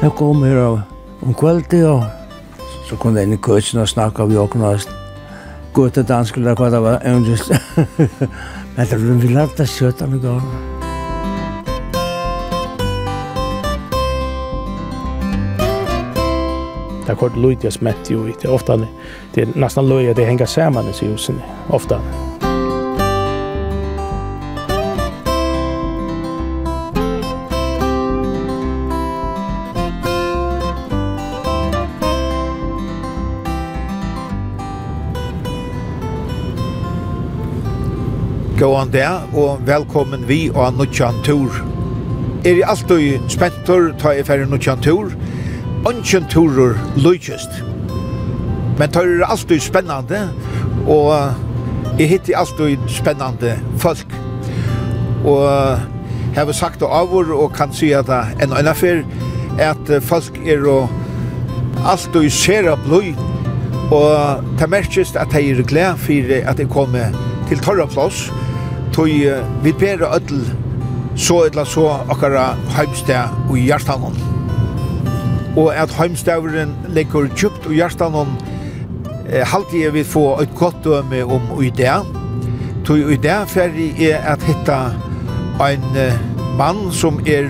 Da 0.00 0.08
kom 0.08 0.42
her 0.42 0.56
og 0.56 0.78
om 1.20 1.34
kveldi 1.36 1.82
og 1.84 2.06
så 2.88 2.96
kom 2.96 3.12
det 3.12 3.26
inn 3.26 3.34
i 3.36 3.40
køtsen 3.44 3.82
og 3.82 3.88
snakka 3.88 4.24
vi 4.30 4.38
åkna 4.40 4.70
og 5.76 5.90
til 5.92 6.06
dansk 6.08 6.38
eller 6.40 6.56
hva 6.56 6.70
det 6.72 6.80
var, 6.82 7.02
evnest. 7.04 7.52
Men 8.76 8.88
det 8.88 8.96
var 8.96 9.20
vi 9.20 9.28
lagt 9.28 9.58
det 9.58 10.08
med 10.08 10.22
gang. 10.22 10.40
Det 17.04 17.12
er 17.12 17.20
kort 17.20 17.36
lutjas 17.36 17.78
jo 18.10 18.26
i. 18.26 18.32
det 18.32 18.48
er 18.48 18.52
ofta 18.52 18.76
det 19.34 19.42
er 19.42 19.52
nästan 19.54 19.84
löja 19.84 20.12
det 20.12 20.26
henger 20.26 20.46
sammen 20.46 20.86
i 20.88 21.06
husen 21.06 21.42
ofta. 21.68 22.00
Gåan 38.60 38.92
der, 38.92 39.22
og 39.32 39.60
velkommen 39.64 40.28
vi 40.28 40.50
og 40.54 40.74
Nuttjan 40.76 41.14
Tur. 41.24 41.54
Er 42.44 42.58
i 42.58 42.64
alt 42.68 42.90
og 42.92 43.30
spentor, 43.32 43.86
ta 43.96 44.10
i 44.12 44.24
færre 44.26 44.44
Nuttjan 44.44 44.82
Tur, 44.84 45.14
Ønsken 45.88 46.26
turer 46.28 46.74
Lujkjøst. 47.00 47.62
Men 48.76 48.92
ta 48.92 49.00
er 49.00 49.24
alt 49.24 49.54
og 49.54 49.62
spennande, 49.64 50.18
og 50.84 51.08
jeg 51.96 52.10
hittir 52.10 52.36
alt 52.36 52.60
og 52.60 52.84
spennande 52.92 53.54
folk. 53.80 54.12
Og 55.24 55.48
jeg 56.34 56.44
har 56.44 56.52
sagt 56.52 56.84
det 56.84 56.92
avur, 56.92 57.32
og 57.32 57.56
kan 57.56 57.72
si 57.72 57.94
at 57.96 58.12
enn 58.12 58.52
enn 58.52 58.68
affer, 58.68 59.00
at 59.56 59.94
folk 60.04 60.36
er 60.44 60.68
og 60.68 60.92
alt 61.88 62.12
og 62.12 62.28
ser 62.28 62.68
av 62.74 62.84
blod, 62.84 63.24
og 63.88 64.44
det 64.60 64.68
merkes 64.68 65.16
at 65.16 65.32
jeg 65.32 65.56
er 65.56 65.64
glad 65.64 65.96
for 65.96 66.36
at 66.44 66.60
jeg 66.60 66.68
kommer 66.68 67.16
til 67.48 67.64
Torra 67.64 67.88
Plås, 67.88 68.28
tog 69.00 69.08
vi 69.62 69.72
ber 69.72 70.02
ödel 70.14 70.42
så 71.16 71.44
etla 71.46 71.64
så 71.64 71.86
akkara 72.12 72.50
heimsteg 72.76 73.30
og 73.48 73.56
hjertanon. 73.56 74.16
Og 75.56 75.70
at 75.72 75.94
heimsteveren 75.96 76.74
legger 76.92 77.30
kjupt 77.32 77.64
og 77.70 77.72
hjertanon 77.72 78.34
halte 79.52 79.80
jeg 79.80 79.94
vil 79.94 80.04
få 80.04 80.24
et 80.42 80.52
godt 80.54 80.84
døme 80.84 81.22
om 81.24 81.62
i 81.64 81.70
det. 81.70 81.94
Tog 82.84 82.98
i 82.98 83.16
det 83.16 83.38
ferdig 83.48 83.88
er 84.10 84.20
at 84.34 84.44
hitta 84.44 84.76
en 85.64 85.86
mann 86.58 86.92
som 86.92 87.22
er 87.24 87.48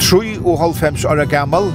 3 0.00 0.40
og 0.42 0.58
halvfems 0.58 1.04
år 1.04 1.22
gammal. 1.30 1.70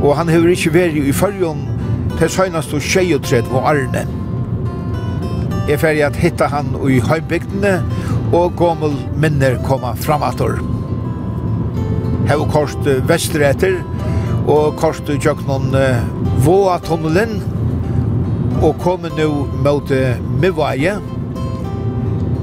Og 0.00 0.16
han 0.16 0.32
hever 0.32 0.56
ikke 0.56 0.72
vært 0.74 0.96
i 0.96 1.12
fyrjon 1.12 1.60
til 2.16 2.30
søgnast 2.30 2.72
og 2.72 2.80
23 2.80 3.44
og 3.50 3.68
arne 3.68 4.19
er 5.72 5.80
ferdig 5.80 6.04
at 6.06 6.18
hitta 6.18 6.48
han 6.50 6.72
i 6.88 7.00
høybygdene, 7.04 7.80
og 8.32 8.54
gommel 8.58 8.94
minner 9.20 9.58
koma 9.66 9.92
fram 9.98 10.24
ator. 10.26 10.58
Hev 12.30 12.44
korst 12.52 12.86
vestretter, 13.08 13.80
og 14.50 14.76
korst 14.80 15.10
tjøknon 15.10 15.74
uh, 15.74 16.02
Våa-tunnelen, 16.44 17.40
og 18.60 18.76
kom 18.82 19.06
nu 19.16 19.46
mot 19.64 19.92
Mivaje. 20.40 20.98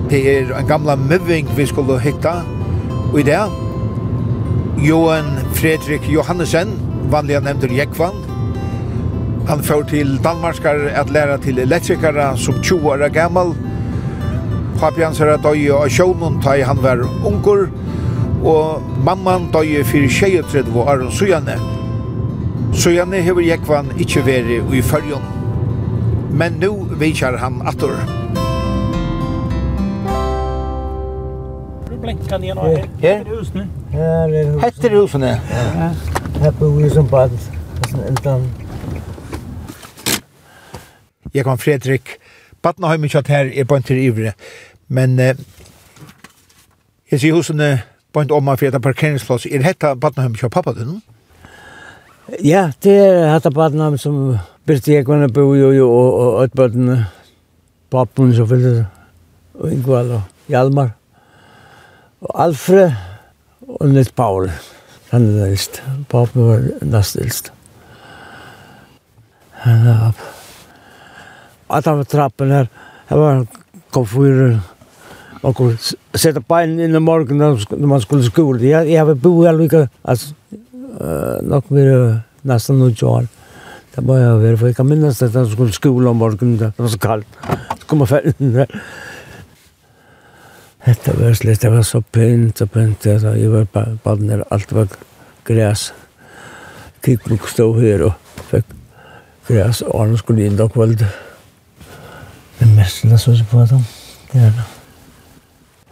Det 0.09 0.22
er 0.31 0.53
en 0.55 0.67
gamla 0.67 0.95
Miving 0.95 1.50
vi 1.58 1.66
skulle 1.70 2.00
hitta, 2.02 2.39
og 3.11 3.20
i 3.20 3.25
det, 3.28 3.42
Johan 4.83 5.38
Fredrik 5.58 6.05
Johannesen, 6.09 6.75
vanliga 7.11 7.39
nevnter 7.42 7.71
Jekvann, 7.73 8.17
Han 9.47 9.63
får 9.63 9.83
til 9.83 10.17
Danmarkar 10.23 10.89
at 10.91 11.09
læra 11.09 11.37
til 11.37 11.59
elektrikara 11.59 12.37
som 12.37 12.53
20 12.63 12.89
år 12.91 13.08
gammal. 13.09 13.53
Papi 14.80 15.02
hans 15.02 15.19
er 15.19 15.37
døy 15.39 15.69
og 15.71 15.87
sjånen 15.91 16.41
da 16.43 16.58
han 16.67 16.81
var 16.83 16.99
unger, 17.25 17.69
og 18.43 18.83
mamman 19.05 19.47
døy 19.53 19.83
fyrir 19.87 20.09
23 20.09 20.81
år 20.81 21.05
og 21.07 21.13
Sujane. 21.13 21.55
Sujane 22.73 23.23
hever 23.23 23.41
Jekvan 23.41 23.93
ikkje 23.97 24.25
veri 24.25 24.59
i 24.77 24.81
fyrjon. 24.81 25.23
Men 26.31 26.59
nu 26.59 26.87
vikar 26.99 27.37
han 27.37 27.61
attor. 27.65 27.95
Blenkan 32.02 32.43
igjen 32.43 32.57
her. 32.57 32.86
Her 32.99 33.17
er 33.23 33.36
husene. 33.37 33.67
Her 33.91 34.03
er 34.03 34.52
husene. 34.52 34.61
Her 34.61 34.91
er 34.91 35.02
husene. 35.02 35.33
Her 36.41 36.52
bor 36.59 36.69
vi 36.77 36.89
som 36.89 37.07
bad. 37.07 37.30
husene. 37.30 38.03
Her 38.03 38.31
er 38.31 38.39
husene 38.39 38.56
jeg 41.37 41.45
kan 41.45 41.61
Fredrik, 41.61 42.17
Batna 42.65 42.89
har 42.89 43.03
ikke 43.03 43.21
at 43.21 43.30
her 43.31 43.52
er 43.53 43.67
bønt 43.70 43.86
til 43.87 44.02
ivre, 44.02 44.33
men 44.89 45.20
eh, 45.21 45.37
jeg 47.11 47.21
sier 47.21 47.37
hosene 47.37 47.70
bønt 48.14 48.33
om 48.33 48.43
meg 48.43 48.59
for 48.59 48.70
etter 48.70 48.83
parkeringsplass, 48.83 49.45
er 49.45 49.64
dette 49.64 49.93
Batnaheim 50.02 50.36
ikke 50.36 50.49
pappa 50.52 50.73
din? 50.75 50.98
Ja, 52.43 52.71
det 52.83 52.95
er 52.98 53.33
dette 53.36 53.53
Batnaheim 53.55 53.99
som 54.02 54.37
Birte 54.67 54.98
Ekvann 54.98 55.30
bo 55.31 55.53
i 55.55 55.61
jo 55.61 55.87
og, 55.87 56.08
og 56.20 56.43
Ødbøttene, 56.43 56.98
Pappen 57.92 58.33
selvfølgelig, 58.36 58.86
og 59.59 59.71
Ingvald 59.71 60.11
og 60.17 60.49
Hjalmar, 60.52 60.89
og 62.21 62.33
Alfred 62.48 62.92
og 63.67 63.93
Nitt 63.93 64.15
Paul. 64.15 64.49
Han 65.11 65.23
er 65.23 65.31
den 65.31 65.52
eldste. 65.52 65.81
Pappen 66.09 66.48
var 66.49 66.65
nest 66.81 67.15
eldste. 67.15 67.52
Han 69.64 69.87
er 69.87 70.09
oppe 70.09 70.36
att 71.67 71.86
var 71.86 72.04
trappen 72.04 72.52
här. 72.52 72.67
Det 73.08 73.16
var 73.16 73.32
en 73.32 73.48
komfyr 73.89 74.60
och 75.42 75.61
sätta 76.14 76.39
bein 76.39 76.80
in 76.80 76.95
i 76.95 77.00
morgon 77.00 77.38
när 77.70 77.88
man 77.88 78.02
skulle 78.02 78.23
skola. 78.23 78.61
Jag, 78.61 78.89
jag 78.89 79.05
har 79.05 79.16
bo 79.16 79.44
här 79.44 79.54
lika, 79.54 79.80
uh, 79.80 81.42
nog 81.42 81.64
mer 81.67 82.20
nästan 82.42 82.80
något 82.80 83.04
år. 83.04 83.28
Det 83.95 84.02
var 84.02 84.17
jag 84.17 84.32
över 84.32 84.55
för 84.55 84.67
jag 84.67 84.76
kan 84.76 84.89
minnas 84.89 85.22
att 85.22 85.33
jag 85.33 85.52
skulle 85.52 85.72
skola 85.72 86.10
om 86.10 86.17
morgonen, 86.17 86.58
det 86.58 86.80
var 86.80 86.88
så 86.88 87.00
kallt. 87.00 87.28
Så 87.80 87.86
kom 87.86 87.99
jag 87.99 88.10
färdigt 88.10 88.36
där. 88.39 88.82
Det 90.86 91.14
var 91.20 91.34
slett, 91.34 91.61
det 91.61 91.70
var 91.70 91.84
så 91.84 92.02
pent 92.02 92.61
och 92.61 92.72
pent. 92.72 93.05
Jag 93.05 93.49
var 93.49 93.66
på 93.66 93.98
baden 94.04 94.28
där, 94.28 94.44
allt 94.49 94.72
var 94.72 94.88
gräs. 95.45 95.94
Kikbok 97.05 97.48
stod 97.48 97.82
här 97.82 98.02
och 98.02 98.14
fick 98.49 98.66
gräs 99.48 99.82
och 99.82 100.02
Arne 100.02 100.17
skulle 100.17 100.45
in 100.45 100.58
då 100.58 100.70
kvället 100.70 101.27
stille 102.89 103.17
så 103.17 103.43
på 103.52 103.65
dem. 103.70 103.86
Det 104.31 104.42
er 104.42 104.52
det. 104.52 104.67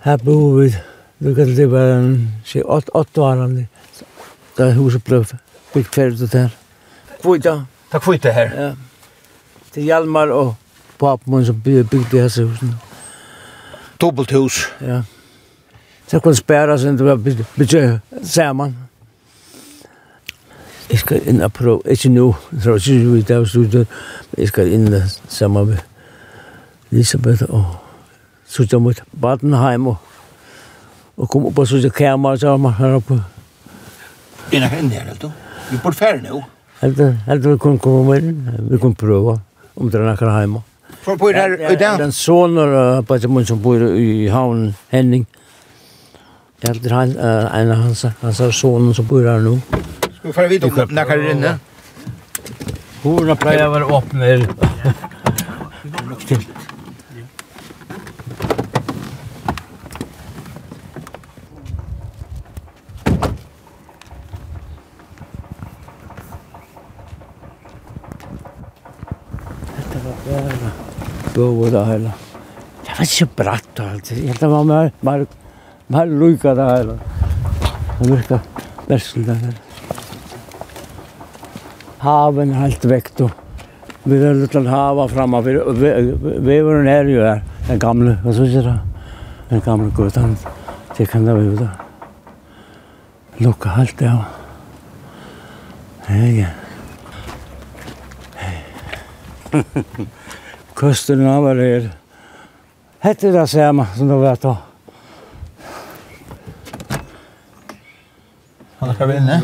Her 0.04 0.18
bor 0.18 0.60
vi, 0.60 0.76
du 1.20 1.36
kan 1.36 1.56
det 1.56 1.72
være 1.72 2.00
en, 2.00 2.32
si, 2.46 2.62
åtte, 2.62 2.96
åtte 2.96 3.22
varande. 3.22 3.68
Da 4.58 4.70
huset 4.72 5.04
ble 5.04 5.24
bygd 5.74 5.94
ferdig 5.94 6.22
ut 6.22 6.34
her. 6.34 6.50
Kvita. 7.24 7.56
for 8.02 8.14
det 8.14 8.34
her? 8.34 8.52
Ja. 8.62 8.68
Det 8.68 9.74
Til 9.74 9.84
Hjalmar 9.84 10.28
og 10.28 10.56
papen 11.00 11.46
som 11.46 11.62
bygde 11.62 12.02
disse 12.12 12.44
husene. 12.46 12.78
Dobbelt 14.02 14.32
hus? 14.32 14.68
Ja. 14.82 15.02
Så 16.08 16.20
kunne 16.20 16.36
spæra 16.36 16.78
seg 16.78 16.98
til 16.98 17.06
var 17.06 17.16
bygge 17.58 18.00
sammen. 18.24 18.78
Jeg 20.92 21.00
skal 21.00 21.28
inn 21.28 21.42
og 21.42 21.54
prøve, 21.54 21.82
ikke 21.86 22.10
nå, 22.10 22.36
jeg 22.54 22.62
tror 22.62 22.76
ikke 22.76 23.12
vi 23.12 23.20
er 23.20 23.70
der, 23.72 23.86
jeg 24.38 24.48
skal 24.48 24.72
inn 24.72 24.94
og 24.94 25.02
sammen 25.28 25.68
med 25.68 25.78
Elisabeth 26.96 27.44
og 27.52 27.76
suttet 28.48 28.80
mot 28.80 29.00
Badenheim 29.22 29.90
og, 29.92 29.98
og 31.20 31.30
kom 31.32 31.50
upp 31.50 31.60
og 31.60 31.68
suttet 31.68 31.94
kæmmer 31.96 32.40
så 32.40 32.56
man 32.58 32.74
her 32.78 32.96
oppe. 32.96 33.20
Det 34.52 34.62
er 34.64 34.72
henne 34.72 34.96
her, 34.96 35.12
du. 35.20 35.28
Vi 35.72 35.80
bor 35.84 35.92
ferdig 35.98 36.30
nå. 36.30 36.44
Helt 36.80 37.02
helt 37.28 37.46
vi 37.50 37.58
kunne 37.58 37.80
komme 37.80 38.04
med. 38.14 38.22
Vi 38.72 38.78
kunne 38.80 38.96
prøve 38.96 39.40
om 39.76 39.92
det 39.92 40.00
er 40.00 40.08
noen 40.08 40.40
hjemme. 40.40 40.62
For 41.04 41.20
bor 41.20 41.34
her 41.36 41.58
i 41.58 41.76
dag? 41.76 42.00
Den 42.00 42.12
soner 42.16 43.02
på 43.04 43.16
et 43.18 43.28
munn 43.30 43.46
som 43.46 43.60
bor 43.62 43.82
i 43.82 44.28
havn 44.32 44.70
Henning. 44.94 45.26
Jeg 46.64 46.72
helter 46.72 46.96
han, 46.96 47.12
en 47.20 47.72
av 47.76 47.82
hans, 47.84 48.06
hans 48.22 48.44
sonen 48.56 48.94
som 48.96 49.08
bor 49.10 49.26
her 49.28 49.44
nå. 49.44 49.58
Skal 50.16 50.30
vi 50.30 50.36
få 50.38 50.48
vite 50.50 50.72
om 50.72 50.78
noen 50.80 51.10
her 51.12 51.26
inne? 51.34 51.58
Hora 53.04 53.36
pleier 53.38 53.68
å 53.68 53.74
være 53.76 53.92
åpne 54.00 54.32
her. 54.32 54.40
bøv 71.36 71.66
og 71.66 71.72
det 71.74 71.84
hele. 71.90 72.12
Det 72.86 72.96
var 72.96 73.10
ikke 73.10 73.28
bratt 73.42 73.80
og 73.82 73.92
alt. 73.92 74.12
Jeg 74.16 74.40
det 74.40 74.50
var 74.50 74.64
mer, 74.64 74.92
mer, 75.04 75.26
mer 75.92 76.12
lykke 76.22 76.56
det 76.56 76.68
hele. 76.72 76.98
Det 78.00 78.10
virket 78.12 78.40
versen 78.88 79.26
det 79.28 79.36
hele. 79.42 79.58
Haven 82.06 82.54
helt 82.54 82.86
vekt 82.90 83.22
og 83.26 83.42
Vi 84.06 84.20
er 84.22 84.36
litt 84.38 84.52
til 84.54 84.68
hava 84.70 85.08
framme. 85.10 85.40
Veveren 85.42 86.88
er 86.88 87.08
jo 87.10 87.24
her, 87.26 87.40
den 87.66 87.80
gamle, 87.82 88.20
hva 88.22 88.34
så 88.38 88.46
sier 88.46 88.68
det? 88.68 88.76
Den 89.50 89.64
gamle 89.66 89.90
gutten, 89.98 90.36
det 90.98 91.08
kan 91.10 91.26
det 91.26 91.34
være 91.34 91.56
da. 91.64 91.70
Lukka 93.42 93.74
helt 93.80 93.98
det 93.98 94.12
av. 94.12 94.22
Hei, 96.06 96.46
hei. 98.38 98.54
kusten 100.76 101.28
av 101.28 101.48
er 101.50 101.62
her. 101.64 101.90
Hette 103.00 103.32
det 103.32 103.48
samme 103.50 103.86
som 103.96 104.10
du 104.10 104.16
vet 104.20 104.42
da. 104.44 104.56
Han 108.80 108.90
er 108.90 109.02
är 109.02 109.08
vinne. 109.08 109.42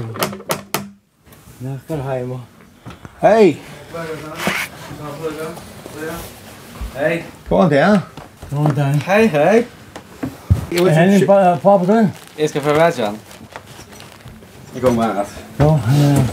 Näkar 1.62 2.01
hemma. 2.04 2.39
Hei! 3.22 3.57
Hej! 6.95 7.25
Kom 7.50 7.69
där. 7.69 8.00
Kom 8.50 8.75
där. 8.75 8.94
Hej, 9.06 9.27
hej! 9.27 9.68
Jag 10.69 10.84
vill 10.84 11.27
bara 11.27 11.57
på 11.57 11.80
på 11.80 11.86
den. 11.86 12.07
Jag 12.36 12.50
ska 12.50 12.62
förvärdja. 12.62 13.13
Jag 14.74 14.84
kommer 14.84 15.04
här. 15.04 15.25
Ja, 15.57 15.80
ja. 15.88 16.31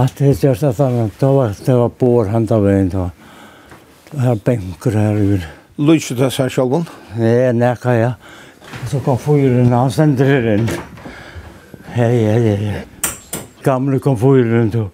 Att 0.00 0.16
det 0.16 0.44
är 0.44 0.54
så 0.54 0.66
att 0.66 0.78
han 0.78 1.10
då 1.18 1.32
var 1.32 1.52
det 1.64 1.74
var 1.74 1.88
på 1.88 2.24
han 2.24 2.46
tar 2.46 2.60
vägen 2.60 2.88
då. 2.88 3.10
Här 4.18 4.34
bänkar 4.44 4.90
här 4.90 5.14
ur. 5.14 5.48
Lutsar 5.76 6.16
det 6.16 6.30
sig 6.30 6.50
själv? 6.50 6.84
Nej, 7.16 7.52
nej, 7.52 7.76
kan 7.82 7.94
jag. 7.94 8.12
Så 8.90 9.00
kom 9.00 9.18
fyren 9.18 9.72
han 9.72 9.90
sänder 9.90 10.54
in. 10.54 10.68
Hej, 11.84 12.24
hej, 12.24 12.56
hej. 12.56 12.86
Gamla 13.62 13.98
kom 13.98 14.18
fyren 14.18 14.70
då. 14.70 14.90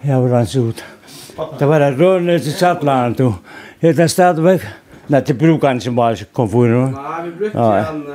Jag 0.00 0.20
var 0.20 0.28
hans 0.28 0.56
ut. 0.56 0.84
Det 1.58 1.66
var 1.66 1.80
en 1.80 1.96
rörelse 1.96 2.44
till 2.44 2.54
Sattland 2.54 3.16
då. 3.16 3.34
Helt 3.80 3.98
en 3.98 4.08
stadväg. 4.08 4.60
Nej, 5.06 5.22
det 5.26 5.34
brukar 5.34 5.68
han 5.68 5.80
som 5.80 5.96
bara 5.96 6.16
kom 6.32 6.48
fyren. 6.50 6.92
Nej, 6.92 7.24
vi 7.24 7.30
brukar 7.30 7.82
han... 7.82 8.06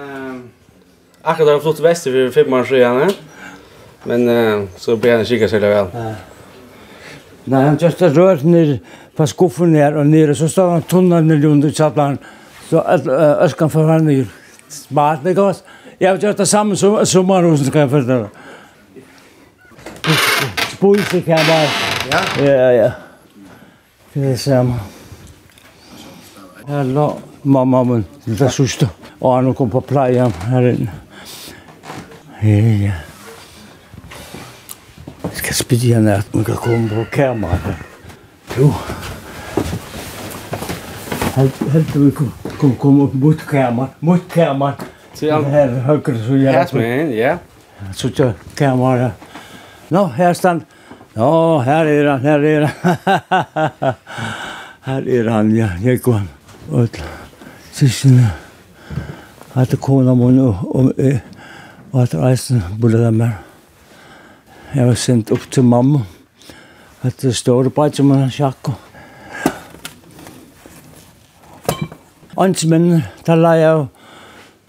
Akkurat 1.21 1.49
har 1.49 1.59
flott 1.59 1.79
väster 1.79 2.11
för 2.11 2.43
fem 2.43 2.53
år 2.53 2.63
sedan. 2.63 3.11
Men 4.05 4.27
uh, 4.29 4.67
så 4.77 4.97
blir 4.99 5.17
han 5.17 5.25
kika 5.27 5.47
seg 5.51 5.63
vel. 5.63 5.89
Ja. 5.93 6.13
Nei, 7.43 7.61
han 7.65 7.79
just 7.79 8.01
rørt 8.15 8.43
ned 8.47 8.77
på 9.17 9.27
skuffen 9.27 9.75
her 9.75 9.97
og 9.99 10.07
nere, 10.07 10.35
så 10.35 10.47
står 10.47 10.77
han 10.77 10.85
tunna 10.87 11.19
ned 11.21 11.43
under 11.45 11.71
kjaplaren, 11.75 12.17
så 12.69 12.83
øskan 13.43 13.71
for 13.71 13.91
han 13.91 14.07
ned. 14.07 14.31
Smart, 14.71 15.19
det 15.23 15.35
går. 15.37 15.59
Jeg 15.99 16.09
har 16.09 16.17
gjort 16.17 16.39
det 16.39 16.47
samme 16.47 16.75
som 16.79 16.97
sommerhusen, 17.05 17.71
kan 17.71 17.85
jeg 17.85 17.91
fortelle. 17.91 18.29
Spulse 20.71 21.21
kan 21.21 21.45
bare. 21.47 21.69
Ja? 22.11 22.23
Ja, 22.43 22.71
ja. 22.71 22.89
Det 24.13 24.23
er 24.23 24.29
det 24.29 24.39
samme. 24.39 24.79
Her 26.67 26.83
lå 26.83 27.07
mamma 27.43 27.83
min, 27.83 28.05
det 28.25 28.41
er 28.41 28.49
søster, 28.49 28.87
og 29.19 29.35
han 29.35 29.53
kom 29.53 29.69
på 29.69 29.81
pleie 29.83 30.29
her 30.47 30.69
inne. 30.73 30.91
Ja, 32.43 32.59
ja. 32.87 32.99
Jeg 35.33 35.39
skal 35.41 35.55
spille 35.57 35.95
henne 35.95 36.13
at 36.21 36.33
man 36.33 36.43
kan 36.45 36.55
komme 36.61 36.89
på 36.89 37.03
kamera. 37.11 37.73
Jo. 38.53 38.67
Helt 41.73 41.87
til 41.91 42.03
vi 42.05 42.11
kom, 42.13 42.75
kom 42.77 42.99
opp 43.01 43.15
mot 43.17 43.39
kamera, 43.49 43.87
mot 43.99 44.27
kamera. 44.29 44.75
Så 45.17 45.25
jeg 45.25 45.47
har 45.55 45.73
høyre 45.87 46.13
så 46.21 46.37
jeg... 46.37 46.53
Her 46.53 46.75
med 46.77 47.15
ja. 47.17 47.31
Så 47.97 48.11
jeg 48.13 48.35
kamera. 48.55 49.09
Nå, 49.89 50.03
her 50.19 50.37
stand. 50.37 50.61
Nå, 51.15 51.29
her 51.65 51.89
er 51.89 52.11
han, 52.11 52.21
her 52.21 52.45
er 52.51 52.67
han. 52.67 53.95
her 54.87 55.09
er 55.17 55.31
han, 55.33 55.49
ja, 55.57 55.71
jeg 55.81 56.01
går. 56.05 56.21
Og 56.69 57.01
siste, 57.73 58.13
at 59.57 59.73
det 59.73 59.81
kom 59.81 60.05
noen 60.05 60.37
og 60.45 60.93
at 62.05 62.13
reisen 62.21 62.61
bodde 62.77 63.01
der 63.01 63.17
med. 63.17 63.33
Jeg 64.73 64.87
var 64.87 64.95
sendt 64.97 65.29
opp 65.29 65.43
til 65.53 65.63
mamma. 65.69 65.99
At 67.05 67.21
det 67.21 67.35
står 67.35 67.67
bare 67.75 67.93
som 67.93 68.11
en 68.11 68.29
sjakk. 68.31 68.71
Ansmen, 72.41 73.03
der 73.27 73.35
la 73.35 73.51
jeg 73.59 73.85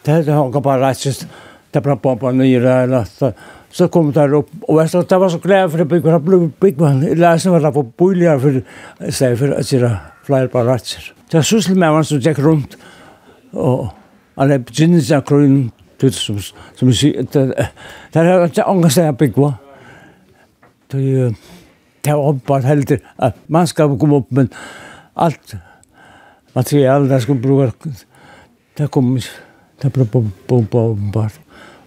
Det 0.05 0.13
hadde 0.13 0.35
han 0.37 0.63
bare 0.63 0.83
reist, 0.83 1.27
det 1.73 1.83
ble 1.83 1.97
bomba 1.97 2.33
nyere, 2.33 2.83
eller 2.83 3.05
så, 3.09 3.31
så 3.73 3.87
kom 3.89 4.11
det 4.13 4.27
opp, 4.37 4.51
og 4.69 4.81
jeg 4.83 4.89
stod, 4.89 5.07
det 5.09 5.21
var 5.21 5.29
så 5.33 5.39
glad 5.39 5.71
for 5.71 5.81
det 5.81 5.89
bygget, 5.89 6.13
det 6.13 6.25
ble 6.27 6.41
bygget, 6.61 7.07
jeg 7.09 7.17
leste 7.19 7.51
var 7.51 7.65
det 7.65 7.73
på 7.73 7.83
boliger, 7.83 8.39
for 8.39 8.61
jeg 9.01 9.15
stod 9.15 9.37
for 9.41 9.55
at 9.57 9.71
det 9.71 9.93
flere 10.27 10.49
bare 10.53 10.75
reiser. 10.75 11.09
Det 11.25 11.41
var 11.41 11.49
syssel 11.49 11.79
med 11.79 11.89
han 11.89 12.05
som 12.05 12.21
gikk 12.21 12.45
rundt, 12.45 12.77
og 13.53 13.89
han 14.37 14.53
er 14.53 14.61
begynnet 14.61 15.09
av 15.17 15.25
grunnen, 15.25 15.73
som, 16.05 16.13
som, 16.39 16.45
som, 16.77 16.89
Det 16.93 17.33
som, 17.33 17.53
som, 17.57 17.65
som, 18.13 18.91
som, 18.91 18.91
som, 18.91 18.91
som, 18.91 19.33
som, 19.33 19.64
det 20.95 21.35
det 22.05 22.15
var 22.15 22.33
bara 22.47 22.61
heldur 22.63 22.99
at 23.17 23.37
man 23.47 23.67
skal 23.67 23.99
koma 23.99 24.17
upp 24.17 24.31
men 24.31 24.49
allt 25.15 25.55
material 26.53 27.09
där 27.09 27.21
skulle 27.21 27.41
bruka 27.41 27.91
det 28.77 28.91
kom 28.91 29.21
det 29.83 29.93
blev 29.93 30.09
på 30.09 30.25
på 30.47 30.65
på 30.65 30.99
bara 31.13 31.31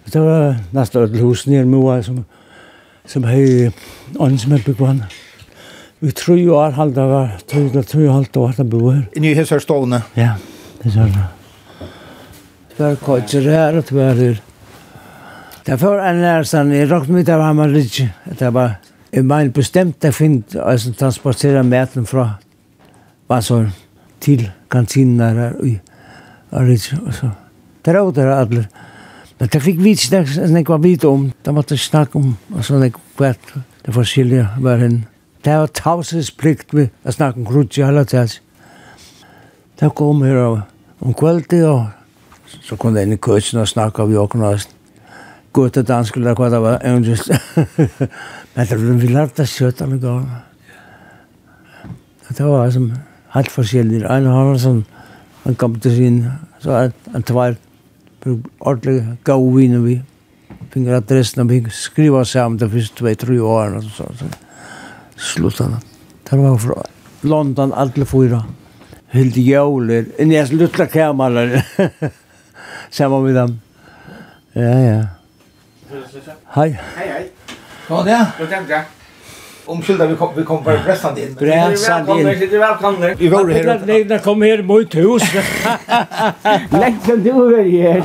det 0.04 0.20
var 0.20 0.56
nästan 0.70 1.04
ett 1.04 1.20
hus 1.20 1.46
nere 1.46 1.64
med 1.64 2.04
som 2.04 2.24
som 3.04 3.24
hej 3.24 3.72
som 4.12 4.50
med 4.50 4.62
begvan 4.64 5.02
Vi 6.00 6.12
tror 6.12 6.38
ju 6.38 6.54
att 6.54 6.74
han 6.74 6.94
där 6.94 7.06
var 7.06 7.30
tror 7.46 7.70
jag 7.74 7.86
tror 7.86 8.04
jag 8.04 8.12
halt 8.12 8.32
då 8.32 8.46
att 8.46 8.56
han 8.56 8.68
bor 8.68 8.92
här. 8.92 9.56
I 9.56 9.60
stående? 9.60 10.02
Ja, 10.14 10.34
det 10.82 10.88
är 10.88 11.06
det. 11.06 11.24
Tvär 12.76 12.96
kotjer 12.96 13.42
här 13.42 13.76
och 13.76 13.86
tvär 13.86 14.14
här. 14.14 14.40
Det 15.64 15.82
var 15.82 15.98
en 15.98 16.20
lärsan 16.20 16.72
i 16.72 16.86
rockmitt 16.86 17.28
av 17.28 17.40
Hammarlidge. 17.40 18.08
Det 18.38 18.50
var 18.50 18.72
Jeg 19.12 19.24
mener 19.24 19.50
bestemt 19.50 20.04
jeg 20.04 20.14
finner 20.14 20.62
at 20.64 20.84
jeg 20.86 20.96
transporterer 20.98 21.62
maten 21.62 22.06
fra 22.06 22.34
Vassor 23.28 23.70
til 24.20 24.50
kantinen 24.70 25.20
her 25.20 25.52
i 25.64 25.78
Arits. 26.52 26.94
Det 27.84 27.94
er 27.94 28.00
også 28.00 28.20
alle. 28.20 28.66
Men 29.38 29.48
det 29.52 29.62
fikk 29.62 29.78
vi 29.82 29.94
ikke 29.94 30.24
snakke 30.26 30.72
hva 30.72 30.80
vidt 30.82 31.04
om. 31.04 31.30
Det 31.44 31.54
måtte 31.54 31.76
snakke 31.76 32.18
om 32.18 32.36
altså, 32.56 32.90
hva 33.16 33.32
det 33.86 33.94
forskjellige 33.94 34.48
var 34.60 34.76
henne. 34.76 35.06
Det 35.44 35.54
var 35.54 35.70
tavsesplikt 35.72 36.74
vi 36.74 36.88
å 37.04 37.14
snakke 37.14 37.40
om 37.40 37.46
krutsi 37.46 37.84
hele 37.86 38.04
tiden. 38.04 38.42
Det 39.80 39.94
kom 39.94 40.24
her 40.26 40.40
om 41.00 41.14
kvöldi 41.14 41.62
og 41.64 41.86
så 42.64 42.76
kom 42.76 42.94
det 42.96 43.04
inn 43.06 43.14
i 43.14 43.20
køtsen 43.22 43.60
og 43.60 43.68
snakka 43.68 44.04
vi 44.08 44.16
åkna 44.18 44.54
og 44.56 44.77
gutta 45.52 45.82
dansk 45.82 46.16
eller 46.16 46.34
vad 46.34 46.52
det 46.52 46.58
var. 46.58 46.78
Men 48.54 48.66
det 48.66 48.76
var 48.76 49.00
vi 49.00 49.08
lärde 49.08 49.42
oss 49.42 49.50
kött 49.58 49.82
alla 49.82 49.96
gånger. 49.96 50.36
Det 52.28 52.44
var 52.44 52.70
som 52.70 52.92
helt 53.32 53.50
forskjellig. 53.52 54.02
En 54.04 54.26
har 54.28 54.52
en 54.52 54.60
sånn, 54.60 54.84
han 55.44 55.56
kom 55.56 55.78
til 55.80 55.94
sin, 55.96 56.20
så 56.60 56.88
en 57.14 57.24
tvær, 57.26 57.56
ordentlig 58.26 59.00
gav 59.24 59.44
viner 59.56 59.84
vi. 59.84 59.98
Finger 60.72 60.98
adressen, 60.98 61.42
og 61.44 61.52
vi 61.52 61.62
skriva 61.72 62.24
sammen 62.28 62.58
de 62.60 62.68
første 62.68 63.00
tvei, 63.00 63.14
tre 63.16 63.38
årene, 63.40 63.80
og 63.80 63.92
så, 63.96 64.08
så 64.18 64.28
slutt 65.32 65.62
han. 65.64 65.78
Det 66.28 66.38
var 66.38 66.58
fra 66.60 66.82
London, 67.24 67.72
alle 67.72 68.08
fyra. 68.08 68.42
Helt 69.14 69.38
jævlig, 69.40 70.02
inni 70.20 70.36
jeg 70.36 70.50
sluttla 70.50 70.88
kameran, 70.92 71.56
sammen 72.98 73.24
med 73.24 73.38
dem. 73.40 73.60
Ja, 74.58 74.74
ja. 74.84 74.98
Hei. 75.88 76.78
Hei, 76.96 77.06
hei. 77.08 77.26
Hva 77.88 78.02
det? 78.04 78.16
Hva 78.36 78.46
tenkte 78.50 78.74
jeg? 78.74 78.84
Omskylda, 79.72 80.06
vi 80.10 80.16
kom, 80.20 80.34
vi 80.36 80.42
kom 80.44 80.60
bare 80.64 80.82
bressand 80.84 81.16
inn. 81.20 81.32
Bressand 81.36 82.10
inn. 82.12 82.28
Sitter 82.40 82.60
velkomne. 82.60 83.14
Vi 83.16 83.30
var 83.32 83.48
her. 83.52 83.70
Nei, 83.88 84.02
det 84.08 84.18
kom 84.24 84.44
her 84.44 84.62
mot 84.68 84.96
hus. 85.00 85.24
Lengt 86.82 87.08
som 87.08 87.24
du 87.24 87.30
var 87.38 87.64
her. 87.64 88.04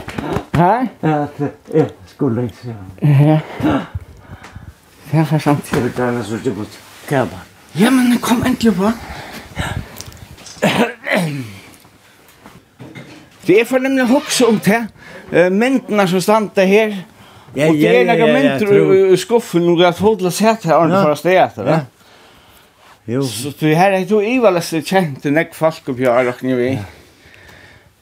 Hæ? 0.56 0.72
Ja, 1.04 1.86
skulle 2.14 2.48
ikke 2.48 2.62
se. 2.62 2.78
Ja. 3.04 3.38
Ja, 5.14 5.24
for 5.28 5.44
sant. 5.44 5.72
Det 5.76 6.08
er 6.08 6.24
så 6.24 6.40
godt. 6.56 6.80
Kjærbar. 7.10 7.46
Ja, 7.80 7.92
men 7.92 8.18
kom 8.24 8.44
endelig 8.48 8.78
på. 8.80 8.92
Det 13.48 13.60
er 13.60 13.66
for 13.68 13.84
nemlig 13.84 14.08
hokse 14.08 14.48
om 14.48 14.60
det. 14.64 14.86
Myndene 15.52 16.08
som 16.08 16.24
standa 16.24 16.64
her. 16.64 17.02
Ja, 17.56 17.66
ja, 17.66 17.92
ja, 17.92 18.14
ja, 18.14 18.28
ja, 18.28 18.60
ja, 18.60 18.94
ja, 18.94 19.18
skuffen 19.18 19.70
och 19.70 19.90
att 19.90 20.00
hålla 20.00 20.32
ja, 20.42 20.58
ja, 20.64 20.84
under 20.84 21.04
förra 21.04 21.16
stedet, 21.16 21.52
ja, 21.56 21.80
Jo. 23.06 23.24
Så 23.24 23.52
det 23.60 23.76
här 23.76 23.92
är 23.92 24.00
ju 24.00 24.28
ivalast 24.36 24.88
känt 24.88 25.26
en 25.26 25.38
ek 25.38 25.56
folk 25.56 25.86
på 25.86 25.92
jag 25.98 26.28
och 26.28 26.44
ni 26.44 26.54
vi. 26.54 26.80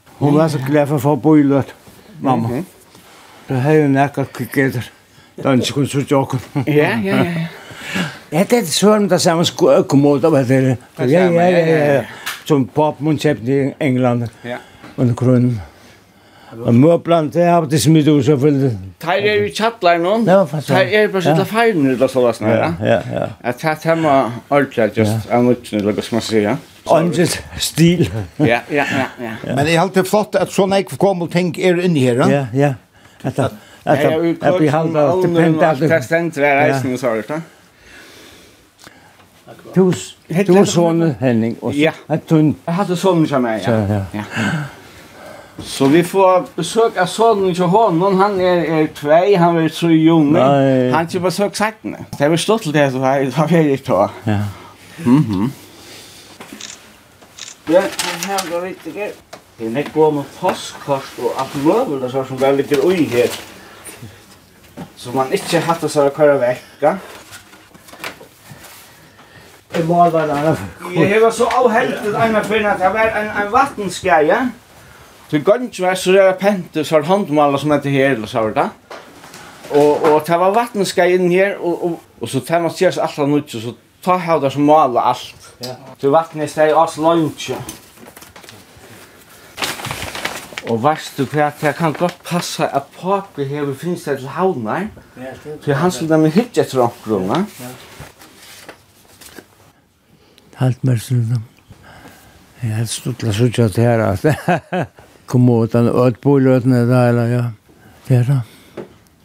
Hon 0.05 0.35
var 0.35 0.49
så 0.49 0.57
glad 0.57 0.87
för 0.87 0.99
få 0.99 1.15
bojlöt. 1.15 1.73
Mamma. 2.19 2.63
Det 3.47 3.53
här 3.53 3.75
är 3.75 3.85
en 3.85 3.97
ekar 3.97 4.25
kiketer. 4.37 4.91
Dans 5.35 5.71
kun 5.71 5.87
så 5.87 6.01
jag. 6.07 6.27
Ja, 6.53 6.63
ja, 6.65 6.97
ja. 7.03 7.25
Ja, 8.29 8.45
det 8.49 8.57
är 8.57 8.63
så 8.63 8.95
om 8.95 9.07
det 9.07 9.19
samma 9.19 9.45
skulle 9.45 9.83
komma 9.83 10.09
av 10.09 10.47
det. 10.47 10.77
Ja, 10.95 11.05
ja, 11.05 11.49
ja, 11.49 11.93
ja. 11.93 12.03
Som 12.45 12.67
popkoncept 12.67 13.41
i 13.41 13.73
England. 13.79 14.29
Ja. 14.41 14.57
Och 14.95 15.19
kronan. 15.19 15.61
Og 16.51 16.75
møblan, 16.75 17.29
det 17.31 17.45
har 17.47 17.65
det 17.65 17.79
smitt 17.81 18.07
ut 18.11 18.25
selvfølgelig. 18.25 18.71
Teir 18.99 19.27
er 19.31 19.37
jo 19.39 19.51
kjattlar 19.55 20.01
noen. 20.03 20.25
Ja, 20.27 20.41
faktisk. 20.43 20.73
Teir 20.73 20.97
er 20.99 21.07
bare 21.13 21.23
sittla 21.23 21.45
feilen 21.47 21.85
eller 21.93 22.11
så 22.11 22.23
last 22.25 22.43
Ja, 22.43 22.73
ja, 22.83 22.97
ja. 23.13 23.27
At 23.43 23.61
det 23.61 23.77
her 23.87 23.95
må 23.95 24.15
ordentlig 24.49 24.97
just 24.97 25.31
av 25.31 25.45
nødvendig, 25.45 25.79
eller 25.79 25.95
hva 25.95 26.03
skal 26.03 26.17
man 26.17 26.25
si, 26.27 26.41
ja. 26.43 26.55
Åndsens 26.91 27.37
stil. 27.61 28.03
Ja, 28.39 28.59
ja, 28.69 28.83
ja, 28.83 29.07
ja. 29.21 29.55
Men 29.55 29.67
jeg 29.69 29.79
alltid 29.79 30.09
flott 30.09 30.35
at 30.35 30.51
sånn 30.51 30.75
jeg 30.75 30.89
kommer 30.97 31.29
og 31.29 31.31
tenk 31.31 31.59
er 31.61 31.79
inni 31.85 32.03
her, 32.03 32.19
ja? 32.25 32.27
Ja, 32.33 32.45
ja. 32.53 32.73
At 33.23 34.03
jeg 34.03 34.35
blir 34.57 34.69
halda 34.73 35.07
og 35.13 35.23
stipenda. 35.23 35.71
Det 35.79 35.91
er 35.91 36.05
stendt 36.05 36.41
hver 36.41 36.65
eisen, 36.65 36.97
så 36.97 37.15
er 37.15 37.23
det, 37.23 37.41
Du, 39.75 39.87
du 39.91 40.53
er 40.57 40.67
sånne, 40.67 41.13
Henning, 41.19 41.55
og 41.61 41.73
så 41.73 41.93
er 42.11 42.21
tunn. 42.27 42.53
Jeg 42.67 42.75
hadde 42.75 42.97
sånne 42.99 43.27
som 43.27 43.45
jeg, 43.47 43.63
ja. 43.63 43.79
Ja, 43.87 44.03
ja. 44.19 44.23
Så 45.59 45.85
vi 45.85 46.03
får 46.03 46.45
besök 46.55 46.97
av 46.97 47.05
sonen 47.05 47.55
till 47.55 47.63
honom. 47.63 48.19
Han 48.19 48.41
är, 48.41 48.57
är 48.81 48.87
två, 48.87 49.37
han 49.37 49.57
är 49.57 49.69
så 49.69 49.87
ung. 49.87 50.35
Han 50.93 51.07
till 51.07 51.21
besök 51.21 51.55
sakna. 51.55 51.97
Det 52.17 52.23
är 52.23 52.37
stort 52.37 52.61
till 52.61 52.71
det 52.71 52.91
så 52.91 52.99
här, 52.99 53.21
det 53.21 53.37
var 53.37 53.47
väldigt 53.47 53.85
bra. 53.85 54.09
Ja. 54.23 54.39
Mhm. 54.97 55.51
Ja, 57.65 57.81
här 58.27 58.51
går 58.51 58.61
vi 58.61 58.73
till 58.73 58.93
det. 58.93 59.11
Det 59.57 59.65
är 59.65 59.69
näck 59.69 59.93
går 59.93 60.11
med 60.11 60.23
postkort 60.39 61.11
och 61.23 61.33
allt 61.37 61.55
möjligt 61.55 62.11
så 62.11 62.25
som 62.25 62.37
väl 62.37 62.55
lite 62.55 62.75
oj 62.83 63.03
här. 63.11 63.29
Så 64.95 65.11
man 65.11 65.31
inte 65.33 65.59
hatt 65.59 65.91
så 65.91 66.01
att 66.01 66.17
köra 66.17 66.37
vecka. 66.37 66.97
Det 69.69 69.83
var 69.83 70.11
där. 70.11 70.57
Jeg 70.95 71.21
var 71.21 71.31
så 71.31 71.45
avhällt 71.47 71.95
att 72.15 72.29
ena 72.29 72.43
för 72.43 72.63
at 72.65 72.79
det 72.79 72.89
var 72.89 72.99
en, 72.99 73.27
en 73.29 73.51
vattenskaja. 73.51 74.49
Til 75.31 75.43
gønnsvær 75.47 75.95
så 75.95 76.11
er 76.19 76.33
pente, 76.35 76.83
så 76.83 76.97
er 76.97 77.05
håndmaler 77.07 77.61
som 77.61 77.71
heter 77.71 77.93
her, 77.93 78.17
eller 78.17 78.27
så 78.27 78.41
var 78.43 78.55
det. 78.57 78.69
Og, 79.71 80.03
og 80.03 80.17
det 80.27 80.39
var 80.39 80.51
vattenskei 80.51 81.13
inn 81.15 81.29
her, 81.31 81.53
og, 81.55 81.83
og, 81.87 81.99
og 82.19 82.29
så 82.29 82.41
tar 82.43 82.59
man 82.59 82.73
sier 82.75 82.91
seg 82.91 83.05
alt 83.05 83.19
alle 83.21 83.37
nødt, 83.37 83.53
så 83.55 83.71
ta 84.03 84.17
her 84.19 84.41
der 84.43 84.51
som 84.51 84.65
maler 84.67 85.05
alt. 85.13 85.45
Ja. 85.63 85.77
Så 86.01 86.11
vattnet 86.11 86.49
er 86.49 86.51
steg 86.51 86.75
oss 86.75 86.97
lønnsjø. 86.99 87.59
Og 90.67 90.81
veist 90.83 91.15
du 91.17 91.23
hva, 91.31 91.47
det 91.61 91.71
kan 91.77 91.95
godt 91.95 92.19
passa 92.27 92.67
at 92.67 92.89
papi 92.97 93.45
hever 93.47 93.71
finnes 93.79 94.03
det 94.05 94.17
til 94.19 94.33
havnar, 94.35 94.89
så 95.63 95.77
han 95.79 95.95
skulle 95.95 96.17
nemlig 96.17 96.33
hitje 96.35 96.65
etter 96.65 96.83
omkrona. 96.83 97.45
Halt 100.59 100.83
mer 100.83 100.99
snudan. 100.99 101.47
Jeg 102.61 102.75
helst 102.77 102.99
stutla 102.99 103.31
sutja 103.33 103.69
til 103.71 103.87
her, 103.87 104.03
at 104.11 104.91
kommodan 105.31 105.89
och 105.89 106.07
ett 106.07 106.21
bolåten 106.21 106.73
är 106.73 106.85
där 106.85 107.09
eller 107.09 107.27
ja. 107.27 107.45
Det 108.07 108.15
är 108.15 108.23
det. 108.23 108.41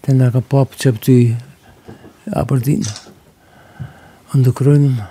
Den 0.01 0.19
där 0.19 0.41
pop 0.41 0.75
köpt 0.75 1.09
i 1.09 1.37
Aberdeen. 2.25 2.83
Under 4.35 4.53
grunden. 4.53 5.03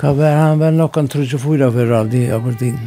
Kan 0.00 0.18
var 0.18 0.30
han 0.30 0.58
var 0.58 0.70
nog 0.70 0.92
kan 0.92 1.08
trus 1.08 1.34
och 1.34 1.40
fyra 1.40 1.72
för 1.72 1.90
all 1.90 2.10
det 2.10 2.30
Aberdeen. 2.30 2.78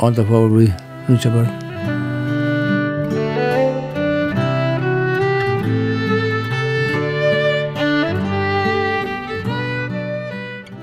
Under 0.00 0.24
får 0.24 0.48
vi 0.48 0.74
nu 1.06 1.18
köper. 1.18 1.46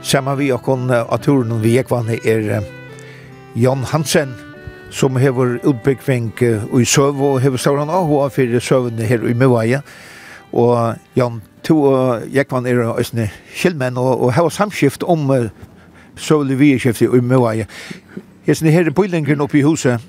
Samma 0.01 0.35
vi 0.35 0.51
och 0.51 0.63
kon 0.63 0.91
av 0.91 1.17
turen 1.17 1.61
vi 1.61 1.69
gick 1.69 1.89
vann 1.89 2.09
er 2.09 2.82
Jan 3.55 3.83
Hansen, 3.83 4.33
som 4.89 5.15
hever 5.15 5.59
utbyggving 5.63 6.31
i 6.79 6.85
søv, 6.85 7.21
og 7.21 7.41
hever 7.41 7.57
stauran 7.57 7.89
ahua 7.89 8.27
fyrir 8.33 8.59
søvene 8.59 9.05
her 9.05 9.21
i 9.29 9.33
Møvaja. 9.33 9.81
Og 10.53 10.95
Jan, 11.15 11.41
to 11.63 11.77
og 11.83 12.25
Jekvann 12.33 12.65
er 12.65 12.81
òsne 12.93 13.29
kjellmenn, 13.53 13.97
og, 13.97 14.23
og 14.25 14.33
hever 14.33 14.49
samskift 14.49 15.03
om 15.03 15.29
uh, 15.29 15.45
søvlig 16.15 16.59
vieskiftet 16.59 17.13
i 17.13 17.21
Møvaja. 17.21 17.65
Hesne 18.47 18.73
her 18.73 18.89
er 18.89 18.95
bøylingen 18.95 19.41
oppe 19.41 19.61
i 19.61 19.65
huset, 19.65 20.01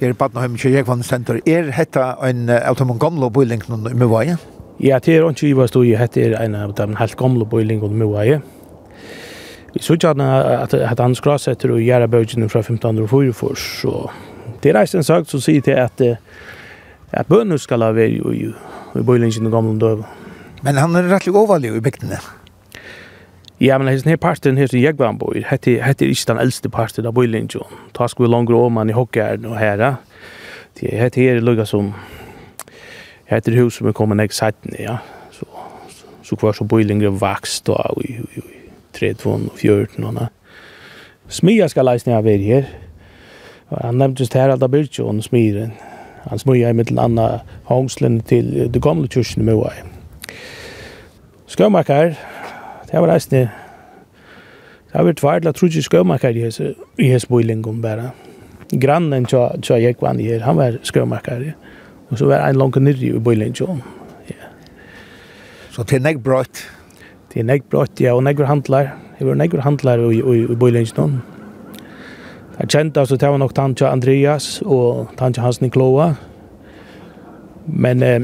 her 0.00 0.14
i 0.14 0.16
Badnaheim 0.16 0.56
Jekvann 0.56 1.02
Center. 1.02 1.40
Er 1.46 1.72
hetta 1.76 2.14
en 2.24 2.48
uh, 2.48 2.56
av 2.56 2.80
de 2.80 2.98
gamle 3.00 3.30
bøylingen 3.30 3.88
i 3.90 3.96
Møvaja? 3.96 4.38
Ja, 4.80 4.98
det 4.98 5.16
er 5.16 5.28
ikke 5.28 5.48
i 5.48 5.56
hva 5.58 5.68
stod 5.68 5.84
i, 5.84 5.96
hette 5.98 6.22
er 6.22 6.38
en 6.40 6.54
av 6.54 6.72
de 6.78 6.88
helt 6.96 7.16
gamle 7.20 7.44
bøylingene 7.44 7.92
i 7.92 8.04
Møvaja. 8.04 8.40
Vi 9.74 9.82
så 9.82 9.92
ikke 9.92 10.08
at, 10.08 10.74
at 10.74 11.00
han 11.00 11.14
skrasetter 11.14 11.72
og 11.72 11.80
gjør 11.80 12.06
bøkene 12.06 12.48
fra 12.48 12.58
1504 12.64 13.32
for, 13.32 13.54
så 13.54 14.10
det 14.62 14.74
er 14.74 14.86
sagt 14.86 15.30
så 15.30 15.40
som 15.40 15.54
det 15.54 15.64
til 15.64 15.70
at, 15.70 16.00
at 17.12 17.26
bønene 17.26 17.58
skal 17.58 17.82
ha 17.82 17.92
ju 17.92 18.32
i, 18.32 18.52
i 18.94 19.02
bøylingen 19.02 19.46
og 19.46 19.52
gamle 19.52 19.80
døve. 19.80 20.04
Men 20.62 20.76
han 20.76 20.96
er 20.96 21.14
rettelig 21.14 21.34
overlig 21.34 21.76
i 21.76 21.80
bygdene. 21.80 22.18
Ja, 23.60 23.78
men 23.78 23.88
hesten 23.88 24.10
her 24.10 24.16
parten 24.16 24.56
her 24.56 24.66
som 24.66 24.78
jeg 24.78 24.98
var 24.98 25.12
på, 25.18 25.32
hette, 25.46 25.80
hette 25.82 26.04
er 26.04 26.10
ikke 26.10 26.32
den 26.32 26.38
äldste 26.38 26.68
parten 26.68 27.06
av 27.06 27.14
bøylingen. 27.14 27.62
Ta 27.94 28.06
vi 28.18 28.26
langere 28.26 28.56
om 28.56 28.72
man 28.72 28.90
i 28.90 28.92
hokkeren 28.92 29.44
och 29.44 29.56
herre. 29.56 29.96
Det 30.80 30.90
hette 30.90 31.20
her 31.20 31.40
lukket 31.40 31.68
som, 31.68 31.94
hette 33.26 33.50
hus 33.50 33.74
som 33.74 33.92
kommer 33.92 34.16
kommet 34.16 34.16
nek 34.16 34.78
ja. 34.78 34.98
Så, 35.30 35.44
så, 36.22 36.36
kvar 36.36 36.52
så 36.52 36.64
bøylingen 36.64 37.20
vokst 37.20 37.68
og, 37.68 37.76
og, 37.76 38.02
3, 38.92 39.12
2 39.20 39.30
og 39.30 39.58
14 39.58 40.04
og 40.04 40.14
noe. 40.14 40.28
Smia 41.28 41.68
skal 41.68 41.84
leisne 41.84 42.16
av 42.16 42.26
er 42.26 42.40
her. 42.40 42.68
Han 43.68 43.98
nevnte 44.00 44.24
just 44.24 44.34
her 44.34 44.48
Alda 44.48 44.68
Birkjo 44.68 45.08
og 45.08 45.22
smiren. 45.24 45.74
Han 46.28 46.40
smia 46.40 46.70
i 46.70 46.76
mittel 46.76 46.98
anna 47.00 47.42
hongslen 47.68 48.20
til 48.20 48.70
det 48.72 48.82
gamle 48.82 49.08
kyrkene 49.08 49.44
med 49.44 49.60
hva. 49.60 49.72
Skøvmarkar, 51.48 52.16
det 52.88 53.00
var 53.00 53.12
reisne. 53.12 53.48
Det 54.88 54.96
har 54.96 55.04
vært 55.04 55.20
tværlig 55.20 55.48
at 55.48 55.60
trutsi 55.60 55.82
skøvmarkar 55.84 56.36
i 56.36 56.46
hese, 56.46 56.72
i 56.96 57.10
hese 57.12 57.28
boilingum 57.28 57.82
bare. 57.84 58.10
Grannen 58.72 59.28
tja, 59.28 59.50
tja 59.64 59.76
Jekvan 59.80 60.20
her, 60.20 60.40
han 60.44 60.56
var 60.56 60.80
skøvmarkar. 60.82 61.44
Og 62.08 62.18
så 62.18 62.28
var 62.28 62.46
ein 62.46 62.56
langt 62.56 62.80
nirri 62.80 63.12
i 63.12 63.20
boilingum. 63.20 63.82
Ja. 64.30 64.48
Så 65.70 65.84
det 65.84 66.00
er 66.00 66.04
nek 66.08 66.24
brøtt. 66.24 66.64
Det 67.32 67.42
er 67.42 67.44
negg 67.44 67.66
brott, 67.68 68.00
ja, 68.00 68.14
og 68.16 68.22
negg 68.24 68.40
handlar. 68.46 68.94
Det 69.18 69.26
var 69.26 69.36
negg 69.36 69.56
handlar 69.60 70.00
i, 70.08 70.20
i, 70.20 70.44
i 70.48 70.56
Bøylingsnån. 70.56 71.18
Jeg 72.58 72.68
kjente 72.68 73.00
altså, 73.00 73.16
det 73.16 73.28
var 73.28 73.38
nok 73.38 73.54
Tantja 73.54 73.92
Andreas 73.92 74.62
og 74.66 75.12
Tantja 75.18 75.42
Hansen 75.42 75.66
i 75.66 75.70
Kloa. 75.70 76.14
Men 77.66 78.02
eh, 78.02 78.20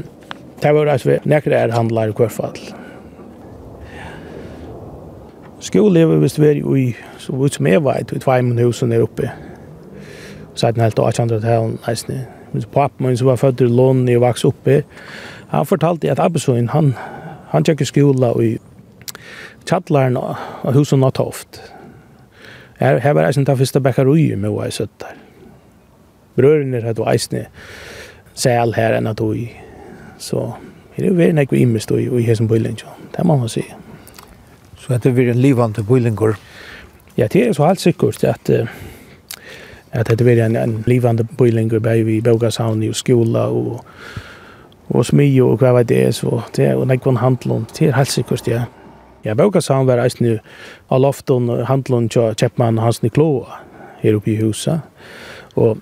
det 0.61 0.73
var 0.75 0.89
altså 0.91 1.19
nekker 1.23 1.53
er 1.53 1.71
handlar 1.71 2.09
i 2.09 2.17
hvert 2.17 2.31
fall. 2.31 2.57
Skole 5.59 6.07
var 6.07 6.19
vist 6.21 6.39
veri 6.39 6.61
i, 6.81 6.95
så 7.17 7.35
vidt 7.35 7.55
som 7.55 7.67
jeg 7.67 7.83
vet, 7.83 8.11
i 8.11 8.19
tveimen 8.19 8.59
husen 8.59 8.91
der 8.91 9.03
oppe. 9.03 9.31
Så 10.53 10.67
er 10.67 10.71
den 10.71 10.83
helt 10.83 10.99
1800-talen, 10.99 11.79
nesten. 11.87 12.25
Min 12.53 12.63
pappa 12.71 13.03
min 13.03 13.17
som 13.17 13.27
var 13.27 13.35
født 13.35 13.61
i 13.61 13.63
Lån, 13.63 14.07
jeg 14.09 14.21
vokste 14.21 14.47
oppe. 14.47 14.83
Han 15.47 15.65
fortalte 15.65 16.11
at 16.11 16.19
Abbesoin, 16.19 16.69
han, 16.69 16.93
han 17.49 17.63
tjekker 17.63 17.85
skola 17.85 18.33
i 18.41 18.57
tjallarna 19.65 20.23
og 20.63 20.73
husen 20.73 21.03
har 21.03 21.13
toft. 21.15 21.61
Her, 22.79 22.99
her 22.99 23.13
var 23.13 23.27
eisen 23.27 23.45
ta 23.47 23.55
første 23.55 23.79
bekkarui 23.79 24.33
med 24.35 24.51
hva 24.51 24.67
jeg 24.67 24.79
søtt 24.79 24.95
der. 25.01 25.15
Brøren 26.35 26.71
Brørene 26.71 26.83
hadde 26.83 27.07
eisne 27.07 27.45
sæl 28.35 28.75
her 28.75 28.97
enn 28.97 29.07
at 29.07 29.21
ui. 29.23 29.47
Så 30.19 30.51
det 30.95 31.05
er 31.05 31.09
jo 31.09 31.15
veldig 31.15 31.37
nekve 31.39 31.59
imest 31.59 31.91
ui 31.91 32.03
i 32.03 32.25
hesen 32.27 32.47
bøyling, 32.47 32.79
det 33.15 33.25
må 33.25 33.37
man 33.39 33.49
si. 33.49 33.63
Så 34.79 34.99
det 34.99 35.13
er 35.13 35.31
en 35.31 35.41
livande 35.41 35.83
bøylingur? 35.83 36.35
Ja, 37.17 37.27
det 37.27 37.47
er 37.47 37.53
så 37.53 37.67
helt 37.67 37.81
sikkert 37.81 38.23
at 38.23 38.49
at 39.95 40.19
det 40.19 40.27
er 40.27 40.45
en, 40.45 40.55
en 40.55 40.83
livande 40.87 41.23
bøylingur 41.23 41.79
bei 41.79 42.03
vi 42.03 42.21
Bogashavn 42.21 42.83
i 42.83 42.93
skola 42.93 43.47
og 43.47 43.85
og 44.89 45.05
smyg 45.05 45.41
og 45.43 45.57
hva 45.57 45.71
vet 45.79 45.89
det 45.89 46.01
er, 46.05 46.11
så 46.11 46.41
det 46.55 46.65
er 46.65 46.73
jo 46.77 46.85
nekvann 46.85 47.17
handlån, 47.17 47.65
det 47.79 47.87
er 47.87 47.95
helt 47.95 48.11
sikkert, 48.11 48.47
ja. 48.47 48.65
Ja, 49.25 49.33
Bøkasavn 49.33 49.87
var 49.89 50.03
eisne 50.03 50.39
av 50.93 51.01
loften 51.01 51.49
handlun, 51.49 51.65
handelen 51.65 52.09
Kjeppmann 52.37 52.77
Hans 52.77 53.01
Nikloa 53.01 53.61
her 54.03 54.17
oppe 54.19 54.35
i 54.35 54.39
huset. 54.39 54.85
Og, 55.55 55.79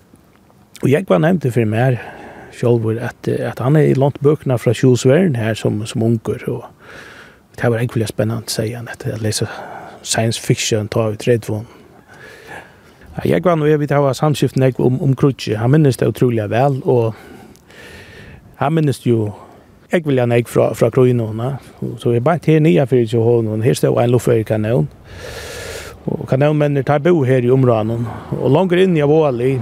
og 0.82 0.90
jeg 0.90 1.06
var 1.10 1.20
nevnt 1.24 1.48
for 1.52 1.68
meg 1.68 2.00
sjølver 2.54 3.02
at, 3.04 3.28
at 3.28 3.60
han 3.60 3.76
er 3.76 3.90
i 3.90 3.98
lånt 3.98 4.22
bøkene 4.24 4.58
fra 4.62 4.74
Kjolsveren 4.78 5.36
her 5.36 5.58
som, 5.58 5.82
som 5.90 6.06
unger. 6.06 6.44
Og 6.48 6.64
det 7.60 7.72
var 7.72 7.82
egentlig 7.82 8.08
spennende, 8.08 8.50
sier 8.52 8.80
han, 8.80 8.88
at 8.88 9.04
jeg 9.08 9.22
leser 9.24 9.52
science 10.04 10.40
fiction, 10.42 10.88
tar 10.88 11.16
ut 11.16 11.28
redd 11.28 11.50
for 11.50 11.66
Ja, 13.14 13.36
jeg 13.36 13.44
var 13.46 13.60
nå, 13.60 13.68
jeg 13.70 13.78
vet, 13.78 13.92
jeg 13.94 14.16
samskiften 14.18 14.64
jeg 14.66 14.80
om, 14.82 14.96
om 15.02 15.12
Krutje. 15.14 15.60
Han 15.62 15.70
minnes 15.70 16.00
det 16.02 16.08
utrolig 16.10 16.48
vel, 16.50 16.80
og 16.82 17.14
han 18.58 18.74
minnes 18.74 19.04
jo 19.06 19.28
jeg 19.94 20.06
vil 20.08 20.20
ha 20.20 20.26
nek 20.26 20.50
fra, 20.50 20.72
fra 20.74 20.90
Kroinåna. 20.90 21.56
Så 22.02 22.16
jeg 22.16 22.24
bare 22.26 22.42
til 22.42 22.62
nye 22.66 22.86
for 22.90 22.98
ikke 22.98 23.22
hånden. 23.22 23.64
Her 23.64 23.78
står 23.78 24.02
en 24.02 24.14
luftfører 24.14 24.44
kanon. 24.48 24.88
Og 26.10 26.28
kanonmennene 26.28 26.84
tar 26.84 27.00
bo 27.00 27.24
her 27.24 27.46
i 27.46 27.52
områden. 27.54 28.08
Og 28.40 28.52
langer 28.52 28.84
inn 28.84 28.98
i 28.98 29.06
Våli, 29.08 29.56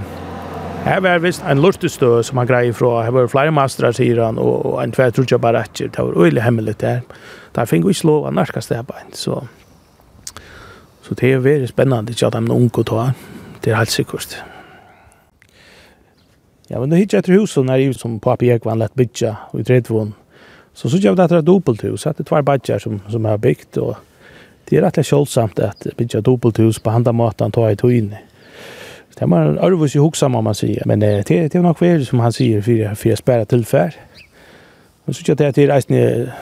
Her 0.82 0.98
var 0.98 1.20
visst 1.22 1.44
en 1.46 1.60
lortestø 1.62 2.08
som 2.26 2.40
han 2.40 2.46
greier 2.50 2.74
fra. 2.74 3.04
Her 3.06 3.12
var 3.14 3.28
flere 3.30 3.52
master, 3.54 3.92
sier 3.94 4.18
han, 4.18 4.38
og, 4.42 4.80
en 4.82 4.90
tvær 4.90 5.12
trutja 5.14 5.38
barakker. 5.38 5.92
Det 5.94 6.02
var 6.02 6.16
øyelig 6.18 6.42
hemmelig 6.42 6.74
der. 6.80 7.04
Der 7.54 7.68
fikk 7.70 7.84
vi 7.86 7.94
ikke 7.94 8.08
lov 8.08 8.26
av 8.26 8.34
narkastebein, 8.34 9.12
så... 9.14 9.44
Så 11.02 11.14
det 11.18 11.32
er 11.32 11.38
veldig 11.42 11.68
spennende, 11.68 12.14
ikke 12.14 12.26
at 12.26 12.34
de 12.34 12.38
er 12.46 12.54
unge 12.54 12.78
å 12.78 12.86
ta. 12.86 13.04
Det 13.62 13.72
er 13.72 13.78
helt 13.78 13.90
sikkert. 13.90 14.36
Ja, 16.70 16.78
men 16.80 16.90
det 16.90 16.98
hittar 16.98 17.22
etter 17.22 17.34
husen 17.38 17.70
er 17.70 17.82
jo 17.82 17.94
som 17.94 18.20
papi 18.22 18.50
Ekvan 18.54 18.78
lett 18.78 18.94
bytja 18.96 19.32
og 19.50 19.60
i 19.60 19.66
tredvån 19.66 20.12
Så 20.74 20.88
så 20.88 20.98
gjør 20.98 21.14
vi 21.14 21.22
at 21.22 21.30
det 21.30 21.38
er 21.42 21.46
dobbelthus, 21.46 22.06
at 22.06 22.16
det 22.16 22.24
er 22.24 22.28
tvær 22.30 22.44
badger 22.48 22.78
som, 22.78 23.00
som 23.08 23.24
er 23.24 23.36
bygd, 23.36 23.78
og 23.78 23.96
det 24.68 24.78
er 24.78 24.86
rettelig 24.86 25.10
kjølsomt 25.10 25.58
at 25.60 25.86
bygge 25.96 26.22
dobbelthus 26.24 26.80
på 26.80 26.90
handa 26.90 27.12
måten 27.12 27.52
tar 27.52 27.74
i 27.74 27.76
tøyne. 27.76 28.22
Det 29.12 29.22
er 29.22 29.28
man 29.28 29.58
ærvis 29.58 29.94
i 29.94 30.00
hoksa, 30.00 30.26
om 30.26 30.44
man 30.44 30.56
sier, 30.56 30.82
men 30.88 31.00
det, 31.00 31.28
det 31.28 31.54
er 31.54 31.62
nok 31.62 31.80
vær 31.82 32.00
som 32.08 32.22
han 32.24 32.32
sier, 32.32 32.62
for, 32.64 32.94
for 32.96 33.08
jeg 33.08 33.20
spærer 33.20 33.44
tilfær. 33.44 33.98
Og 35.06 35.14
så 35.14 35.24
gjør 35.26 35.34
det 35.34 35.50
at 35.50 35.56
det 35.56 35.64
er 35.66 35.74
reisende 35.74 36.32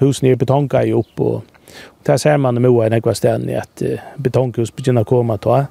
hus 0.00 0.22
nere 0.22 0.36
betonka 0.36 0.82
i 0.82 0.92
opp, 0.92 1.14
og, 1.20 1.44
og 1.98 2.06
der 2.06 2.16
ser 2.16 2.36
man 2.36 2.56
i 2.56 2.64
Moa 2.64 2.88
i 2.88 2.92
nekva 2.92 3.14
stedene 3.14 3.60
at 3.62 3.84
uh, 3.84 4.12
betonkhus 4.18 4.74
begynner 4.74 5.06
å 5.06 5.08
komme 5.08 5.38
ta, 5.38 5.66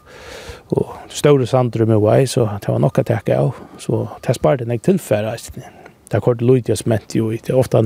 og 0.71 0.95
større 1.09 1.47
sandrum 1.47 1.91
i 1.91 1.99
Moa, 1.99 2.21
så 2.25 2.47
det 2.61 2.71
var 2.71 2.79
nok 2.83 3.01
å 3.03 3.07
tekke 3.11 3.41
av, 3.41 3.63
så 3.83 4.05
det 4.23 4.37
sparte 4.39 4.69
nek 4.69 4.85
tilfær 4.85 5.27
reisende. 5.27 5.76
Det 6.07 6.15
er 6.17 6.23
kort 6.23 6.41
løyt 6.41 6.69
jeg 6.69 6.77
smett 6.79 7.15
jo 7.15 7.31
i 7.31 7.41
det 7.43 7.55
ofte. 7.55 7.83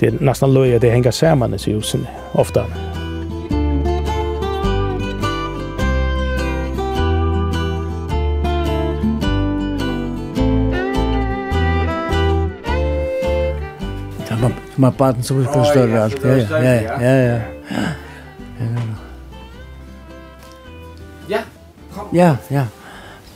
Det 0.00 0.08
er 0.08 0.20
nesten 0.20 0.52
løy 0.52 0.78
det 0.82 0.90
henger 0.92 1.14
sammen 1.14 1.54
i 1.54 1.62
husen 1.70 2.06
ofte. 2.34 2.66
Som 14.76 14.84
har 14.84 14.92
baden 14.92 15.22
så 15.22 15.34
blir 15.34 15.46
det 15.46 15.66
større 15.66 16.02
alt. 16.04 16.24
Ja, 16.24 16.36
ja, 16.36 16.74
ja. 16.74 17.00
ja, 17.00 17.14
ja. 17.16 17.40
Ja, 21.28 21.38
kom. 21.94 22.08
Ja, 22.12 22.36
ja. 22.50 22.66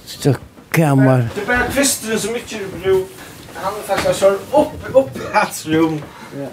Så 0.06 0.34
kammer. 0.70 1.16
Det 1.34 1.42
er 1.42 1.46
bare 1.46 1.70
kvistene 1.72 2.18
som 2.18 2.36
ikke 2.36 2.56
er 2.56 2.68
brukt 2.84 3.19
han 3.62 3.72
faktiskt 3.86 4.20
kör 4.20 4.32
upp, 4.32 4.96
upp 4.96 5.16
i 5.16 5.20
hans 5.32 5.66
rum. 5.66 6.02
Ja. 6.40 6.46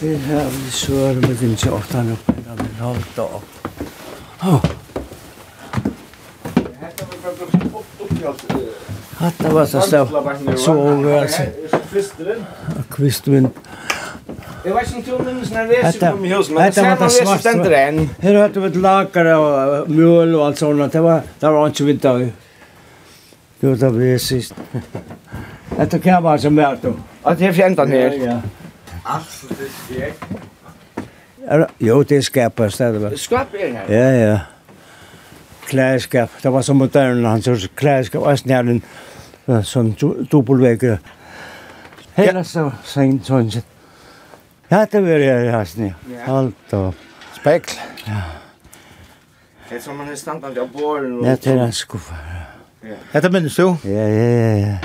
Det 0.00 0.16
här 0.16 0.46
vi 0.64 0.70
sör 0.70 1.14
med 1.14 1.36
din 1.36 1.56
tjortan 1.56 2.12
upp 2.12 2.28
i 2.28 2.42
den 2.46 2.68
här 2.80 2.96
dag. 3.16 3.40
Åh. 4.42 4.64
Hatta 9.16 9.48
var 9.48 9.66
så 9.66 9.80
stav. 9.80 10.06
Så 10.56 10.72
over 10.72 11.20
altså. 11.20 11.42
Kvistvind. 12.90 13.48
Jeg 14.64 14.74
vet 14.74 14.90
ikke 14.98 15.14
om 15.14 15.24
den 15.24 15.36
nervøse 15.52 15.98
kom 15.98 16.24
i 16.24 16.32
hus, 16.32 16.50
men 16.50 16.72
sen 16.72 16.84
var 16.84 16.96
det 17.00 17.12
svart 17.14 17.40
stendt 17.40 17.68
renn. 17.72 18.10
Her 18.20 18.38
hørte 18.42 18.60
vi 18.60 18.66
et 18.66 18.76
lager 18.76 19.30
og 19.34 19.90
mjøl 19.90 20.34
og 20.34 20.46
alt 20.46 20.58
sånt. 20.58 20.92
Det 20.92 21.02
var, 21.02 21.22
det 21.40 21.52
var 21.54 21.70
ikke 21.70 21.84
vidt 21.88 22.04
av. 22.10 22.26
Jo, 23.62 23.74
det 23.74 23.90
var 23.94 24.00
jeg 24.04 24.20
sist. 24.20 24.54
Dette 25.78 25.98
kan 26.02 26.24
være 26.24 26.38
som 26.38 26.58
er 26.58 26.78
du. 26.82 26.92
Og 27.22 27.38
det 27.38 27.48
er 27.48 27.52
fjentan 27.52 27.88
her. 27.88 28.12
Ja, 28.12 28.32
ja. 28.32 28.40
Alt 29.08 29.44
er 29.50 29.54
det 29.58 29.72
skjer. 29.74 30.12
Jo, 31.80 32.02
det 32.02 32.16
er 32.16 32.22
skaper 32.26 32.68
stedet. 32.68 33.10
Det 33.10 33.20
skaper 33.20 33.58
her? 33.58 33.84
Ja, 33.88 34.08
ja. 34.28 34.38
Klærskap. 35.68 36.30
Det 36.42 36.52
var 36.52 36.62
så 36.62 36.74
moderne, 36.74 37.28
han 37.28 37.42
sier 37.42 37.68
klærskap. 37.76 38.22
Og 38.22 38.30
jeg 38.30 38.38
en 38.58 39.64
sånn 39.64 39.94
dobbelvegge. 40.32 40.98
Hele 42.16 42.42
så 42.44 42.70
sen 42.84 43.20
sånn 43.24 43.50
sett. 43.52 43.76
Ja, 44.68 44.82
det 44.84 45.00
var 45.00 45.22
jeg 45.22 45.52
her 45.52 45.70
ja. 46.12 46.24
Alt 46.28 46.74
og... 46.76 46.94
Spekl. 47.38 47.78
Ja. 48.08 48.22
Det 49.68 49.76
er 49.78 49.80
som 49.80 49.96
man 49.96 50.08
er 50.10 50.16
standard 50.16 50.58
av 50.58 50.68
båren. 50.72 51.20
Ja, 51.24 51.36
det 51.36 51.54
er 51.54 51.64
en 51.64 51.72
skuffa, 51.72 52.14
Ja. 52.14 52.37
Hetta 53.12 53.30
minnes 53.30 53.56
du? 53.56 53.74
Ja, 53.84 54.06
ja, 54.06 54.56
ja. 54.62 54.76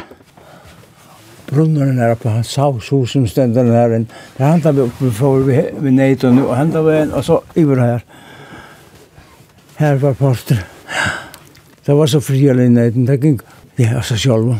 Brunnaren 1.54 2.00
er 2.02 2.16
på 2.18 2.32
hans 2.34 2.50
sa 2.56 2.66
så 2.82 3.04
som 3.06 3.28
stendet 3.30 3.70
her. 3.70 3.90
Det 4.38 4.42
handla 4.42 4.72
vi 4.72 4.82
oppe 4.82 5.12
for 5.14 5.44
vi, 5.46 5.60
vi 5.78 5.92
neit 5.94 6.24
og 6.24 6.34
nu, 6.34 6.48
og 6.48 6.56
handla 6.58 6.82
vi 6.82 6.96
en, 6.98 7.12
og 7.14 7.26
så 7.26 7.40
iver 7.56 7.82
her. 7.82 8.06
Her 9.78 10.00
var 10.02 10.14
parter. 10.18 10.64
Det 11.86 11.98
var 11.98 12.08
så 12.08 12.22
fri 12.24 12.48
eller 12.48 12.70
neiten, 12.72 13.06
det 13.06 13.20
gikk, 13.22 13.44
ja, 13.78 13.98
er 14.00 14.08
så 14.08 14.18
sjálf. 14.18 14.56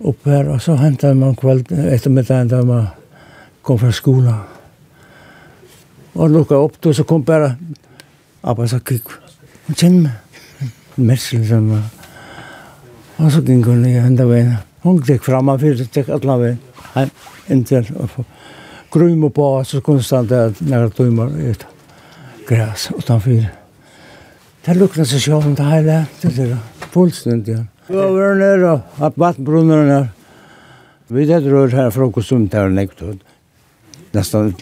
Oppe 0.00 0.30
her, 0.32 0.48
og 0.48 0.62
så 0.64 0.78
hentet 0.80 1.18
man 1.18 1.36
kveld, 1.36 1.68
ettermiddagen 1.68 2.48
da 2.48 2.62
man 2.64 2.88
kom 3.66 3.78
fra 3.82 3.92
skolan. 3.92 4.40
Og 6.14 6.30
lukka 6.30 6.56
opp, 6.56 6.80
og 6.86 6.96
så 6.96 7.04
kom 7.04 7.26
bare, 7.26 7.56
Abba, 8.40 8.64
så 8.70 8.78
kikk, 8.80 9.12
hun 9.66 9.76
kjenner 9.76 10.06
meg 10.06 10.29
messen 10.96 11.44
som 11.46 11.70
var. 11.70 11.86
Og 13.20 13.32
så 13.32 13.42
gikk 13.44 13.66
hun 13.68 13.86
i 13.86 13.96
enda 14.00 14.26
veien. 14.26 14.56
Hun 14.82 15.00
gikk 15.04 15.24
fram 15.26 15.52
og 15.52 15.60
fyrt, 15.60 15.82
gikk 15.92 16.08
alle 16.08 16.38
veien. 16.40 16.60
Heim, 16.94 17.10
inntil. 17.48 17.90
Grym 18.90 19.24
og 19.28 19.34
på, 19.36 19.48
så 19.64 19.80
kunne 19.80 20.00
konstant 20.00 20.32
er 20.32 20.50
det 20.50 20.70
nære 20.70 20.90
tøymer 20.96 21.30
ut. 21.50 21.66
Græs, 22.48 22.88
utanfyr. 22.96 23.50
Det 24.66 24.76
lukna 24.76 25.04
seg 25.08 25.22
sjål 25.24 25.52
om 25.52 25.54
det 25.56 25.66
hele. 25.70 25.98
det 26.22 26.38
er 26.38 26.56
fullstendig. 26.92 27.60
Vi 27.88 27.96
var 27.96 28.34
nere 28.38 28.72
og 28.72 29.04
at 29.06 29.16
vattenbrunner 29.16 29.86
nere. 29.86 30.08
Vi 31.08 31.24
det 31.26 31.40
rör 31.40 31.68
här 31.68 31.90
frukost 31.90 32.32
om 32.32 32.48
där 32.48 32.68
näkt 32.68 33.02
och 33.02 33.14
nästan 34.12 34.54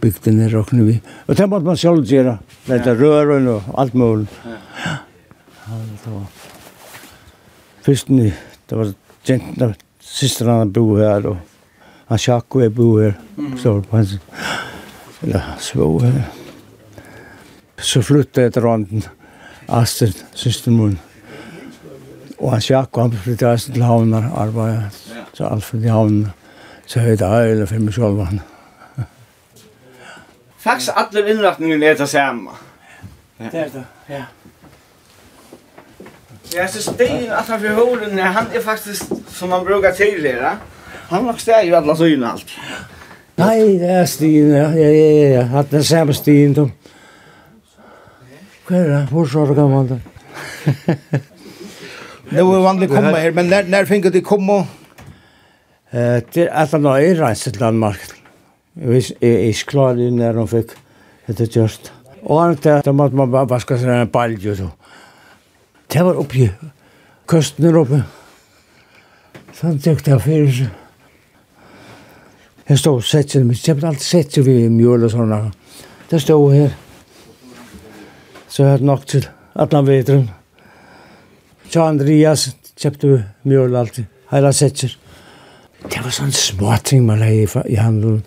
byggt 0.00 0.24
den 0.24 0.38
där 0.38 0.48
rocken 0.48 0.86
vi. 0.86 1.00
Och 1.26 1.34
det 1.34 1.46
måste 1.46 1.64
man 1.64 1.76
själv 1.76 2.04
göra. 2.04 2.38
Det 2.66 2.78
där 2.78 2.94
rören 2.94 3.48
och 3.48 3.62
allt 3.74 3.94
möjligt. 3.94 4.28
Allt 5.70 6.06
var 6.06 6.26
først 7.82 8.08
ni, 8.08 8.32
det 8.70 8.78
var 8.78 8.92
gentna 9.24 9.74
systrarna 10.00 10.66
bo 10.66 10.96
här 10.96 11.26
och 11.26 11.36
han 12.06 12.18
Chaco 12.18 12.60
är 12.60 12.68
bo 12.68 13.00
här. 13.00 13.14
Så 13.62 13.82
på 13.82 13.96
hans, 13.96 14.10
eller 15.22 15.42
så 15.58 15.98
här. 15.98 16.22
Så 17.78 18.02
flyttade 18.02 18.42
jag 18.44 18.52
till 18.52 18.62
Randen, 18.62 19.02
Astrid, 19.66 20.14
systermun. 20.34 20.98
Och 22.38 22.50
han 22.50 22.60
Chaco, 22.60 23.00
han 23.00 23.12
flyttade 23.12 23.52
Astrid 23.52 23.74
till 23.74 23.82
Havnar, 23.82 24.22
arbetade 24.36 24.90
så 25.32 25.44
Alfred 25.44 25.84
i 25.84 25.88
Havnar. 25.88 26.30
Så 26.86 27.00
hette 27.00 27.24
jag, 27.24 27.50
eller 27.50 27.66
för 27.66 27.78
mig 27.78 27.92
själv. 27.92 28.40
Faktisk 30.58 30.92
alle 30.94 31.30
inrättningen 31.30 31.82
er 31.82 31.94
det 31.94 32.06
samme. 32.06 32.50
Det 33.38 33.54
er 33.54 33.68
det, 33.72 33.84
ja. 34.06 34.24
Ja, 36.54 36.68
så 36.68 36.92
stegen 36.92 37.32
att 37.32 37.48
han 37.48 37.60
förhåller 37.60 38.06
när 38.06 38.22
han 38.22 38.44
är 38.54 38.60
faktiskt 38.60 39.12
som 39.28 39.50
man 39.50 39.64
brukar 39.64 39.92
tidigare. 39.92 40.56
Han 41.08 41.24
har 41.24 41.32
stäg 41.32 41.66
ju 41.66 41.74
alla 41.74 41.96
syna 41.96 42.30
allt. 42.32 42.46
Nej, 43.36 43.78
det 43.78 43.86
är 43.86 44.06
stegen, 44.06 44.50
ja, 44.50 44.74
ja, 44.74 44.88
ja, 44.88 45.28
ja. 45.28 45.42
Han 45.42 45.66
är 45.70 45.82
samma 45.82 46.12
stegen 46.12 46.54
då. 46.54 46.70
Vad 48.68 48.78
är 48.78 48.88
det? 48.88 49.08
Hvor 49.10 49.26
så 49.26 49.46
gammal 49.54 49.88
det? 49.88 50.00
var 52.42 52.56
är 52.58 52.62
vanligt 52.62 52.90
komma 52.90 53.16
här, 53.16 53.30
men 53.30 53.48
när, 53.48 53.64
när 53.64 53.84
fick 53.84 54.12
du 54.12 54.20
komma? 54.20 54.58
Eh, 55.90 56.18
det 56.32 56.36
är 56.36 56.62
att 56.62 56.72
han 56.72 56.84
har 56.84 57.00
rejst 57.00 57.42
till 57.42 57.52
Danmark. 57.52 58.00
Jag 58.72 58.94
är 59.20 59.52
klar 59.52 59.94
när 59.94 60.34
de 60.34 60.48
fick 60.48 60.70
det 61.26 61.56
just. 61.56 61.92
Och 62.22 62.40
han 62.40 62.56
det, 62.62 62.82
då 62.84 62.92
måste 62.92 63.16
man 63.16 63.30
bara 63.30 63.44
vaska 63.44 63.78
sig 63.78 63.88
en 63.88 64.10
balj 64.10 64.56
så. 64.56 64.68
Det 65.90 66.04
var 66.06 66.18
oppi 66.20 66.50
køsten 67.30 67.64
her 67.64 67.76
oppe. 67.78 68.04
han 69.60 69.78
tøkte 69.78 70.10
jeg 70.10 70.20
fyrir 70.24 70.52
seg. 70.52 70.68
Jeg 72.68 72.78
stod 72.78 73.00
og 73.00 73.04
sett 73.04 73.34
seg, 73.34 73.44
men 73.44 73.58
jeg 73.58 73.76
ble 73.76 73.90
alltid 73.90 74.06
sett 74.06 74.36
seg 74.36 74.46
ved 74.46 74.70
mjøl 74.72 75.04
og 75.04 75.12
sånne. 75.12 75.40
Det 76.10 76.20
stod 76.22 76.54
her. 76.54 76.70
Så 78.48 78.62
jeg 78.62 78.72
hadde 78.72 78.88
nok 78.88 79.04
til 79.06 79.26
at 79.54 79.74
han 79.76 79.86
vet 79.86 80.06
den. 80.06 80.24
Så 81.70 81.84
Andreas 81.84 82.48
kjøpte 82.78 83.20
mjøl 83.42 83.76
alltid. 83.76 84.08
Heila 84.30 84.54
sett 84.54 84.84
seg. 84.84 84.96
Det 85.82 86.00
var 86.02 86.14
sånn 86.14 86.32
småting 86.34 87.04
man 87.06 87.22
hei 87.24 87.44
i 87.44 87.78
handelen. 87.78 88.24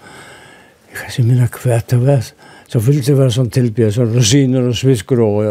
Jeg 0.92 1.00
kan 1.00 1.12
ikke 1.12 1.28
minne 1.32 1.50
hva 1.58 1.82
det 1.90 2.02
var. 2.04 2.32
Så 2.68 2.84
ville 2.84 3.04
det 3.06 3.18
være 3.18 3.36
sånn 3.36 3.52
tilbjør, 3.54 3.92
sånn 3.96 4.16
rosiner 4.16 4.70
og 4.70 4.78
svisker 4.78 5.24
og 5.24 5.44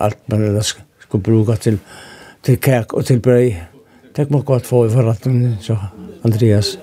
alt 0.00 0.22
man 0.32 0.48
elsker 0.48 0.85
skulle 1.16 1.44
bruka 1.44 1.56
til 1.56 1.78
til 2.42 2.60
kärk 2.60 2.92
og 2.92 3.04
til 3.04 3.20
brei. 3.20 3.56
Det 4.16 4.30
måste 4.30 4.46
gott 4.46 4.66
få 4.66 4.86
i 4.86 4.90
förrätten, 4.90 5.56
så 5.60 5.76
Andreas. 6.22 6.78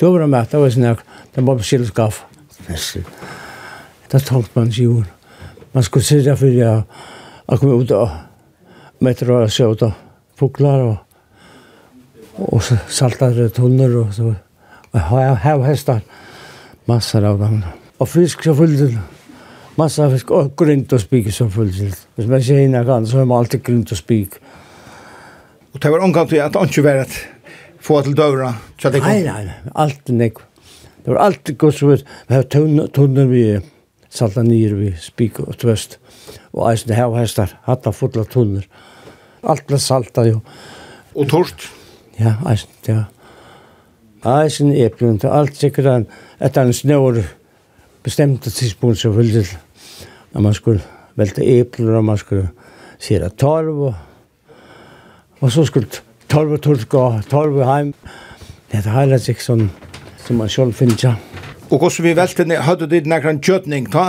Då 0.00 0.12
var 0.12 0.26
med, 0.26 0.46
det 0.50 0.58
var 0.58 0.70
sån 0.70 0.82
här, 0.82 0.96
det 1.34 1.40
var 1.40 1.56
på 1.56 1.62
kylskaff. 1.62 2.24
Det 4.10 4.20
tolk 4.26 4.54
man 4.54 4.72
sig 4.72 4.84
ur. 4.84 5.04
Man 5.72 5.82
skulle 5.82 6.04
sitta 6.04 6.36
for 6.36 6.48
jag, 6.48 6.82
jag 7.46 7.60
kom 7.60 7.82
ut 7.82 7.90
och 7.90 8.08
mättra 8.98 9.42
och 9.42 9.52
sjöta 9.52 9.92
fåglar 10.36 10.80
och 10.80 10.96
och 12.36 12.62
saltade 12.88 13.50
tunnor 13.50 13.96
och 13.96 14.14
så. 14.14 14.34
Och 14.90 15.00
jag 15.00 15.36
har 15.36 15.62
hästar, 15.62 16.00
massor 16.84 17.24
av 17.24 17.38
dem. 17.38 17.64
Och 17.98 18.08
fisk 18.08 18.42
så 18.42 18.54
fyllde 18.54 18.86
det 18.86 19.17
massa 19.78 20.10
fisk 20.10 20.30
och 20.30 20.56
grint 20.56 20.92
och 20.92 21.00
spik 21.00 21.34
så 21.34 21.50
fullt. 21.50 22.08
Men 22.14 22.30
man 22.30 22.42
ser 22.42 22.58
innan 22.58 22.86
kan 22.86 23.06
så 23.06 23.18
har 23.18 23.24
man 23.24 23.38
alltid 23.38 23.62
grint 23.62 23.92
och 23.92 23.98
spik. 23.98 24.32
Och 25.72 25.78
det 25.80 25.90
var 25.90 25.98
omkant 25.98 26.32
att 26.32 26.56
inte 26.62 26.82
vara 26.82 27.00
att 27.00 27.16
få 27.80 28.02
till 28.02 28.14
dörra. 28.14 28.54
Nej, 28.84 29.00
nej, 29.02 29.24
nej. 29.24 29.52
Allt 29.74 30.08
nek. 30.08 30.34
Det 31.04 31.10
var 31.10 31.16
alltid 31.16 31.58
gott 31.58 31.74
så 31.74 31.86
vi 31.86 32.34
har 32.34 32.42
tunnor 32.86 33.26
vi 33.26 33.60
salta 34.08 34.42
nyer 34.42 34.74
vi 34.74 34.96
spik 34.96 35.38
och 35.40 35.58
tvöst. 35.58 35.98
Och 36.50 36.72
eisen 36.72 36.92
här 36.92 37.06
och 37.06 37.18
hästar. 37.18 37.58
Hatta 37.62 37.92
fulla 37.92 38.24
tunnor. 38.24 38.64
Allt 39.40 39.66
blev 39.66 39.78
salta 39.78 40.26
jo. 40.26 40.40
Och 41.12 41.28
torst? 41.28 41.68
Ja, 42.16 42.32
eisen, 42.50 42.70
ja. 42.84 43.04
Eisen, 44.42 44.72
eplen, 44.72 45.20
allt 45.22 45.56
sikkert. 45.56 46.06
Etter 46.38 46.62
en 46.62 46.74
snår 46.74 47.24
bestemte 48.02 48.50
tidspunkt 48.50 48.98
så 48.98 49.12
fullsilt 49.12 49.58
att 50.38 50.42
man 50.42 50.54
skulle 50.54 50.80
velte 51.14 51.42
epler, 51.42 51.96
og 51.96 52.04
man 52.04 52.18
skulle 52.18 52.48
sere 52.98 53.28
torv 53.28 53.80
og, 53.88 53.94
og 55.40 55.52
så 55.52 55.64
skulle 55.64 55.88
torv 56.30 56.52
og 56.52 56.60
torv 56.62 56.84
gå, 56.88 57.04
torv 57.30 57.64
heim. 57.66 57.94
Det 58.70 58.84
er 58.84 58.92
hela 58.94 59.18
sig 59.18 59.40
sånn 59.42 59.64
som 60.22 60.38
man 60.38 60.50
selv 60.52 60.76
finner 60.78 61.00
seg. 61.00 61.16
Og 61.70 61.80
hvordan 61.80 62.06
vi 62.06 62.12
velte, 62.14 62.46
ni, 62.46 62.54
hade 62.54 62.86
du 62.86 63.00
någon 63.00 63.40
kjøtning, 63.42 63.90
ta? 63.90 64.04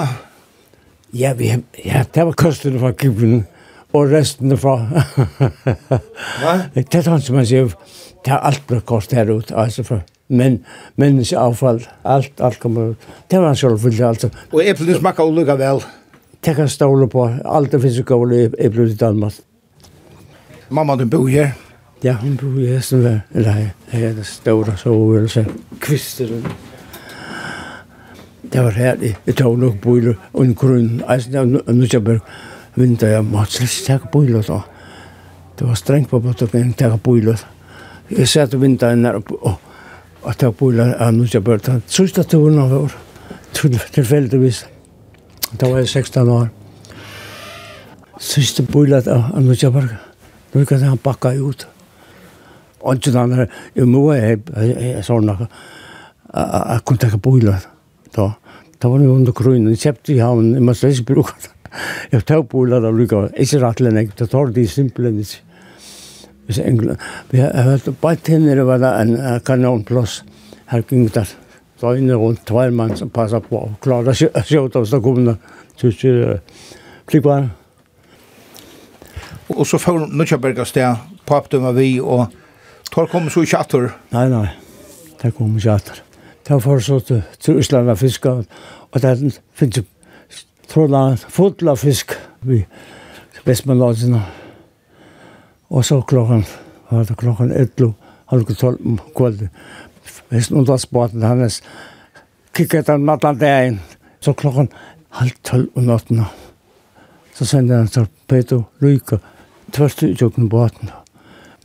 Ja, 1.14 1.34
vi, 1.34 1.50
ja, 1.86 2.04
det 2.14 2.26
var 2.26 2.38
kosten 2.38 2.80
från 2.80 2.94
kuken 2.94 3.46
och 3.92 4.10
resten 4.10 4.58
från... 4.58 4.90
det 6.74 6.96
er 6.96 7.02
sånn 7.02 7.22
som 7.26 7.40
man 7.42 7.50
sier, 7.50 7.74
det 8.22 8.36
er 8.36 8.46
alt 8.52 8.68
bra 8.70 8.84
kost 8.86 9.18
her 9.18 9.32
ut, 9.34 9.52
altså 9.52 9.84
för 9.84 10.06
men 10.30 10.66
människa 10.96 11.40
avfall 11.40 11.88
allt 12.04 12.42
allt 12.42 12.60
kommer 12.60 12.96
det 13.28 13.40
var 13.40 13.56
själv 13.56 14.04
alltså 14.04 14.30
och 14.52 14.64
äpplen 14.64 14.96
smakar 14.96 15.24
olika 15.24 15.56
väl 15.56 15.82
Det 16.46 16.56
kan 16.56 16.70
ståle 16.70 17.08
på. 17.10 17.30
Alt 17.46 17.72
det 17.72 17.82
finnes 17.82 17.98
ikke 18.00 18.16
over 18.16 18.32
i 18.60 18.70
blod 18.70 18.90
i 18.90 18.96
Danmark. 18.96 19.34
Mamma, 20.70 20.96
du 20.96 21.06
bor 21.06 21.28
her? 21.28 21.52
Ja, 22.04 22.14
hun 22.22 22.38
bor 22.38 22.60
i 22.60 22.66
Hestenvær. 22.66 23.20
Eller 23.36 23.52
her, 23.52 23.70
her 23.88 24.08
er 24.10 24.14
det 24.14 24.26
store 24.26 24.78
soveværelse. 24.78 25.46
Kvisteren. 25.80 26.46
Det 28.54 28.64
var 28.64 28.70
her, 28.72 28.96
Jeg 29.26 29.36
tog 29.36 29.60
nok 29.60 29.80
bøyler 29.82 30.14
og 30.34 30.46
en 30.46 30.56
grøn. 30.56 31.02
Altså, 31.08 31.30
jeg 31.32 31.46
nu 31.46 31.86
skal 31.86 32.02
bare 32.02 32.20
vinter. 32.76 33.08
Jeg 33.08 33.26
måtte 33.26 33.54
slet 33.54 33.70
ikke 33.80 33.86
tage 33.86 34.12
bøyler 34.12 34.42
da. 34.42 34.60
Det 35.60 35.68
var 35.68 35.74
strengt 35.74 36.10
på 36.10 36.20
bøtteren, 36.20 36.74
tage 36.74 36.98
bøyler. 36.98 37.46
Jeg 38.18 38.28
satte 38.28 38.60
vinteren 38.60 39.06
her 39.06 39.20
og, 39.42 39.54
og 40.22 40.38
tage 40.38 40.54
bøyler, 40.54 40.94
Og 40.94 41.14
nu 41.14 41.26
skal 41.28 41.42
bare 41.42 41.58
tage. 41.58 41.82
Sørste 41.88 42.24
turen 42.24 42.60
av 42.60 42.74
år. 42.74 42.92
Tilfeldigvis. 43.94 44.66
Da 45.58 45.70
var 45.70 45.82
jeg 45.82 45.90
16 45.90 46.30
år. 46.30 46.50
Siste 48.22 48.62
bøylet 48.68 49.08
av 49.10 49.32
Nudjabarga. 49.42 49.98
Nå 50.54 50.66
kan 50.70 50.84
han 50.86 51.02
bakka 51.02 51.32
ut. 51.40 51.66
Og 52.80 53.00
ikke 53.00 53.14
den 53.16 53.34
her, 53.36 53.50
jeg 53.76 53.90
må 53.90 54.04
jeg 54.14 55.02
sånn 55.06 55.26
noe. 55.28 55.48
jeg 56.34 56.84
kunne 56.86 57.10
ikke 57.10 57.24
bøylet 57.26 57.68
da. 58.16 58.34
Da 58.80 58.88
var 58.88 59.02
det 59.02 59.10
under 59.12 59.36
krøyne, 59.36 59.74
jeg 59.74 59.82
kjøpte 59.82 60.14
i 60.14 60.22
havn, 60.24 60.54
jeg 60.56 60.64
måtte 60.64 60.92
ikke 60.94 61.14
bruke 61.14 61.36
det. 61.44 61.52
Jeg 62.14 62.26
tar 62.26 62.46
bøylet 62.48 62.86
av 62.86 62.96
lykka, 62.96 63.26
ikke 63.36 63.60
rattelig 63.62 63.92
nek, 63.94 64.14
det 64.18 64.30
tar 64.32 64.54
de 64.56 64.64
simpelthen 64.70 65.20
ikke. 65.26 65.44
Hvis 66.48 66.62
England, 66.64 66.98
vi 67.30 67.44
har 67.44 67.68
vært 67.68 67.92
bare 68.02 68.18
tenner 68.26 68.56
nere 68.56 68.66
var 68.66 68.80
det 68.82 68.94
en 69.02 69.42
kanonplass, 69.46 70.24
her 70.72 70.82
gikk 70.82 71.12
det. 71.18 71.28
Så 71.80 71.94
inne 71.96 72.18
rundt 72.20 72.44
tvær 72.48 72.74
mann 72.76 72.98
som 73.00 73.12
passer 73.14 73.40
på 73.40 73.56
og 73.56 73.78
klarer 73.84 74.12
å 74.12 74.44
skjøte 74.44 74.82
oss 74.82 74.92
da 74.92 75.00
det 75.00 75.36
tyske 75.80 76.40
flygbaren. 77.08 77.52
Og 79.56 79.66
så 79.66 79.80
får 79.82 80.10
Nutsjaberg 80.12 80.60
av 80.60 80.68
sted, 80.70 81.08
papdømmer 81.26 81.74
vi, 81.78 81.94
og 82.02 82.28
tar 82.92 83.08
kommer 83.10 83.32
så 83.34 83.46
i 83.46 83.54
atter? 83.58 83.90
Nei, 84.14 84.28
nei, 84.30 84.50
det 85.22 85.32
kommer 85.38 85.58
ikke 85.58 85.78
atter. 85.80 86.04
Det 86.46 86.60
var 86.66 86.84
så 86.84 87.00
til 87.00 87.58
Øsland 87.62 87.90
av 87.90 87.98
fisk, 88.02 88.26
og 88.26 89.02
det 89.02 89.16
finnes 89.58 89.80
jo 89.80 89.86
trådla 90.70 91.04
trådene 91.30 91.74
av 91.74 91.82
fisk 91.82 92.14
vi 92.46 92.64
Vestmannlodsen. 93.46 94.20
Og 95.70 95.86
så 95.86 96.02
klokken, 96.02 96.44
var 96.90 97.06
det 97.06 97.18
klokken 97.18 97.52
11, 97.54 97.94
halv 98.30 98.56
12 98.56 98.78
om 98.86 99.00
kvelden, 99.18 99.50
hvis 100.30 100.52
noen 100.54 100.68
tar 100.70 100.82
sporten 100.82 101.26
hans, 101.26 101.62
kikket 102.54 102.90
han 102.92 103.06
matten 103.08 103.40
dagen, 103.42 103.80
så 104.22 104.34
klokken 104.38 104.70
halv 105.18 105.36
tolv 105.44 105.70
om 105.80 105.90
natten. 105.90 106.24
Så 107.34 107.48
sendte 107.48 107.80
han 107.80 107.88
til 107.92 108.10
Peter 108.30 108.66
Lyke, 108.84 109.20
tvørst 109.74 110.04
i 110.06 110.16
tjokken 110.16 110.50
båten. 110.52 110.92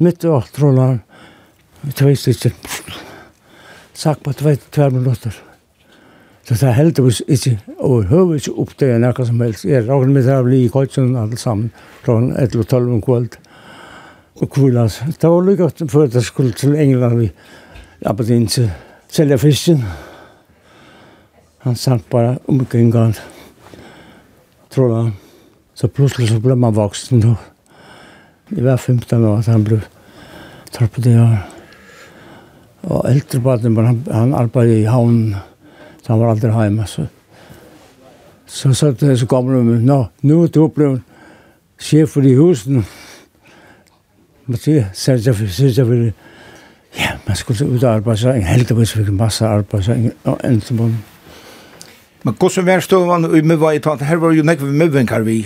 Mitt 0.00 0.24
og 0.24 0.40
åkt 0.40 0.60
ruller 0.62 0.94
han, 0.94 1.02
tvei 1.94 2.14
stykker, 2.16 2.54
sak 3.94 4.22
på 4.24 4.32
tvei, 4.38 4.56
tvei 4.72 4.88
minutter. 4.94 5.34
Så 6.44 6.58
det 6.60 6.68
er 6.68 6.76
heldigvis 6.76 7.22
ikke, 7.24 7.54
og 7.78 8.10
høver 8.10 8.36
ikke 8.36 8.52
oppdaget 8.60 9.00
noe 9.00 9.24
som 9.24 9.40
helst. 9.40 9.64
Jeg 9.64 9.86
rager 9.86 10.10
med 10.12 10.26
det 10.26 10.34
å 10.36 10.44
bli 10.44 10.58
i 10.66 10.72
køtjen 10.72 11.14
alle 11.16 11.38
sammen, 11.40 11.70
klokken 12.04 12.34
11 12.36 12.60
og 12.60 12.68
12 12.68 12.90
om 12.92 13.04
kveld. 13.04 13.38
Og 14.42 14.50
kveld, 14.52 14.76
altså. 14.82 15.08
Det 15.08 15.30
var 15.30 15.46
lykke 15.46 15.88
før 15.88 16.10
det 16.12 16.24
skulle 16.26 16.52
til 16.52 16.76
England, 16.76 17.16
vi 17.22 17.30
Aberdeen 18.02 18.46
til 18.46 18.70
selja 19.08 19.36
fisken. 19.36 19.84
Han 21.64 21.76
satt 21.76 22.10
bare 22.10 22.38
omkring 22.48 22.92
han. 22.92 23.14
Tror 24.70 24.94
han. 24.94 25.12
Så 25.74 25.88
plutselig 25.88 26.28
så 26.28 26.40
ble 26.40 26.56
man 26.56 26.74
voksen. 26.74 27.20
Då. 27.20 27.34
Det 28.50 28.64
var 28.64 28.76
15 28.76 29.24
år 29.24 29.38
at 29.38 29.46
han 29.46 29.64
ble 29.64 29.80
torpedert. 30.72 31.50
Og 32.82 33.10
eldre 33.10 33.40
baden, 33.40 33.72
men 33.72 33.86
han, 33.86 34.02
han 34.12 34.34
arbeidet 34.34 34.82
i 34.82 34.90
havnen. 34.90 35.36
Så 36.02 36.12
han 36.12 36.20
var 36.20 36.34
aldri 36.34 36.50
hjemme. 36.52 36.86
Så, 36.86 37.06
så 38.46 38.74
sa 38.74 38.90
det 38.90 39.18
så 39.18 39.26
gamle 39.26 39.62
med, 39.64 39.80
nå, 39.82 40.04
nå 40.22 40.42
er 40.44 40.52
du 40.52 40.66
ble 40.68 40.98
sjef 41.80 42.12
for 42.12 42.20
de 42.20 42.34
husene. 42.36 42.84
Man 44.46 44.60
sier, 44.60 44.90
sier 44.92 45.16
jeg 45.16 45.86
for 45.86 45.94
det. 45.94 46.12
Ja, 46.98 47.16
man 47.26 47.36
skulle 47.36 47.66
ut 47.66 47.82
og 47.82 47.90
arbeide 47.90 48.20
seg, 48.20 48.36
en 48.38 48.46
heldigvis 48.46 48.94
fikk 48.94 49.10
en 49.10 49.18
masse 49.18 49.46
arbeid 49.46 49.86
seg, 49.86 50.10
og 50.24 50.40
endte 50.46 50.76
på 50.76 50.88
den. 50.88 51.00
Men 52.24 52.36
hvordan 52.40 52.66
var 52.66 52.84
stående 52.84 53.32
i 53.36 53.42
Møva 53.44 53.74
i 53.74 53.80
tatt? 53.84 54.04
Her 54.06 54.20
var 54.22 54.32
jo 54.32 54.44
nekve 54.46 54.70
Møvenkar 54.72 55.26
vi. 55.26 55.42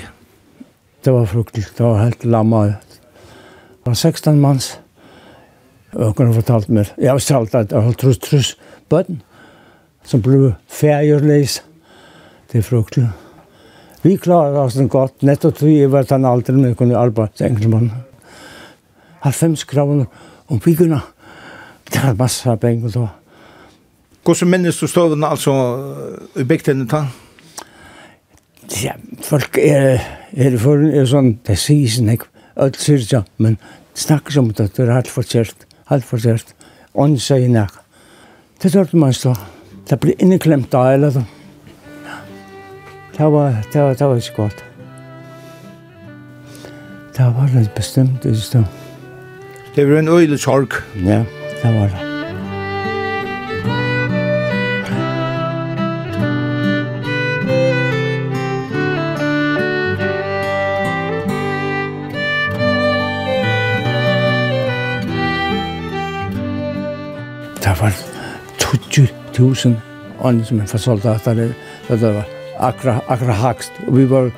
Det 1.04 1.14
var 1.14 1.24
fruktelig, 1.26 1.66
det 1.78 1.84
var 1.84 2.02
helt 2.04 2.24
lamma. 2.24 2.66
Det 2.66 3.86
var 3.86 3.94
16 3.94 4.40
manns. 4.40 4.76
Og 5.92 6.12
hun 6.18 6.26
har 6.26 6.36
fortalt 6.36 6.68
meg, 6.68 6.90
jeg 7.00 7.08
har 7.10 7.22
stralt 7.22 7.54
at 7.56 7.72
jeg 7.72 7.82
har 7.82 7.96
trus, 7.96 8.18
trus 8.20 8.50
bøtten, 8.92 9.22
som 10.04 10.22
ble 10.22 10.54
fergjørleis, 10.68 11.62
Det 12.48 12.58
er 12.58 12.62
fruktelig. 12.64 13.08
Vi 14.02 14.16
klarer 14.16 14.54
oss 14.56 14.74
den 14.78 14.88
godt, 14.88 15.22
nettopp 15.22 15.58
vi 15.60 15.82
var 15.90 16.06
den 16.08 16.24
alderen 16.24 16.64
vi 16.64 16.74
kunne 16.74 16.96
arbeide, 16.96 17.34
tenkte 17.36 17.68
man. 17.68 17.90
Halvfems 19.20 19.64
kroner 19.68 20.06
om 20.48 20.60
byggene. 20.60 21.02
Det 21.92 22.04
var 22.04 22.14
masse 22.14 22.50
av 22.50 22.56
pengar 22.56 22.88
då. 22.94 23.08
Hvordan 24.24 24.50
minnes 24.50 24.78
du 24.78 24.86
støvende, 24.86 25.26
altså, 25.26 25.52
i 26.36 26.44
bygtene 26.44 26.84
ta? 26.88 27.06
Ja, 28.82 28.92
folk 29.24 29.56
er, 29.56 30.02
er 30.36 30.56
for, 30.60 30.82
er 30.84 31.06
sånn, 31.08 31.38
det 31.46 31.56
sier 31.56 31.88
sin 31.88 32.10
ikke, 32.12 32.28
alt 32.60 32.76
sier 32.76 33.00
ja, 33.08 33.22
men 33.40 33.56
snakker 33.96 34.36
som 34.36 34.50
det, 34.52 34.66
det 34.76 34.84
er 34.84 34.92
helt 34.92 35.08
forkjert, 35.08 35.64
helt 35.88 36.04
forkjert, 36.04 36.52
ånd 36.92 37.16
sier 37.24 37.48
nek. 37.48 37.72
Det 38.60 38.74
tørte 38.74 39.00
man 39.00 39.16
stå, 39.16 39.32
det 39.88 40.00
blir 40.02 40.20
inneklemt 40.20 40.68
da, 40.74 40.84
eller 40.92 41.16
da. 41.16 41.24
Det 43.16 43.32
var, 43.32 43.56
det 43.72 43.80
var, 43.80 43.96
det 43.96 44.10
var 44.12 44.20
ikke 44.20 44.36
godt. 44.36 44.64
Det 47.16 47.32
var 47.34 47.50
det 47.56 47.64
bestemt, 47.74 48.22
det 48.22 48.36
stod. 48.38 48.68
Det 49.74 49.88
var 49.88 50.04
en 50.04 50.08
øyelig 50.08 50.38
sorg. 50.44 50.82
Ja. 51.00 51.24
Yeah. 51.24 51.37
Det 51.62 51.74
var 51.74 51.88
det. 51.88 52.08
Det 67.62 67.80
var 67.80 67.92
20.000 68.58 69.74
ånd 70.20 70.46
som 70.46 70.66
for 70.66 70.78
soldater. 70.78 71.34
Det 71.88 72.02
var 72.14 72.24
akkurat, 72.58 73.02
akkurat 73.08 73.34
hakst. 73.34 73.72
Og 73.86 73.96
vi 73.96 74.10
var 74.10 74.30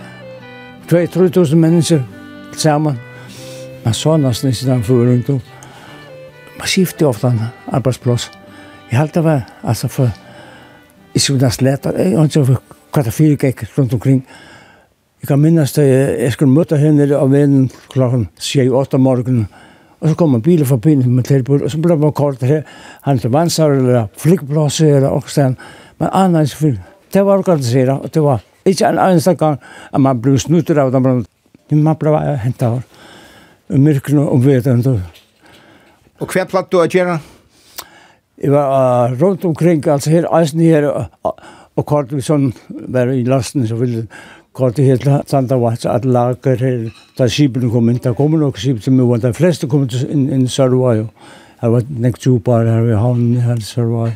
2-3.000 0.93 1.55
mennesker 1.55 2.03
sammen. 2.53 2.99
Man 3.85 3.95
så 3.95 4.17
nesten 4.17 4.51
ikke 4.51 4.67
den 4.67 4.85
for 4.85 4.95
rundt 4.95 5.50
man 6.61 6.69
skifter 6.69 7.09
ofte 7.09 7.27
en 7.27 7.41
arbetsplats. 7.73 8.31
Jag 8.91 8.99
hade 8.99 9.13
det 9.15 9.23
var, 9.23 9.43
jeg 11.13 11.23
skulle 11.23 11.43
nesten 11.43 11.67
lete, 11.67 11.93
jeg 11.99 12.19
har 12.19 12.25
ikke 12.25 12.59
hva 12.93 13.03
det 13.03 13.15
fyra 13.15 13.37
gikk 13.37 13.65
rundt 13.79 13.95
omkring. 13.95 14.21
Jeg 15.21 15.29
kan 15.29 15.41
minnes 15.41 15.73
det, 15.73 15.87
jeg 16.21 16.33
skulle 16.33 16.53
møte 16.53 16.79
henne 16.79 17.09
av 17.17 17.35
en 17.35 17.71
klokken 17.93 18.29
7-8 18.39 18.99
morgenen. 18.99 19.49
Og 20.01 20.09
så 20.09 20.15
kom 20.17 20.35
en 20.35 20.43
bil 20.43 20.65
förbi 20.67 20.95
med 20.97 21.25
tilbud, 21.25 21.63
og 21.63 21.71
så 21.71 21.79
ble 21.79 21.97
man 21.97 22.13
kort 22.13 22.43
her, 22.43 22.63
Han 23.03 23.19
til 23.19 23.31
Vansar 23.31 23.71
eller 23.71 24.07
flygplatser 24.17 24.97
eller 24.97 25.11
Oxen. 25.11 25.57
Men 25.99 26.09
annars 26.13 26.55
för 26.55 26.79
det 27.13 27.23
var 27.23 27.39
organiserat 27.39 28.01
och 28.01 28.11
det 28.11 28.21
var 28.21 28.41
ikke 28.65 28.87
en 28.87 28.99
eneste 28.99 29.35
gang 29.35 29.59
at 29.93 30.01
man 30.01 30.21
ble 30.23 30.39
snutter 30.39 30.79
av 30.79 30.93
dem. 30.93 31.27
Man 31.71 31.97
ble 31.97 32.37
hentet 32.37 32.63
av 32.63 32.83
mörkren 33.69 34.19
og 34.19 34.45
vetande. 34.45 35.01
Og 36.21 36.29
hva 36.29 36.45
platt 36.45 36.69
du 36.69 36.77
å 36.77 36.85
gjøre? 36.85 37.17
Jeg 38.41 38.53
var 38.53 38.69
uh, 38.73 39.15
rundt 39.21 39.45
omkring, 39.49 39.81
altså 39.89 40.13
her, 40.13 40.27
eisen 40.37 40.61
her, 40.61 40.87
og, 40.89 41.41
og 41.77 41.87
kort 41.89 42.13
vi 42.13 42.21
sånn, 42.25 42.51
var 42.93 43.09
i 43.13 43.25
lasten, 43.25 43.65
så 43.69 43.77
ville 43.81 44.07
kort 44.57 44.77
det 44.77 44.85
helt 44.85 45.07
sant 45.31 45.53
av 45.53 45.65
at 45.69 45.87
at 45.89 46.05
lager 46.05 46.61
her, 46.61 46.87
da 47.17 47.29
skipene 47.29 47.71
kom 47.73 47.89
inn, 47.89 48.01
da 48.05 48.13
kommer 48.17 48.41
nok 48.41 48.61
skip 48.61 48.83
til 48.85 48.97
mye, 48.97 49.21
de 49.21 49.33
fleste 49.37 49.69
kom 49.71 49.87
til 49.89 50.09
inn, 50.13 50.29
inn 50.33 50.49
Sørva, 50.49 50.99
og 51.05 51.39
Her 51.61 51.69
var 51.69 51.83
nekt 51.93 52.25
super 52.25 52.65
her 52.65 52.87
ved 52.87 52.97
havnen 52.97 53.43
her 53.45 53.59
i 53.61 53.65
Sørva. 53.65 54.07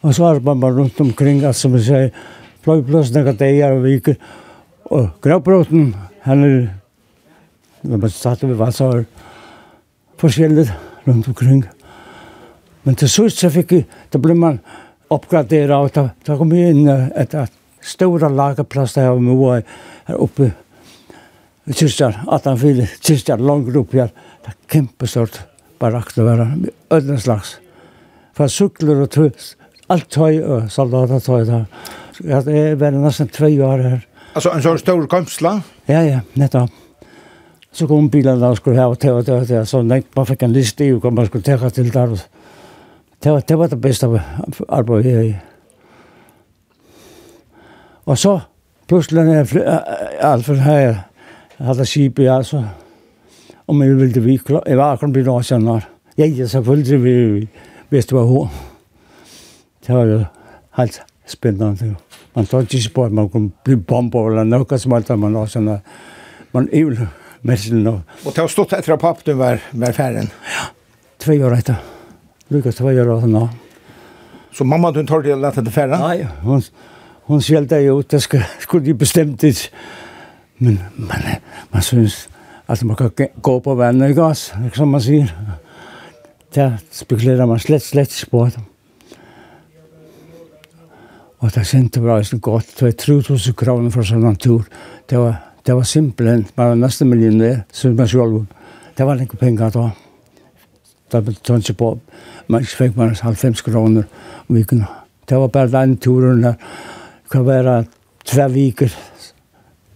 Og 0.00 0.14
så 0.16 0.22
var 0.22 0.38
man 0.40 0.60
bare 0.62 0.78
rundt 0.78 1.00
omkring, 1.00 1.42
altså 1.44 1.66
som 1.66 1.74
jeg 1.76 1.84
sier, 1.84 2.22
pløy 2.64 2.80
pløs 2.84 3.10
nekka 3.12 3.34
deier 3.36 3.76
og 3.76 3.84
viker, 3.84 4.16
og 4.88 5.10
gravbroten, 5.20 5.92
han 6.24 6.44
er, 6.44 6.56
når 7.82 8.00
man 8.06 8.14
satt 8.16 8.44
ved 8.48 8.56
Vassar, 8.56 9.04
forskjellig 10.24 10.68
rundt 11.06 11.28
omkring. 11.28 11.64
Men 12.84 12.96
til 13.00 13.10
sist 13.12 13.42
så 13.42 13.50
fikk 13.52 13.72
jeg, 13.76 13.86
da 14.12 14.20
ble 14.20 14.36
man 14.38 14.60
oppgraderet, 15.12 15.74
og 15.76 15.92
da, 15.94 16.08
da 16.26 16.36
kom 16.38 16.52
jeg 16.56 16.74
inn 16.74 16.88
et, 16.88 17.34
et 17.34 17.60
store 17.84 18.30
lagerplass 18.32 18.96
der 18.96 19.08
jeg 19.08 19.16
var 19.16 19.24
med 19.24 19.66
her 20.08 20.20
oppe 20.20 20.52
i 21.64 21.72
Tyskland, 21.72 22.16
1804, 22.28 22.88
Tyskland, 23.00 23.44
langt 23.48 23.76
opp 23.80 23.94
her. 23.96 24.10
Det 24.44 24.52
er 24.52 24.56
kjempestort 24.72 25.40
barakt 25.80 26.18
å 26.20 26.26
være, 26.26 26.48
med 26.60 26.92
ødne 26.92 27.16
slags. 27.20 27.56
Fra 28.36 28.48
sykler 28.52 29.04
og 29.04 29.12
tøys, 29.14 29.54
alt 29.92 30.10
tøy 30.12 30.42
og 30.42 30.70
soldater 30.72 31.24
tøy 31.24 31.44
der. 31.48 31.66
Jeg 32.20 32.78
var 32.80 32.96
nesten 32.96 33.32
tre 33.32 33.50
år 33.64 33.84
her. 33.88 34.00
Altså 34.34 34.52
en 34.52 34.64
sånn 34.64 34.80
stor 34.82 35.04
komstla? 35.10 35.58
Ja, 35.88 36.02
ja, 36.04 36.24
nettopp 36.36 36.83
så 37.74 37.86
kom 37.86 38.08
bilarna 38.08 38.50
och 38.50 38.56
skulle 38.56 38.80
ha 38.80 38.86
och 38.86 38.98
ta 38.98 39.12
och 39.12 39.26
ta 39.26 39.34
och 39.34 39.48
ta. 39.48 39.66
Så 39.66 39.82
när 39.82 40.02
man 40.12 40.26
fick 40.26 40.42
en 40.42 40.52
lista 40.52 40.84
och 40.84 41.12
man 41.12 41.26
skulle 41.26 41.44
ta 41.44 41.70
till 41.70 41.90
där. 41.90 42.20
Det 43.18 43.30
var, 43.30 43.42
det 43.46 43.56
var 43.56 43.68
det 43.68 43.76
bästa 43.76 44.06
arbetet 44.68 45.12
jag 45.12 45.24
gjorde. 45.24 45.40
Och 48.04 48.18
så 48.18 48.40
plutselig 48.86 49.24
när 49.24 49.46
Alfred 50.20 50.58
här 50.58 50.98
hade 51.56 51.86
skipet 51.86 52.30
alltså. 52.30 52.64
om 53.66 53.78
man 53.78 53.98
ville 53.98 54.20
vi 54.20 54.38
klara. 54.38 54.62
Jag 54.66 54.76
var 54.76 54.96
kan 54.96 55.12
bli 55.12 55.22
några 55.22 55.42
senare. 55.42 55.82
Ja, 56.14 56.26
jag 56.26 56.50
så 56.50 56.64
följde 56.64 56.96
vi 56.96 57.48
visste 57.88 58.14
var 58.14 58.26
hur. 58.26 58.48
Det 59.86 59.92
var 59.92 60.04
ju 60.04 60.24
helt 60.70 61.02
spännande. 61.26 61.94
Man 62.32 62.46
trodde 62.46 62.76
inte 62.76 62.90
på 62.90 63.04
att 63.04 63.12
man 63.12 63.28
kunde 63.28 63.52
bli 63.64 63.76
bomber 63.76 64.30
eller 64.30 64.44
något 64.44 64.80
som 64.80 64.92
helst. 64.92 65.08
Man, 65.08 65.20
man, 65.20 65.32
man, 65.32 65.48
man, 65.54 65.64
man, 65.64 65.80
man, 66.52 66.68
man, 66.68 67.08
Mersen. 67.44 67.84
Og, 67.90 68.00
og 68.24 68.32
til 68.34 68.46
å 68.46 68.50
stått 68.50 68.72
etter 68.76 68.94
at 68.94 69.02
pappen 69.02 69.38
var, 69.38 69.60
var 69.76 69.96
ferden? 69.96 70.30
Ja, 70.48 70.70
tve 71.20 71.36
år 71.44 71.58
etter. 71.58 71.80
Lukas 72.52 72.80
tve 72.80 72.94
år 72.94 73.12
etter 73.18 73.30
nå. 73.30 73.46
Så 74.54 74.64
mamma, 74.68 74.92
du 74.94 75.02
tar 75.04 75.24
til 75.24 75.34
å 75.36 75.42
lette 75.42 75.64
til 75.64 75.74
ferden? 75.74 76.00
Nei, 76.00 76.28
hun, 76.46 76.62
hun 77.28 77.42
skjelte 77.42 77.80
jo 77.82 77.98
ut, 78.00 78.10
det 78.10 78.22
skulle 78.22 78.84
de 78.86 78.94
bestemt 78.96 79.44
ut. 79.44 79.64
Men 80.62 80.78
man, 80.96 81.26
man 81.72 81.84
synes 81.84 82.28
at 82.70 82.84
man 82.86 82.96
kan 82.96 83.10
gå 83.42 83.58
på 83.60 83.74
vannet 83.76 84.14
i 84.14 84.16
gass, 84.16 84.52
ikke 84.64 84.80
som 84.80 84.94
man 84.94 85.02
sier. 85.04 85.32
Det 86.54 86.68
spekulerer 86.94 87.50
man 87.50 87.60
slett, 87.60 87.84
slett 87.84 88.14
på. 88.30 88.46
Det. 88.54 88.62
Og 91.42 91.50
det 91.52 91.66
kjente 91.68 92.00
bra, 92.00 92.20
det 92.22 92.32
er 92.32 92.40
godt, 92.40 92.70
det 92.78 92.86
var 92.86 92.94
3000 93.02 93.56
kroner 93.58 93.92
for 93.92 94.06
sånn 94.06 94.38
tur. 94.40 94.64
Det 95.10 95.18
var 95.20 95.42
Det 95.66 95.74
var 95.74 95.82
simpelthen 95.88 96.46
bare 96.56 96.76
nesten 96.76 97.08
millionær, 97.08 97.62
synes 97.72 97.96
man 97.96 98.08
selv. 98.08 98.46
Det 98.98 99.06
var 99.06 99.20
ikke 99.20 99.36
penger 99.36 99.70
da. 99.70 99.88
Da 101.12 101.20
ble 101.20 101.34
det 101.34 101.56
ikke 101.62 101.78
på. 101.78 101.90
Man 102.48 102.64
fikk 102.68 102.96
man 102.96 103.14
50 103.16 103.62
kroner 103.64 104.04
om 104.48 104.56
viken. 104.56 104.84
Det 105.28 105.38
var 105.40 105.48
bare 105.48 105.72
den 105.72 105.96
turen 105.96 106.42
der. 106.42 106.58
Det 107.22 107.30
kan 107.32 107.46
være 107.46 107.84
tre 108.24 108.48
viker, 108.52 108.92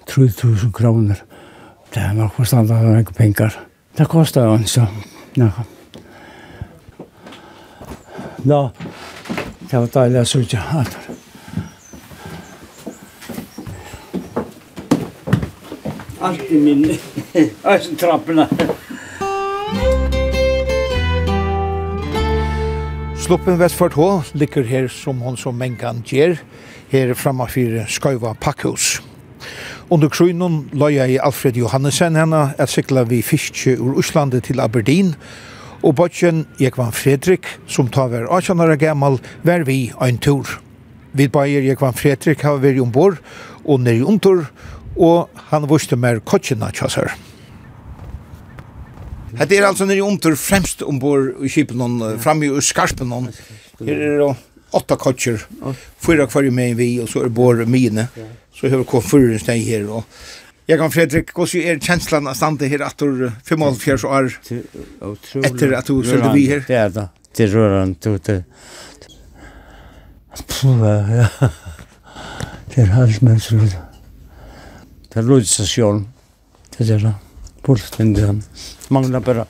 3000 0.07 0.73
kroner. 0.73 1.21
Det 1.95 2.03
er 2.03 2.13
nok 2.13 2.33
forstand 2.33 2.71
at 2.71 2.81
det 2.81 2.95
er 2.95 2.99
ikke 2.99 3.13
penger. 3.13 3.59
Det 3.99 4.09
kostet 4.09 4.45
jo 4.45 4.57
ikke. 4.57 4.89
Ja. 5.37 5.51
Da, 8.45 8.69
det 9.71 9.79
var 9.79 9.89
deilig 9.95 10.21
å 10.21 10.29
sitte. 10.29 10.63
allt 16.29 16.51
i 16.51 16.55
min 16.55 16.99
ösentrapporna. 17.65 18.49
Sluppen 23.17 23.59
Vestfart 23.59 23.93
H 23.93 24.23
ligger 24.33 24.63
her 24.63 24.89
som 24.89 25.21
hon 25.21 25.37
som 25.37 25.57
mengan 25.59 26.03
gjer, 26.07 26.39
her 26.93 27.15
framme 27.15 27.49
for 27.49 27.85
Skøyva 27.89 28.35
Pakkhus. 28.41 28.99
Under 29.91 30.09
krunnen 30.13 30.67
løya 30.73 31.07
jeg 31.09 31.21
Alfred 31.25 31.57
Johannesen 31.57 32.17
henne 32.17 32.43
at 32.59 32.73
sikla 32.73 33.07
vi 33.09 33.23
fiskje 33.25 33.79
ur 33.81 33.99
Øslandet 34.01 34.45
til 34.49 34.61
Aberdeen, 34.61 35.15
og 35.83 35.95
bøtjen 35.97 36.45
Jekvan 36.61 36.93
Fredrik, 36.93 37.47
som 37.67 37.89
tar 37.89 38.11
hver 38.13 38.27
18 38.29 38.61
år 38.61 38.77
gammal, 38.77 39.21
var 39.43 39.65
vi 39.65 39.93
en 40.03 40.19
tur. 40.19 40.59
Vi 41.13 41.29
bøyer 41.29 41.65
Jekvan 41.71 41.97
Fredrik 41.97 42.43
har 42.45 42.61
vært 42.61 42.81
ombord, 42.83 43.23
og 43.65 43.81
nere 43.81 44.05
omtur, 44.09 44.49
og 44.99 45.41
han 45.53 45.67
vuste 45.71 45.97
mer 45.97 46.21
kotsina 46.27 46.71
tjassar. 46.75 47.15
Det 49.39 49.59
er 49.59 49.67
altså 49.69 49.87
nere 49.87 50.03
omtur 50.03 50.35
fremst 50.41 50.83
ombord 50.83 51.45
i 51.45 51.51
kipen 51.53 52.01
framme 52.23 52.49
i 52.49 52.65
skarpen. 52.65 53.13
Her 53.79 53.95
er 53.95 54.19
det 54.23 54.35
åtta 54.75 54.99
kotsjer, 55.01 55.45
fyra 56.01 56.27
kvar 56.29 56.49
med 56.53 56.77
vi, 56.77 56.99
og 57.01 57.09
så 57.09 57.25
er 57.25 57.33
bor 57.33 57.61
mine. 57.67 58.09
Så 58.55 58.69
har 58.69 58.81
vi 58.81 58.89
kvar 58.89 59.05
fyrir 59.05 59.39
steg 59.41 59.65
her, 59.69 59.89
og 59.89 60.05
Jeg 60.69 60.77
kan 60.77 60.91
Fredrik, 60.93 61.31
hvordan 61.33 61.63
er 61.65 61.79
kjenslan 61.81 62.27
av 62.29 62.35
stande 62.37 62.69
her 62.69 62.83
at 62.85 63.01
du 63.01 63.31
45 63.49 64.05
år 64.05 64.27
etter 65.49 65.73
at 65.79 65.89
du 65.89 66.03
sølte 66.05 66.33
vi 66.35 66.43
her? 66.51 66.61
Det 66.69 66.77
er 66.77 66.93
det. 66.93 67.07
det 67.39 67.47
er 67.47 67.55
rørende, 67.57 68.19
det 68.27 68.35
er... 68.35 68.43
Puh, 70.45 70.85
ja, 70.85 71.49
det 72.75 72.83
er 72.85 72.93
halsmennsrød. 72.99 73.88
Det 75.19 75.25
er 75.25 75.31
lodstasjon. 75.33 76.05
Det 76.79 76.91
er 76.95 76.99
det. 77.03 77.13
Fullstendig. 77.67 78.43
Mangler 78.95 79.19
bare 79.21 79.45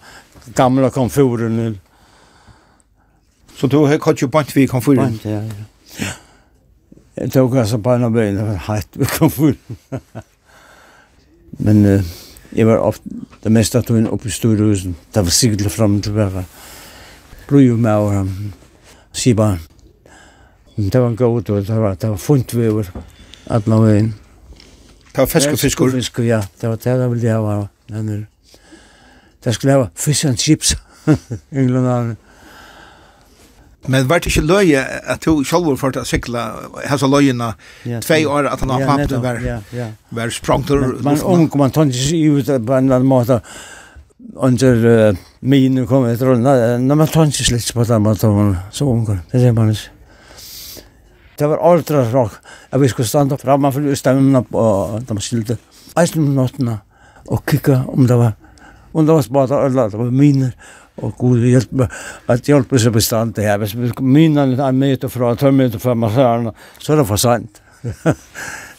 gamla 0.56 0.88
konforen. 0.88 1.74
Så 3.56 3.66
du 3.66 3.76
har 3.84 3.98
kalt 4.00 4.22
bant 4.32 4.54
vi 4.56 4.64
konforen? 4.66 4.96
Bant, 4.96 5.24
ja, 5.24 5.42
ja. 6.00 6.14
Jeg 7.18 7.32
tok 7.34 7.58
altså 7.60 7.76
på 7.84 7.92
en 7.92 8.06
av 8.06 8.14
bøyene 8.16 8.46
for 8.46 8.62
hatt 8.64 8.96
vi 8.96 9.08
konforen. 9.12 9.76
Men 11.66 11.84
uh, 11.84 12.14
jeg 12.56 12.66
var 12.70 12.80
ofte, 12.86 13.12
det 13.44 13.52
meste 13.52 13.76
av 13.76 13.84
togene 13.84 14.08
oppe 14.08 14.30
i 14.30 14.32
Storhusen. 14.32 14.94
Det 15.12 15.24
var 15.26 15.36
sikkert 15.36 15.74
frem 15.74 15.98
og 15.98 16.06
tilbake. 16.06 16.46
Brøy 17.50 17.74
med 17.76 17.90
over 17.92 18.16
ham. 18.22 18.32
Sier 19.12 19.36
bare, 19.36 19.60
det 20.78 20.96
var 20.96 21.10
en 21.10 21.20
god, 21.20 21.42
det 21.44 21.68
var, 21.68 22.00
det 22.00 22.14
var 22.14 22.24
funnet 22.24 22.56
vi 22.56 22.70
over 22.72 22.88
alle 23.50 23.82
veien. 23.84 24.10
Det 25.18 25.24
var 25.24 25.26
fisk 25.26 25.50
og 25.50 25.58
fiskur. 25.58 25.90
Fisk 25.90 26.18
ja, 26.22 26.38
det 26.60 26.68
var 26.68 26.76
det 26.78 26.86
jeg 26.86 27.10
ville 27.10 27.30
ha. 27.30 27.62
Men 27.90 28.26
det 29.44 29.54
skulle 29.54 29.72
ha 29.72 29.86
fish 29.94 30.26
and 30.26 30.38
chips. 30.38 30.76
England 31.52 32.16
Men 33.86 34.08
var 34.08 34.18
det 34.18 34.26
ikke 34.26 34.46
løye 34.46 34.84
at 35.10 35.24
du 35.24 35.42
selv 35.44 35.66
var 35.66 35.76
for 35.80 35.98
å 35.98 36.04
sykla 36.06 36.44
hans 36.86 37.02
og 37.02 37.10
løyene 37.16 37.50
tve 38.04 38.20
år 38.28 38.46
at 38.52 38.62
han 38.62 38.70
har 38.76 38.84
hatt 38.92 39.16
og 39.16 39.24
var, 39.24 39.42
var 40.14 40.30
sprangt 40.30 40.70
ur 40.70 40.84
luften? 40.84 41.04
Man 41.04 41.22
ung, 41.24 41.50
man 41.56 41.74
tar 41.74 41.90
ikke 41.90 42.38
ut 42.38 42.46
på 42.46 42.78
en 42.78 42.84
eller 42.84 43.00
annen 43.00 43.10
måte 43.10 43.40
under 44.36 44.86
uh, 44.86 45.22
minen 45.40 45.86
kom 45.86 46.06
etter 46.06 46.30
rullene. 46.30 46.78
Nei, 46.78 46.94
man 46.94 47.10
tar 47.10 47.26
ikke 47.26 47.50
slitt 47.50 47.74
på 47.74 47.90
den 47.90 48.06
måten 48.06 48.38
man 48.38 48.58
så 48.70 48.86
ung. 48.86 49.06
Det 49.08 49.40
er 49.40 49.48
det 49.48 49.54
man 49.56 49.74
ikke. 49.74 49.97
Det 51.38 51.46
var 51.46 51.62
aldra 51.62 52.02
råk 52.10 52.34
at 52.72 52.80
vi 52.82 52.88
skulle 52.90 53.08
standa 53.08 53.38
framme 53.38 53.70
for 53.72 53.94
stemmene 53.94 54.42
på 54.46 54.62
de 55.06 55.20
skilte. 55.22 55.58
Eisen 55.98 56.24
om 56.24 56.34
nåttene 56.34 56.80
og 57.28 57.44
kikka 57.46 57.84
om 57.92 58.06
det 58.08 58.18
var 58.18 58.34
om 58.92 59.06
det 59.06 59.14
var 59.14 59.22
spata 59.22 59.60
eller 59.66 59.90
det 59.90 59.98
var 60.00 60.10
miner 60.10 60.52
og 60.98 61.14
god 61.20 61.44
hjelp 61.46 61.74
meg 61.78 62.32
at 62.32 62.48
hjelpe 62.48 62.80
seg 62.82 62.94
bestand 62.96 63.36
det 63.36 63.46
her. 63.46 63.60
Hvis 63.60 63.76
minene 64.00 64.56
er 64.56 64.64
en 64.66 64.80
meter 64.80 65.12
fra, 65.12 65.34
tøy 65.38 65.52
meter 65.54 65.78
fra 65.82 65.94
massøren, 65.94 66.50
så 66.82 66.94
er 66.94 67.02
det 67.02 67.06
for 67.06 67.22
sent. 67.22 67.60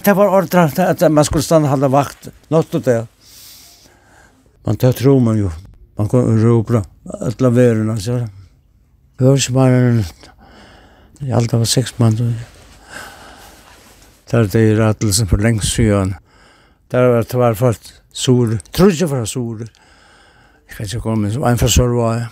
det 0.03 0.15
var 0.19 0.35
ordre 0.41 0.65
at 0.83 1.05
man 1.11 1.27
skulle 1.27 1.45
stande 1.45 1.69
og 1.69 1.77
holde 1.77 1.91
vakt 1.93 2.27
Nått 2.51 2.75
og 2.75 2.83
det. 2.83 2.99
Man 4.67 4.77
tar 4.77 4.91
tro 4.97 5.15
man 5.23 5.39
jo. 5.39 5.51
Man 5.97 6.09
kan 6.11 6.43
ropa 6.43 6.83
alla 7.05 7.49
verorna 7.49 7.95
så. 7.99 8.19
Hörs 9.19 9.49
man 9.49 10.03
Jeg 11.19 11.35
alt 11.35 11.51
var 11.51 11.67
seks 11.67 11.97
mann. 11.99 12.15
Der 14.31 14.47
det 14.47 14.61
er 14.61 14.79
rattelsen 14.79 15.27
for 15.27 15.37
lengst 15.37 15.75
siden. 15.75 16.15
Der 16.91 17.07
var 17.11 17.23
det 17.23 17.39
var 17.39 17.53
folk 17.53 17.79
sur, 18.13 18.57
Tror 18.73 18.89
ikke 18.89 19.07
for 19.07 19.25
sur. 19.25 19.59
Jeg 19.59 20.77
kan 20.77 20.85
ikke 20.85 20.99
komme 20.99 21.27
om, 21.35 21.43
en 21.43 21.57
for 21.57 21.67
sur 21.67 21.95
var 22.01 22.13
jeg. 22.13 22.27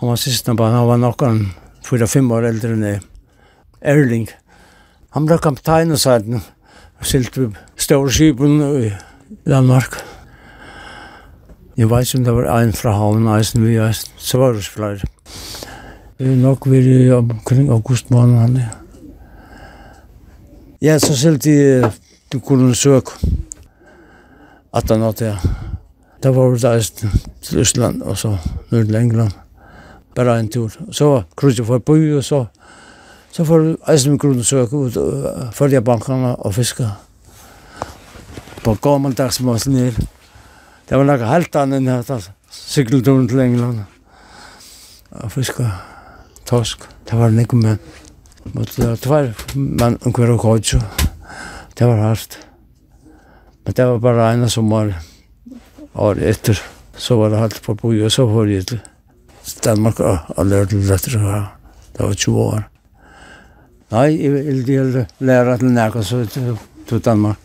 Han 0.00 0.08
var 0.08 0.16
siste 0.16 0.56
på, 0.56 0.64
han 0.64 0.86
var 0.88 0.96
noen 0.96 1.52
4-5 1.86 2.32
år 2.32 2.48
eldre 2.48 2.72
enn 2.74 2.84
jeg. 2.84 3.00
Erling. 3.80 4.28
Han 5.14 5.26
ble 5.26 5.38
kaptein 5.38 5.92
og 5.92 5.98
sa 5.98 6.18
sæten. 6.18 6.42
Silt 7.02 7.36
vi 7.38 7.48
større 7.76 8.10
skipen 8.10 8.60
i 8.82 8.92
Danmark. 9.48 9.96
Jeg 11.76 11.88
vet 11.90 12.06
ikke 12.06 12.18
om 12.18 12.24
det 12.24 12.34
var 12.34 12.60
en 12.60 12.72
fra 12.72 12.92
havn, 12.92 13.26
eisen 13.38 13.64
vi 13.64 13.78
eisen. 13.80 14.12
Så 14.18 14.38
var 14.38 14.52
det 14.52 14.64
flere 14.64 15.08
nok 16.22 16.70
ved 16.70 17.12
omkring 17.12 17.70
august 17.70 18.10
måned. 18.10 18.60
Ja, 20.82 20.98
så 20.98 21.16
selv 21.16 21.38
de, 21.38 21.82
de 22.32 22.40
kunne 22.40 22.74
søke 22.74 23.10
at 24.74 24.90
han 24.90 25.00
hadde 25.00 25.24
ja. 25.24 25.36
Da 26.22 26.30
var 26.30 26.50
vi 26.50 26.58
der 26.58 26.80
til 27.42 27.58
Østland 27.58 28.02
og 28.02 28.18
så 28.18 28.36
Nordland 28.70 29.04
England. 29.04 29.32
Bare 30.14 30.40
en 30.40 30.48
tur. 30.48 30.70
Så 30.90 31.22
krydde 31.36 31.58
jeg 31.58 31.66
for 31.66 31.78
by 31.78 32.16
og 32.16 32.24
så 32.24 32.44
så 33.32 33.44
får 33.44 33.60
jeg 33.60 33.76
eisen 33.88 34.12
med 34.12 34.18
grunnen 34.20 34.44
søke 34.44 34.76
ut 34.76 34.96
og 34.96 35.54
følge 35.56 35.80
bankene 35.80 36.36
og 36.36 36.54
fiske. 36.54 36.84
På 38.64 38.74
gammeldags 38.74 39.40
måte 39.40 39.70
ned. 39.72 39.96
Det 40.88 40.98
var 40.98 41.08
noe 41.08 41.30
helt 41.30 41.56
annet 41.56 41.80
enn 41.80 41.88
at 41.88 42.10
jeg 42.10 42.28
sykkelturen 42.52 43.28
til 43.28 43.40
England 43.40 43.80
og 45.10 45.32
fiske 45.32 45.64
torsk. 46.52 46.84
Det 47.08 47.16
var 47.16 47.32
nekko 47.32 47.56
menn. 47.56 47.78
det 48.52 49.06
var 49.08 49.30
men 49.56 49.98
omkvar 50.04 50.34
og 50.34 50.40
kodjo. 50.42 50.80
Det 51.78 51.86
var 51.86 52.02
hardt. 52.08 52.38
Men 53.64 53.74
det 53.76 53.86
var 53.88 53.98
bare 53.98 54.32
ena 54.34 54.48
som 54.48 54.68
var 54.70 54.92
år 55.94 56.20
etter. 56.20 56.60
Så 56.96 57.16
var 57.16 57.30
det 57.30 57.38
halt 57.40 57.62
på 57.64 57.74
boi, 57.74 58.02
og 58.04 58.12
så 58.12 58.26
var 58.28 58.46
det 58.46 58.66
til 58.68 58.80
Danmark 59.64 60.00
og 60.00 60.44
lærte 60.46 60.74
til 60.74 60.88
dette. 60.88 61.10
Det 61.96 62.04
var 62.04 62.14
20 62.14 62.36
år. 62.40 62.66
Nei, 63.92 64.08
jeg 64.22 64.32
ville 64.32 65.06
lære 65.20 65.58
til 65.58 65.72
nærkast 65.72 66.08
så 66.08 66.26
til 66.88 67.00
Danmark. 67.04 67.36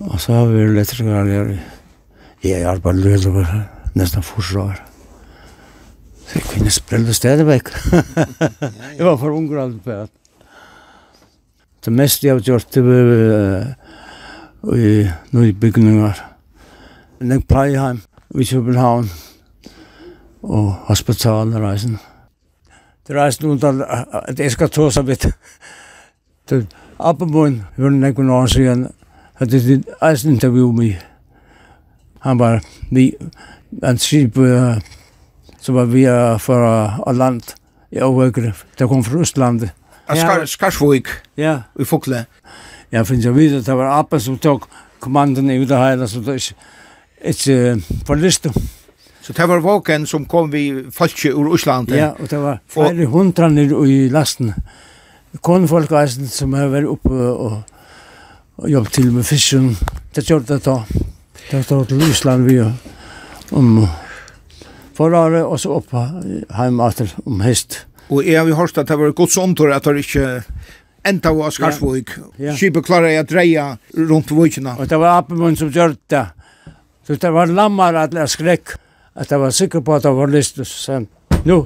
Og 0.00 0.20
så 0.20 0.32
har 0.32 0.46
vi 0.46 0.68
lettere 0.70 1.18
å 1.18 1.26
lære. 1.26 1.58
Jeg 2.44 2.62
har 2.66 2.78
bare 2.78 2.96
lødre 2.96 3.64
nesten 3.94 4.22
40 4.22 4.62
år. 4.62 4.89
Så 6.30 6.38
Jeg 6.38 6.42
kunne 6.42 6.70
sprelle 6.70 7.14
stedet 7.14 7.46
vekk. 7.46 7.70
jeg 8.98 9.04
var 9.08 9.16
for 9.16 9.30
unger 9.34 9.62
alt 9.62 9.84
på 9.84 9.90
alt. 9.90 10.10
Det 11.84 11.92
meste 11.92 12.26
jeg 12.26 12.34
har 12.34 12.40
gjort 12.40 12.74
det 12.74 12.84
var 12.84 13.08
uh, 14.62 14.76
i 14.78 15.08
noen 15.32 15.56
bygninger. 15.60 16.20
Jeg 17.20 17.46
pleier 17.48 17.80
hjem 17.80 18.02
i 18.38 18.44
København 18.44 19.10
og 20.42 20.72
hospitalen 20.86 21.54
og 21.54 21.62
reisen. 21.62 21.98
Det 23.08 23.16
reisen 23.16 23.50
undan 23.50 23.82
at 24.12 24.38
jeg 24.38 24.52
skal 24.52 24.70
ta 24.70 24.86
seg 24.90 25.06
vidt. 25.06 25.26
Det 26.50 26.66
Appelboen, 27.00 27.64
hvor 27.76 27.90
var 27.90 28.08
ikke 28.08 28.22
noen 28.22 28.48
siden, 28.48 28.86
hadde 29.34 29.56
et 29.56 29.94
eisen 30.02 30.32
intervju 30.36 30.72
med. 30.72 30.94
Han 32.20 32.38
var, 32.38 32.60
vi, 32.90 33.14
han 33.82 33.98
skrev 33.98 34.38
så 35.60 35.74
var 35.76 35.90
vi 35.90 36.06
fra 36.40 36.72
uh, 37.06 37.12
land 37.16 37.54
i 37.90 38.00
Åhøgre, 38.02 38.52
det 38.78 38.88
kom 38.88 39.04
fra 39.04 39.20
Østlandet. 39.20 39.72
Ja, 40.10 40.46
Skarsvøk, 40.46 41.08
ja. 41.38 41.60
i 41.78 41.84
Fokle. 41.86 42.24
Ja, 42.90 43.04
finnes 43.06 43.24
jeg 43.24 43.34
videre, 43.36 43.62
det 43.62 43.76
var 43.78 43.92
Abba 43.98 44.18
som 44.18 44.38
tok 44.38 44.66
kommanden 45.00 45.50
i 45.50 45.58
ut 45.60 45.70
av 45.70 45.84
hele, 45.84 46.08
så 46.10 46.22
det 46.24 46.36
er 46.36 47.32
ikke 47.32 48.02
for 48.06 48.18
lyst. 48.18 48.48
Så 49.22 49.34
det 49.36 49.48
var 49.48 49.62
våken 49.62 50.06
som 50.06 50.24
kom 50.26 50.50
vi 50.50 50.64
falske 50.94 51.32
ur 51.34 51.52
Østlandet? 51.54 51.98
Ja, 51.98 52.12
og 52.18 52.30
det 52.30 52.40
var 52.40 52.58
flere 52.68 53.06
hundra 53.06 53.50
nere 53.52 53.84
i 53.86 54.08
lasten. 54.10 54.54
Konfolk 55.40 55.92
som 56.26 56.54
har 56.58 56.72
vært 56.72 56.90
oppe 56.90 57.14
og, 57.14 57.60
og 58.58 58.70
jobbet 58.70 58.92
til 58.92 59.12
med 59.12 59.24
fisken, 59.24 59.76
det 60.14 60.26
gjorde 60.26 60.56
det 60.56 60.64
da. 60.64 60.80
Det 61.50 61.70
var 61.70 61.84
til 61.84 62.02
Østland 62.02 62.48
vi 62.48 62.58
om 63.52 63.86
forrare, 65.00 65.44
og 65.46 65.60
så 65.60 65.78
opp 65.78 65.94
heim 65.94 66.82
etter 66.84 67.14
om 67.24 67.40
hest. 67.44 67.84
Og 68.10 68.26
jeg 68.26 68.36
har 68.40 68.48
jo 68.48 68.58
hørt 68.58 68.78
at 68.78 68.90
det 68.90 68.98
var 68.98 69.16
godt 69.16 69.32
sånt, 69.32 69.60
at 69.62 69.86
det 69.86 70.04
ikke 70.04 70.26
enda 71.06 71.32
var 71.32 71.54
Skarsvåg. 71.54 72.10
Ja. 72.42 72.54
Skipet 72.58 72.84
klarer 72.86 73.14
jeg 73.14 73.24
å 73.24 73.28
dreie 73.30 73.66
rundt 74.10 74.32
vøkene. 74.34 74.74
Og 74.76 74.90
det 74.90 74.98
var 75.00 75.20
Appemund 75.20 75.60
som 75.60 75.70
gjør 75.72 75.94
det. 76.10 76.24
Så 77.06 77.16
det 77.22 77.30
var 77.34 77.50
lammar 77.50 77.96
at 78.02 78.12
det 78.14 78.26
skrekk. 78.30 78.74
At 79.14 79.30
jeg 79.30 79.42
var 79.42 79.54
sikker 79.54 79.82
på 79.84 79.94
at 79.96 80.04
det 80.06 80.12
var 80.14 80.30
lyst. 80.30 80.60
Så 80.66 81.00
nu, 81.46 81.64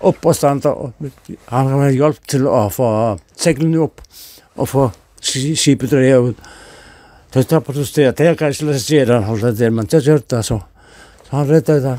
opp 0.00 0.28
og 0.28 0.36
standa. 0.36 0.74
Og 0.76 1.08
han 1.48 1.72
har 1.72 1.96
hjelp 1.96 2.20
til 2.30 2.46
å 2.48 2.66
få 2.72 2.90
seglene 3.36 3.82
opp 3.88 4.04
og 4.58 4.68
få 4.68 4.86
skipet 5.24 5.90
dreie 5.92 6.20
ut. 6.30 6.46
Så 7.32 7.42
det 7.42 7.58
var 7.58 7.64
på 7.66 7.74
det 7.76 7.88
stedet. 7.88 8.14
Det 8.16 8.28
er 8.28 8.38
kanskje 8.38 8.70
løsere 8.70 9.18
han 9.18 9.26
holdt 9.28 9.58
det 9.58 9.72
men 9.72 9.88
det 9.90 10.04
gjør 10.04 10.22
det 10.24 10.44
så. 10.46 10.62
Så 11.26 11.36
han 11.36 11.48
redde 11.48 11.80
det 11.84 11.96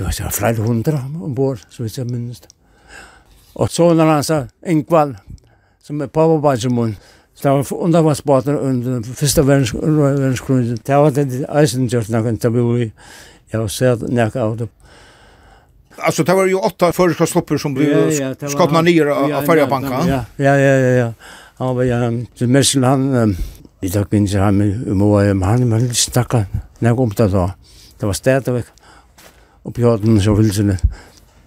det 0.00 0.06
var 0.06 0.16
så 0.16 0.30
flere 0.32 0.64
hundra 0.64 1.02
ombord, 1.22 1.60
så 1.68 1.82
vidt 1.82 1.98
jeg 1.98 2.06
minnes 2.08 2.40
det. 2.40 2.48
Og 3.54 3.68
han 4.00 4.24
sa, 4.24 4.46
Ingvald, 4.64 5.18
som 5.84 6.00
er 6.00 6.06
pappabansjemunn, 6.06 6.96
Det 7.42 7.50
var 7.50 7.72
undervannsbåten 7.72 8.58
under 8.58 8.90
den 8.90 9.04
første 9.04 9.46
verdenskronen. 9.46 10.78
Det 10.86 10.96
var 10.96 11.10
det 11.10 11.46
eisen 11.60 11.88
gjort 11.88 12.08
noen 12.08 12.38
tabu 12.38 12.76
i. 12.76 12.90
Jeg 13.52 13.60
har 13.60 13.68
sett 13.68 14.02
nekka 14.08 14.40
av 14.40 14.56
det. 14.58 14.68
Alltså 15.98 16.24
det 16.24 16.34
var 16.36 16.46
ju 16.46 16.54
åtta 16.54 16.92
förskottsloppor 16.92 17.58
som 17.58 17.74
blev 17.74 18.10
skottna 18.48 18.80
nyer 18.80 19.12
skapna 19.12 19.36
av 19.36 19.46
färjabankan. 19.46 20.08
Ja, 20.08 20.24
ja, 20.36 20.56
ja, 20.56 20.76
ja. 20.76 21.12
Han 21.56 21.76
var 21.76 21.82
ju 21.82 21.92
en 21.92 22.26
mässel 22.40 22.84
han 22.84 23.36
i 23.80 23.88
dag 23.88 24.06
minns 24.10 24.34
han 24.34 24.56
med 24.56 24.86
Moa, 24.86 25.34
men 25.34 25.42
han 25.42 25.70
var 25.70 25.78
lite 25.78 25.94
snacka 25.94 26.44
när 26.78 26.88
jag 26.90 26.96
kom 26.96 27.12
det 27.16 27.28
då. 27.28 27.50
Det 27.98 28.06
var 28.06 28.12
städat 28.12 28.64
oppi 29.64 29.84
hodden 29.84 30.20
som 30.22 30.38
vilsene. 30.38 30.78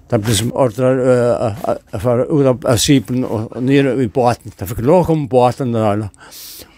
Det 0.09 0.19
ble 0.21 0.35
som 0.37 0.51
ordrar 0.53 0.99
å 1.01 1.99
fara 2.01 2.27
ut 2.29 2.49
av 2.51 2.77
skipen 2.77 3.23
og 3.25 3.55
nere 3.63 3.95
i 4.03 4.09
båten. 4.13 4.53
Det 4.53 4.67
fikk 4.69 4.83
lov 4.85 5.05
å 5.05 5.07
komme 5.07 5.29
båten 5.31 5.73
der. 5.73 6.09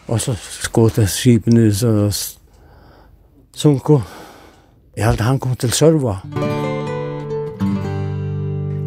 Og 0.07 0.21
så 0.21 0.35
skåte 0.37 1.07
skipen 1.09 1.57
ut 1.59 1.75
så 1.75 1.91
sunko. 3.55 3.99
Jeg 4.95 5.09
held 5.09 5.25
han 5.25 5.41
kom 5.43 5.57
til 5.59 5.73
Sørva. 5.75 6.21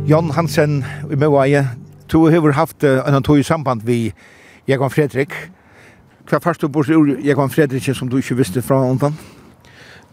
Jan 0.09 0.31
Hansen 0.33 0.81
i 1.13 1.19
Møvaje, 1.21 1.67
du 2.09 2.23
har 2.25 2.53
haft 2.57 2.85
en 2.85 3.23
tog 3.23 3.39
i 3.39 3.45
samband 3.45 3.83
vi 3.85 4.15
Jekon 4.69 4.91
Fredrik. 4.91 5.35
Hva 6.29 6.41
først 6.41 6.63
du 6.65 6.69
bor 6.73 6.89
ur 6.89 7.19
Jekon 7.21 7.53
Fredrik 7.53 7.91
som 7.93 8.09
du 8.09 8.17
ikke 8.17 8.39
visste 8.39 8.63
fra 8.65 8.81
andan? 8.89 9.19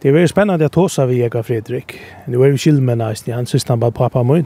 Det 0.02 0.12
var 0.12 0.28
spännande 0.28 0.66
att 0.66 0.72
tåsa 0.72 1.06
vi 1.06 1.22
jag 1.22 1.46
Fredrik. 1.46 2.00
Det 2.26 2.38
var 2.38 2.46
ju 2.46 2.82
med 2.82 2.98
næsten, 2.98 3.34
Han 3.34 3.46
synes 3.46 3.68
han 3.68 3.80
bara 3.80 3.92
pappa 3.92 4.24
min. 4.24 4.46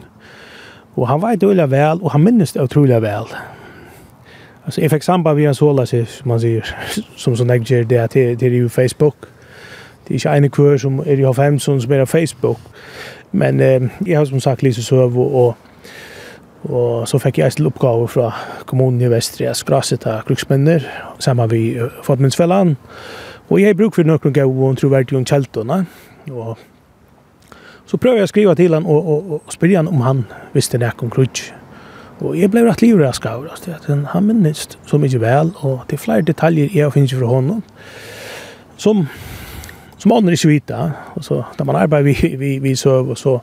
Och 0.93 1.07
han 1.07 1.21
var 1.21 1.33
utrolig 1.33 1.69
vel, 1.69 2.01
och 2.01 2.11
han 2.11 2.23
minns 2.23 2.53
det 2.53 2.61
otroligt 2.61 3.01
väl. 3.01 3.25
Alltså 4.65 4.81
jeg 4.81 4.91
fikk 4.91 5.03
samband 5.03 5.37
via 5.37 5.53
såla 5.53 5.85
som 5.85 6.05
man 6.29 6.39
säger 6.39 6.65
som 7.17 7.35
sånn 7.35 7.49
jeg 7.49 7.63
gjør 7.71 7.83
det 7.83 8.11
till 8.11 8.37
till 8.37 8.53
jo 8.53 8.67
Facebook. 8.69 9.15
Det 10.07 10.13
är 10.13 10.15
ikke 10.15 10.37
en 10.37 10.49
kurs 10.49 10.81
som 10.81 10.99
er 10.99 11.19
i 11.19 11.23
Hofhemsson 11.23 11.81
som 11.81 11.91
är 11.91 12.05
Facebook. 12.05 12.59
Men 13.31 13.59
eh, 13.59 13.81
jag 14.07 14.17
har 14.17 14.25
som 14.25 14.39
sagt 14.39 14.63
Lise 14.63 14.83
Söv 14.83 15.19
och, 15.19 15.45
och 15.45 15.55
Og 16.63 17.07
så 17.07 17.17
fikk 17.17 17.37
jeg 17.37 17.51
til 17.51 17.65
oppgave 17.65 18.07
fra 18.07 18.31
kommunen 18.65 19.01
i 19.01 19.07
Vestri, 19.09 19.45
jeg 19.45 19.55
skraset 19.55 20.05
av 20.05 20.25
kruksmenner, 20.27 20.83
sammen 21.19 21.49
med 21.49 21.89
Fodmundsfellan. 22.03 22.69
Og 22.69 22.75
Og 23.49 23.61
jeg 23.61 23.77
bruk 23.77 23.95
for 23.97 24.05
noen 24.05 24.33
gav 24.33 24.49
og 24.49 24.77
troverdig 24.77 25.17
om 25.17 25.25
kjeltene. 25.25 25.83
Og 26.29 26.57
så 27.89 27.97
prøver 27.97 28.21
jeg 28.21 28.27
å 28.27 28.29
skrive 28.29 28.53
til 28.59 28.75
han 28.77 28.85
og, 28.85 29.07
og, 29.09 29.31
og 29.33 29.53
spørre 29.53 29.79
han 29.79 29.89
om 29.89 30.03
han 30.05 30.27
visste 30.53 30.77
det 30.81 30.91
om 31.01 31.09
krutsk. 31.09 31.49
Og 32.19 32.35
jeg 32.35 32.51
ble 32.51 32.65
rett 32.65 32.81
livraska 32.83 33.31
av 33.31 33.45
det. 33.63 33.97
Han 34.11 34.25
minnes 34.27 34.65
så 34.85 34.99
mye 34.99 35.21
vel, 35.21 35.53
og 35.63 35.85
det 35.87 35.95
er 35.95 36.03
flere 36.03 36.25
detaljer 36.27 36.73
jeg 36.75 36.91
finner 36.93 37.21
fra 37.21 37.29
honom. 37.29 37.61
Som, 38.79 39.05
som 39.97 40.13
andre 40.15 40.35
ikke 40.35 40.51
vet 40.51 40.71
Og 41.15 41.23
så, 41.23 41.43
da 41.57 41.63
man 41.63 41.79
arbeider 41.79 42.05
vi, 42.05 42.35
vi, 42.37 42.57
vi 42.59 42.75
søv, 42.75 43.09
og 43.09 43.17
så, 43.17 43.39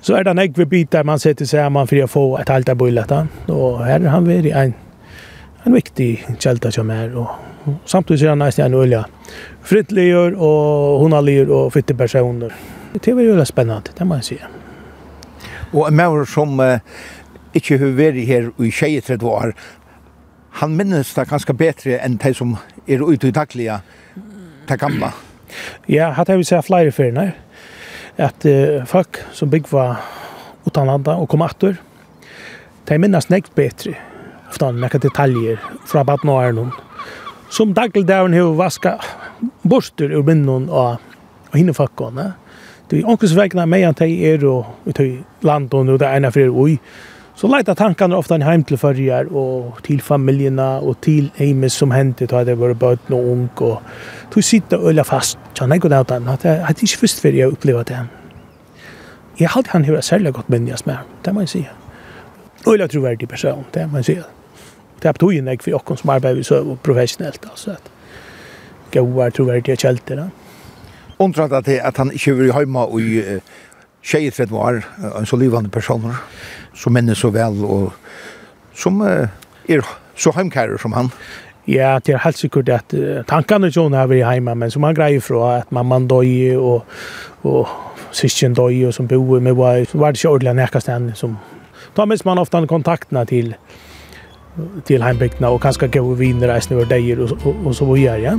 så 0.00 0.16
er 0.16 0.24
det 0.24 0.32
en 0.32 0.38
ekve 0.38 0.66
bit 0.66 0.92
der 0.92 1.04
man 1.04 1.18
setter 1.18 1.46
seg 1.46 1.68
man 1.72 1.86
for 1.86 2.02
å 2.02 2.08
få 2.08 2.24
et 2.40 2.48
halvt 2.48 2.72
av 2.72 2.80
bullet. 2.80 3.12
Og 3.48 3.84
her 3.84 4.00
er 4.00 4.08
han 4.08 4.26
veldig 4.26 4.52
en, 4.56 4.74
en 5.66 5.76
viktig 5.76 6.10
kjelta 6.40 6.72
som 6.72 6.90
er, 6.90 7.12
og 7.12 7.47
samtidig 7.86 8.24
er 8.24 8.28
han 8.28 8.38
nästan 8.38 8.66
en 8.66 8.74
olja. 8.74 9.04
Frittligur 9.62 10.36
og 10.36 11.00
honaligur 11.00 11.50
och 11.50 11.72
fytte 11.72 11.94
personer. 11.94 12.54
Det 13.04 13.14
var 13.14 13.22
ju 13.22 13.44
spennende, 13.44 13.92
det 13.98 14.06
må 14.06 14.14
jeg 14.14 14.24
si. 14.24 14.38
Och 15.72 15.88
en 15.88 15.96
människa 15.96 16.32
som 16.32 16.60
uh, 16.60 16.78
ikke 17.54 17.78
har 17.78 17.92
vært 17.96 18.26
her 18.26 18.50
i 18.58 18.70
23 18.70 19.18
år, 19.22 19.52
han 20.50 20.76
minns 20.76 21.14
det 21.14 21.28
ganske 21.28 21.52
bättre 21.52 21.98
än 21.98 22.16
de 22.16 22.34
som 22.34 22.56
är 22.86 23.12
ute 23.12 23.28
i 23.28 23.30
daglige 23.30 23.80
til 24.68 24.78
gamla. 24.78 25.12
Ja, 25.86 26.10
här 26.10 26.26
har 26.26 26.36
vi 26.36 26.44
sett 26.44 26.66
flera 26.66 26.92
färger. 26.92 27.32
Att 28.16 28.46
uh, 28.46 28.84
folk 28.84 29.16
som 29.32 29.50
bygg 29.50 29.66
utan 29.66 29.96
utanlanda 30.66 31.16
och 31.16 31.28
kom 31.28 31.42
åter, 31.42 31.76
de 32.84 32.98
minns 32.98 33.28
näkt 33.28 33.54
bättre. 33.54 33.94
Ofta 34.48 34.70
några 34.70 34.98
detaljer 34.98 35.58
från 35.86 36.06
badnåren 36.06 36.72
som 37.50 37.74
dagligdagen 37.74 38.34
har 38.34 38.54
vaska 38.54 38.98
borster 39.62 40.12
ur 40.12 40.24
minnen 40.26 40.68
og, 40.68 40.98
og 41.50 41.56
hinnefakkene. 41.56 42.32
Det 42.88 43.00
er 43.00 43.08
ångkens 43.08 43.36
vegna 43.36 43.66
med 43.68 43.84
at 43.88 44.00
jeg 44.00 44.34
er 44.34 44.44
og 44.48 44.88
ut 44.88 45.00
i 45.00 45.18
landet 45.44 45.74
og 45.74 45.98
det 46.00 46.08
ene 46.08 46.32
for 46.32 46.48
er. 46.48 46.78
Så 47.38 47.46
leita 47.46 47.74
tankene 47.78 48.16
ofta 48.18 48.34
en 48.34 48.42
heim 48.42 48.64
til 48.66 48.80
fyrjar 48.80 49.28
og 49.30 49.76
til 49.86 50.00
familjena 50.02 50.80
og 50.82 50.96
til 51.04 51.28
heimes 51.36 51.76
som 51.78 51.92
hendte 51.94 52.26
da 52.26 52.40
det 52.44 52.56
var 52.58 52.74
bøten 52.74 53.14
og 53.14 53.28
ung 53.30 53.62
og 53.62 53.76
du 54.34 54.40
sitta 54.42 54.76
og 54.76 55.06
fast. 55.06 55.38
Tja, 55.54 55.68
nei 55.70 55.78
god 55.78 55.94
ut 56.00 56.08
den, 56.08 56.26
at 56.28 56.44
jeg 56.44 56.64
hadde 56.66 56.82
ikke 56.82 57.04
fyrst 57.04 57.22
fyrir 57.22 57.38
jeg 57.44 57.52
oppleva 57.52 57.84
det. 57.86 58.00
Jeg 59.38 59.52
hadde 59.54 59.70
han 59.70 59.86
hver 59.86 60.00
særlig 60.00 60.34
godt 60.34 60.50
minnjas 60.50 60.86
med, 60.86 60.96
det 61.24 61.34
må 61.34 61.46
jeg 61.46 61.48
sige. 61.48 61.70
Øla 62.66 62.86
troverdig 62.86 63.28
person, 63.28 63.64
det 63.74 63.86
må 63.92 64.02
jeg. 64.02 64.37
Och 64.98 65.04
det 65.04 65.12
betyder 65.12 65.42
nek 65.42 65.62
för 65.62 65.90
oss 65.90 66.00
som 66.00 66.10
arbetar 66.10 66.42
så 66.42 66.76
professionellt 66.82 67.46
alltså 67.50 67.70
att 67.70 67.90
goda 68.92 69.30
trovärdiga 69.30 69.76
källor. 69.76 70.30
Undrar 71.18 71.52
att 71.52 71.68
att 71.68 71.96
han 71.96 72.12
inte 72.12 72.32
vill 72.32 72.52
hemma 72.52 72.84
och 72.86 73.00
i 73.00 73.40
tjejer 74.02 74.30
för 74.30 74.46
var 74.46 74.82
en 75.18 75.26
så 75.26 75.36
livande 75.36 75.70
personer 75.70 76.14
som 76.74 76.92
männer 76.92 77.14
så 77.14 77.30
väl 77.30 77.64
och 77.64 77.92
som 78.74 79.00
är 79.66 79.84
så 80.16 80.32
hemkär 80.32 80.76
som 80.82 80.92
han. 80.92 81.10
Ja, 81.64 82.00
det 82.04 82.12
är 82.12 82.18
helt 82.18 82.36
säkert 82.36 82.68
att 82.68 82.94
tankarna 83.26 83.68
John 83.68 83.92
har 83.92 84.06
varit 84.06 84.26
hemma 84.26 84.54
men 84.54 84.70
som 84.70 84.82
han 84.82 84.94
grejer 84.94 85.20
från 85.20 85.52
att 85.52 85.70
mamman 85.70 86.08
dog 86.08 86.56
och 86.58 86.86
och 87.42 87.68
syskjen 88.10 88.54
dog 88.54 88.84
och 88.86 88.94
som 88.94 89.06
bor 89.06 89.40
med 89.40 89.54
var 89.54 89.86
var 89.92 90.12
det 90.12 90.18
så 90.18 90.28
ordentligt 90.28 90.56
nästa 90.74 91.14
som 91.14 91.36
tar 91.94 92.06
minst 92.06 92.24
man 92.24 92.38
ofta 92.38 92.66
kontakterna 92.66 93.26
till 93.26 93.54
till 94.84 95.02
heimbygdene 95.02 95.48
och 95.48 95.62
kanske 95.62 95.88
gå 95.88 96.00
och 96.00 96.20
vinna 96.20 96.46
resten 96.46 96.76
över 96.76 96.86
dagar 96.86 97.20
og, 97.20 97.46
och, 97.46 97.66
och 97.66 97.76
så 97.76 97.92
vidare. 97.92 98.20
Ja? 98.20 98.38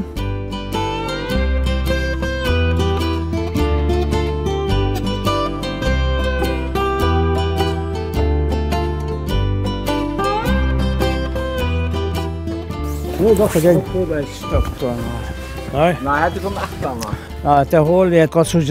Nu 13.22 13.36
går 13.36 13.50
det 13.54 13.60
igen. 13.60 13.82
Det 13.94 14.16
är 14.16 14.24
stoppt 14.24 14.82
då. 14.82 14.94
Nej. 15.74 15.98
Nej, 16.04 16.32
det 16.34 16.40
kommer 16.40 16.58
att. 16.58 17.18
Ja, 17.44 17.66
det 17.70 17.78
håller 17.78 18.18
jag 18.18 18.30
godt 18.30 18.48
så 18.48 18.62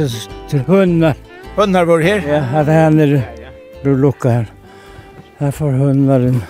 till 0.49 0.61
hundar. 0.61 1.15
Hundar 1.57 1.85
var 1.85 2.01
här? 2.01 2.23
Ja, 2.29 2.39
här 2.39 2.69
är 2.69 2.85
han. 2.85 3.21
Bror 3.83 3.97
Luca 3.97 4.29
här. 4.29 4.47
Här 5.39 5.51
får 5.51 5.71
hundaren 5.71 6.43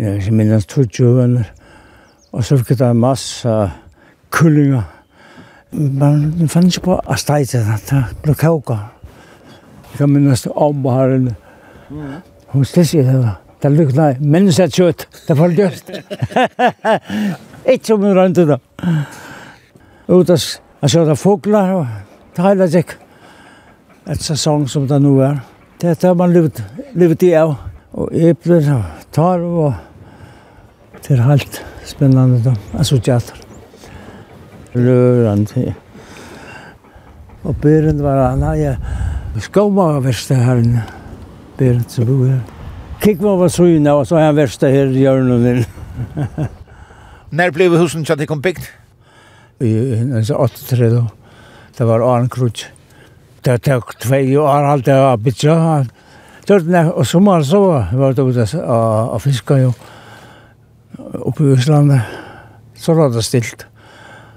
jeg 0.00 0.16
ikke 0.16 0.32
minnes 0.32 0.66
20 0.66 1.20
høner. 1.20 1.52
Og 2.32 2.44
så 2.44 2.56
fikk 2.56 2.80
jeg 2.80 2.96
masse 2.96 3.54
kullinger. 4.30 4.82
Men 5.72 6.34
jeg 6.40 6.50
fann 6.50 6.66
ikke 6.70 6.80
på 6.80 6.96
at 6.98 7.18
stedet, 7.18 7.50
det 7.52 7.90
Det 7.90 8.04
ble 8.22 8.34
kauka. 8.34 8.76
Jeg 9.90 9.98
kan 9.98 10.10
minnes 10.10 10.42
til 10.42 10.52
ombeharen. 10.54 11.34
Hun 12.46 12.64
stedde 12.64 13.04
det 13.06 13.18
var. 13.18 13.40
Det 13.62 13.72
lukna 13.72 14.14
menneskert 14.20 14.72
kjøtt. 14.72 15.06
Det 15.28 15.38
var 15.38 15.48
døst. 15.48 15.90
Ikke 17.72 17.86
som 17.86 18.00
hun 18.00 18.16
rønte 18.16 18.46
da. 18.48 18.56
Ut 20.08 20.30
av 20.30 20.88
sjøtta 20.88 21.14
foglar 21.14 21.74
og 21.74 21.86
tala 22.34 22.68
seg. 22.72 22.94
Et 24.08 24.22
sesong 24.22 24.64
som 24.68 24.88
det 24.88 25.02
nå 25.02 25.18
er. 25.26 25.42
Det 25.80 25.92
er 25.92 26.00
det 26.00 26.16
man 26.16 26.32
livet 26.32 27.22
i 27.22 27.34
av. 27.36 27.58
Og 27.92 28.14
epler 28.14 28.72
og 28.78 29.06
tarv 29.12 29.60
og 29.66 29.89
Det 31.06 31.16
er 31.16 31.22
helt 31.24 31.60
spennende 31.88 32.38
da. 32.44 32.52
Jeg 32.72 32.86
så 32.86 32.96
assosiater. 32.96 33.38
Rørende. 34.74 35.74
Og 37.42 37.56
Berend 37.56 38.02
var 38.04 38.20
han, 38.28 38.42
nei, 38.44 38.58
jeg 38.60 39.42
skamma 39.42 39.88
av 39.96 40.04
verste 40.04 40.36
her 40.36 40.60
inne. 40.60 40.84
Berend 41.58 41.88
som 41.90 42.06
bor 42.06 42.26
her. 42.28 42.42
Kikk 43.00 43.22
var 43.24 43.38
var 43.40 43.48
søgna, 43.48 43.94
og 43.96 44.06
så 44.06 44.18
er 44.20 44.28
han 44.28 44.36
verste 44.36 44.68
her 44.70 44.92
i 44.92 45.06
hjørnet 45.06 45.40
min. 45.40 45.64
Når 47.38 47.54
ble 47.56 47.70
husen 47.80 48.04
kjatt 48.04 48.20
ikon 48.26 48.42
bygd? 48.44 48.66
I 49.64 49.72
1983 50.04 50.90
da. 50.92 51.06
Det 51.78 51.86
var 51.88 52.04
Arne 52.04 52.28
Krutsch. 52.28 52.68
Det 53.40 53.56
tok 53.64 53.94
tvei 54.02 54.36
år 54.36 54.68
alt 54.68 54.84
det 54.84 54.98
var 55.00 55.16
bygd. 55.16 55.46
Og 56.50 57.06
sommeren 57.08 57.46
så 57.46 57.62
var 57.64 58.12
det 58.12 58.26
ute 58.26 58.46
og 58.60 59.22
fiska 59.24 59.62
jo. 59.64 59.72
Ja 59.72 59.99
oppe 61.20 61.44
i 61.44 61.54
Østlandet, 61.54 62.00
så 62.74 62.94
var 62.94 63.12
det 63.12 63.24
stilt. 63.24 63.66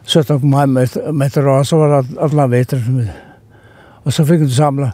Så 0.04 0.24
17 0.24 0.40
kom 0.42 0.74
med 0.74 1.26
etter 1.26 1.48
av, 1.48 1.64
så 1.64 1.80
var 1.80 2.02
det 2.02 2.18
alle 2.20 2.48
veter. 2.52 2.82
Og 4.04 4.14
så 4.14 4.26
fikk 4.28 4.44
du 4.44 4.52
samla 4.52 4.92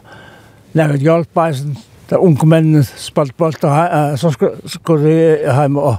nærmest 0.78 1.02
hjelp 1.02 1.32
på 1.34 1.46
eisen, 1.48 1.78
der 2.10 2.22
unge 2.22 2.46
mennene 2.46 2.82
spalt 2.84 3.36
bolt, 3.38 3.64
og 3.64 4.18
så 4.18 4.30
skulle 4.66 5.10
jeg 5.10 5.40
hjem 5.46 5.78
og, 5.78 5.96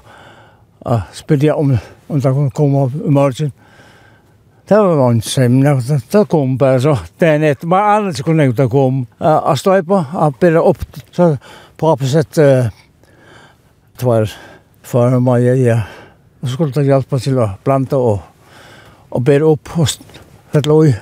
og 0.81 1.01
spille 1.15 1.55
om, 1.55 1.73
om 2.09 2.21
det 2.21 2.33
kunne 2.35 2.55
komme 2.55 2.85
opp 2.85 2.95
i 2.95 3.11
morgen. 3.11 3.51
Det 4.71 4.77
var 4.79 4.95
vanskelig, 4.95 5.73
det 6.11 6.27
kom 6.31 6.53
bare 6.57 6.79
så. 6.79 6.93
Dagen 7.19 7.43
etter, 7.43 7.67
bare 7.67 7.95
alle 7.97 8.13
som 8.15 8.29
kunne 8.29 8.45
ikke 8.47 8.69
komme. 8.71 9.03
Jeg 9.19 9.59
stod 9.59 9.83
på, 9.87 9.99
jeg 10.13 10.37
ble 10.39 10.61
opp, 10.63 10.85
så 11.11 11.33
på 11.75 11.89
oppsett, 11.91 12.39
uh, 12.39 12.71
var 14.01 14.31
for 14.83 15.19
meg, 15.23 15.47
ja. 15.61 15.81
Og 16.41 16.49
så 16.49 16.55
skulle 16.55 16.73
det 16.75 16.87
hjelpe 16.89 17.19
til 17.21 17.37
å 17.41 17.51
blanda 17.65 17.99
og, 18.01 18.23
og 19.11 19.23
bære 19.27 19.51
opp 19.51 19.75
hos 19.77 19.99
et 20.57 20.67
løy. 20.69 20.95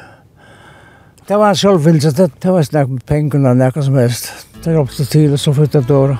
Det 1.29 1.37
var 1.37 1.53
en 1.53 1.61
selvfyllelse, 1.61 2.11
det, 2.17 2.31
det 2.41 2.51
var 2.51 2.65
snakk 2.65 2.91
med 2.91 3.05
pengene, 3.07 3.55
nekka 3.55 3.85
som 3.85 3.97
helst. 4.01 4.31
Det 4.63 4.75
hjelpte 4.75 5.05
til, 5.07 5.33
og 5.33 5.39
så 5.39 5.55
flyttet 5.55 5.87
døra. 5.87 6.19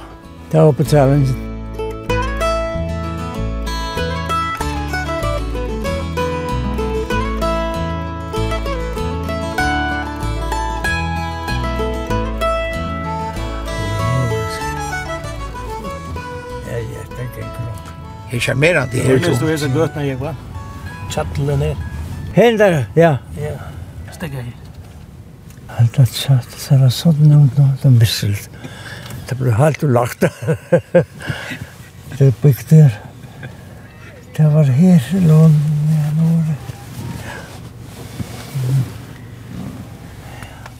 Det 0.51 0.61
var 0.61 0.75
betalingen. 0.77 1.48
det 18.39 18.43
charmerande 18.43 18.97
här. 18.97 19.03
Det 19.03 19.45
är 19.45 19.51
ju 19.51 19.57
så 19.57 19.67
gott 19.67 19.95
när 19.95 20.03
jag 20.03 20.17
va. 20.17 20.35
Chattlen 21.09 21.59
ner. 21.59 21.77
Händer, 22.33 22.85
ja. 22.93 23.17
Ja. 23.41 23.51
Stäga 24.11 24.41
här. 24.41 24.55
Allt 25.67 25.99
att 25.99 26.09
chatta 26.09 26.57
så 26.57 26.77
var 26.77 26.89
så 26.89 27.11
nu 27.11 27.49
då 27.55 27.69
den 27.81 27.99
biselt. 27.99 28.49
Det 29.29 29.35
blev 29.35 29.53
halt 29.53 29.83
och 29.83 29.89
lagt. 29.89 30.19
Det 32.17 32.33
bygde. 32.41 32.91
Det 34.35 34.43
var 34.43 34.63
här 34.63 35.27
lån 35.27 35.51
när 35.85 36.55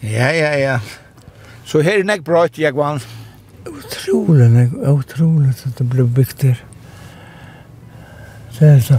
Ja, 0.02 0.32
ja, 0.32 0.58
ja. 0.58 0.80
Så 1.66 1.82
her 1.82 2.00
er 2.00 2.04
nek 2.04 2.22
bra 2.22 2.46
att 2.46 2.58
jag 2.58 2.74
vann. 2.74 3.00
Otroligt, 3.66 4.74
otroligt 4.74 5.66
att 5.66 5.78
det 5.78 5.84
ble 5.84 6.04
bygd 6.04 6.42
där. 6.42 6.69
Så 8.60 8.66
er 8.66 8.72
det 8.72 8.84
så. 8.84 8.98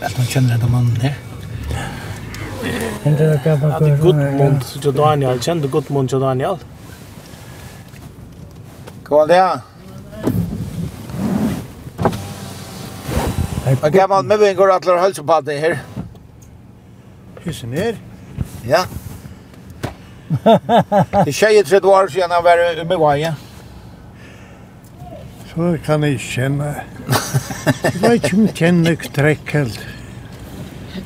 Men 0.00 0.10
han 0.16 0.26
kjenner 0.26 0.56
denne 0.56 0.70
mannen 0.72 0.96
her. 0.98 1.14
Det 3.04 3.28
er 3.46 4.00
Gudmund 4.02 4.60
til 4.82 4.96
Daniel. 4.96 5.38
Kjenner 5.38 5.62
du 5.62 5.68
Gudmund 5.76 6.08
til 6.10 6.20
Daniel? 6.20 6.58
Hva 9.06 9.20
var 9.20 9.30
det? 9.30 9.38
Hva 13.78 13.94
gammel 13.94 14.26
med 14.26 14.42
vi 14.42 14.54
går 14.58 14.74
på 15.22 15.40
det 15.46 15.60
her? 15.60 15.78
Hysen 17.44 17.72
her? 17.72 17.94
Ja. 18.66 18.82
Det 20.44 21.28
er 21.28 21.32
23 21.32 21.86
år 21.86 22.10
siden 22.10 22.30
han 22.30 22.44
var 22.44 22.84
med 22.84 22.98
veien. 22.98 23.34
Så 25.58 25.72
kan 25.82 26.04
jeg 26.06 26.20
kjenne. 26.22 26.66
Jeg 27.82 27.96
vet 27.98 28.12
ikke 28.14 28.36
om 28.36 28.42
jeg 28.44 28.52
kjenner 28.60 28.94
ikke 28.94 29.08
trekk 29.16 29.48
helt. 29.56 29.80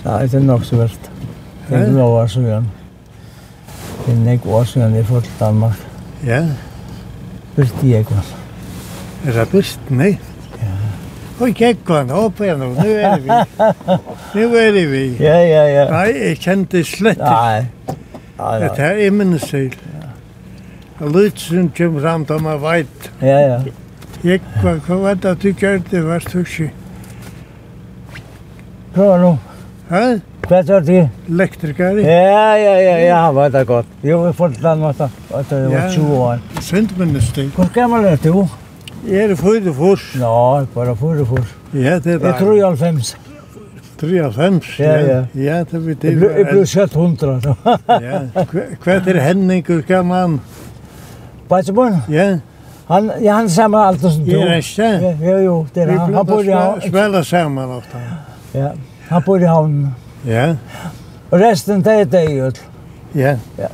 Nei, 0.03 0.19
det 0.29 0.37
er 0.37 0.45
nok 0.45 0.67
så 0.69 0.77
verdt. 0.77 1.09
Det 1.71 1.79
er 1.79 1.95
noe 1.95 2.19
år 2.19 2.29
siden. 2.35 2.67
Det 4.03 4.13
er 4.13 4.21
noe 4.27 4.53
år 4.59 4.69
siden 4.69 4.99
jeg 4.99 5.09
får 5.09 5.25
til 5.25 5.41
Danmark. 5.41 5.81
Ja. 6.29 6.43
Byrte 7.57 7.89
jeg 7.95 8.05
også. 8.13 8.43
Er 9.25 9.41
det 9.41 9.49
byrte, 9.55 9.97
nei? 10.03 10.13
Ja. 10.61 10.77
Og 11.41 11.57
Gekvan, 11.57 12.13
opp 12.21 12.45
igjen, 12.45 12.69
nå 12.77 12.93
er 12.93 13.25
vi. 13.25 13.43
Nå 14.37 14.49
er 14.67 14.81
vi. 14.93 15.05
Ja, 15.17 15.39
ja, 15.49 15.67
ja. 15.79 15.91
Nei, 15.97 16.09
jeg 16.27 16.43
kjente 16.45 16.85
slett 16.93 17.25
ikke. 17.25 17.69
Nei. 18.37 18.57
Dette 18.67 18.91
er 18.91 19.07
immenesil. 19.09 19.73
Ja. 19.97 21.07
Lutsen 21.09 21.73
kommer 21.73 22.05
fram 22.05 22.29
til 22.29 22.51
meg 22.51 22.61
veit. 22.69 23.15
Ja, 23.25 23.47
ja. 23.49 23.63
Jeg 24.23 24.39
var 24.63 24.77
hva 24.87 25.15
da 25.19 25.33
du 25.35 25.49
gjør 25.51 25.81
det, 25.91 26.01
var 26.07 26.23
du 26.23 26.39
ikke. 26.45 26.69
Hva 28.95 29.07
var? 29.09 29.25
Hæ? 29.89 30.03
Hva 30.47 30.61
var 30.69 30.85
det? 30.87 31.01
Elektriker. 31.29 31.99
Ja, 32.05 32.55
ja, 32.55 32.77
ja, 32.79 32.97
ja, 33.03 33.17
han 33.25 33.35
var 33.35 33.49
det 33.51 33.65
godt. 33.67 33.87
Jo, 34.07 34.21
vi 34.29 34.33
får 34.39 34.55
til 34.55 34.63
den 34.69 34.79
måten, 34.85 35.11
at 35.35 35.51
det 35.51 35.59
var 35.73 35.89
20 35.91 36.21
år. 36.29 36.39
Sundminister. 36.61 37.51
Hvor 37.57 37.73
gammel 37.75 38.07
er 38.13 38.17
du? 38.23 38.47
Jeg 39.09 39.31
er 39.31 39.35
fyrt 39.35 39.67
og 39.67 39.75
fyrt. 39.81 40.07
Nå, 40.21 40.31
bare 40.75 40.95
fyrt 41.03 41.25
og 41.25 41.29
fyrt. 41.33 41.57
Ja, 41.75 41.99
det 41.99 42.15
er 42.15 42.19
bare. 42.23 42.37
Jeg 42.37 42.41
tror 42.45 42.55
jeg 42.55 42.69
er 42.71 42.77
50. 42.77 43.17
93, 44.03 44.79
ja, 44.81 44.95
ja. 45.07 45.19
Ja, 45.35 45.59
det 45.71 45.83
ble 45.83 45.95
det. 45.95 46.15
Jeg 46.23 46.47
ble 46.47 46.63
sett 46.67 46.95
100. 46.95 47.43
Ja, 48.03 48.23
hva 48.83 48.97
er 48.99 49.21
Henning, 49.23 49.67
hva 49.67 49.83
gammel? 49.87 50.09
man? 50.15 50.41
Bajtseborn? 51.51 52.01
Ja. 52.11 52.39
Han 52.93 53.13
ja, 53.21 53.33
han 53.33 53.51
samma 53.51 53.85
allt 53.87 54.01
som 54.01 54.25
du. 54.25 54.31
Ja, 54.31 54.61
ja. 54.77 55.15
Jo, 55.21 55.39
jo, 55.39 55.67
det 55.75 55.83
är 55.83 55.89
han. 55.89 56.15
Han 56.15 56.27
bor 56.27 56.45
ja. 56.45 56.81
Spela 56.81 57.25
samma 57.25 57.77
ofta. 57.77 57.99
Ja. 58.53 58.73
Han 59.09 59.23
bor 59.27 59.43
i 59.43 59.47
havn. 59.47 59.89
Ja. 60.23 60.57
Och 61.31 61.39
resten 61.39 61.83
det 61.83 61.93
är 61.93 62.05
det 62.05 62.25
ju. 62.25 62.53
Ja. 63.13 63.37
Ja. 63.57 63.69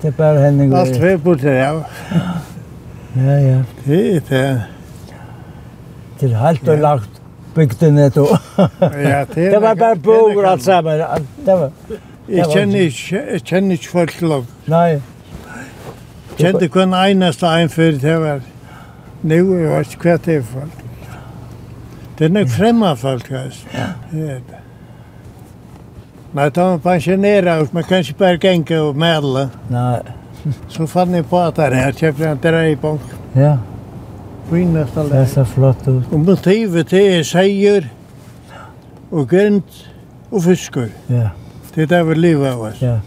Det 0.00 0.08
är 0.08 0.12
bara 0.12 0.38
Henning. 0.38 0.74
Allt 0.74 0.96
vi 0.96 1.16
bor 1.16 1.34
där. 1.34 1.54
Ja, 1.54 1.84
ja. 3.12 3.40
ja. 3.40 3.62
Det 3.84 4.16
är 4.16 4.22
det. 4.28 4.62
Det 6.18 6.26
är 6.26 6.30
helt 6.30 6.68
och 6.68 6.78
lagt 6.78 7.10
bygden 7.54 8.10
då. 8.14 8.38
Ja, 8.56 8.68
det. 9.34 9.50
Det 9.50 9.58
var 9.58 9.74
bara 9.74 9.94
bor 9.94 10.46
allt 10.46 10.62
samma. 10.62 10.90
Det 11.44 11.54
var. 11.54 11.70
Jag 12.26 12.50
känner 12.50 12.80
inte, 12.80 13.16
jag 13.32 13.46
känner 13.46 13.72
inte 13.72 13.86
folk 13.86 14.20
långt. 14.20 14.48
Nej. 14.64 15.00
Kjente 16.36 16.68
kun 16.68 16.94
einasta 16.94 17.48
ein 17.48 17.68
fyrir 17.68 17.98
det 18.00 18.18
var 18.18 18.40
nu 19.22 19.38
er 19.54 19.60
jeg 19.60 19.70
vet 19.70 19.96
hva 20.02 20.16
det 20.26 20.36
er 20.36 20.42
folk. 20.42 20.84
Det 22.18 22.24
er 22.24 22.32
nok 22.32 22.48
fremma 22.48 22.94
folk, 22.96 23.30
altså. 23.30 23.66
Ja. 23.74 23.88
Det 24.12 24.30
er 24.30 24.44
det. 24.46 24.60
Nei, 26.36 26.48
da 26.52 26.64
var 26.70 26.78
pensjonera 26.84 27.58
ut, 27.62 27.72
men 27.72 27.84
kanskje 27.88 28.14
bare 28.18 28.38
genka 28.40 28.78
og 28.84 28.96
medle. 28.96 29.46
Nei. 29.72 30.00
Så 30.68 30.86
fann 30.86 31.14
jeg 31.16 31.26
på 31.30 31.40
at 31.40 31.58
her, 31.60 31.74
jeg 31.74 31.96
kjøpte 32.00 32.30
en 32.30 32.40
dreibank. 32.42 33.12
Ja. 33.34 33.56
Finast 34.50 34.96
alle. 34.96 35.10
Det 35.10 35.22
er 35.24 35.30
så 35.32 35.44
flott 35.48 35.88
ut. 35.88 36.12
Og 36.12 36.20
motivet 36.20 36.90
det 36.90 37.02
er 37.18 37.26
seier, 37.26 37.88
og 39.10 39.28
grønt, 39.28 39.82
og 40.30 40.42
fiskur. 40.42 40.88
Ja. 41.08 41.30
Det 41.74 41.86
er 41.86 41.92
det 41.96 42.02
vi 42.08 42.14
lever 42.18 42.50
av, 42.52 42.64
oss. 42.70 42.82
Ja. 42.82 42.98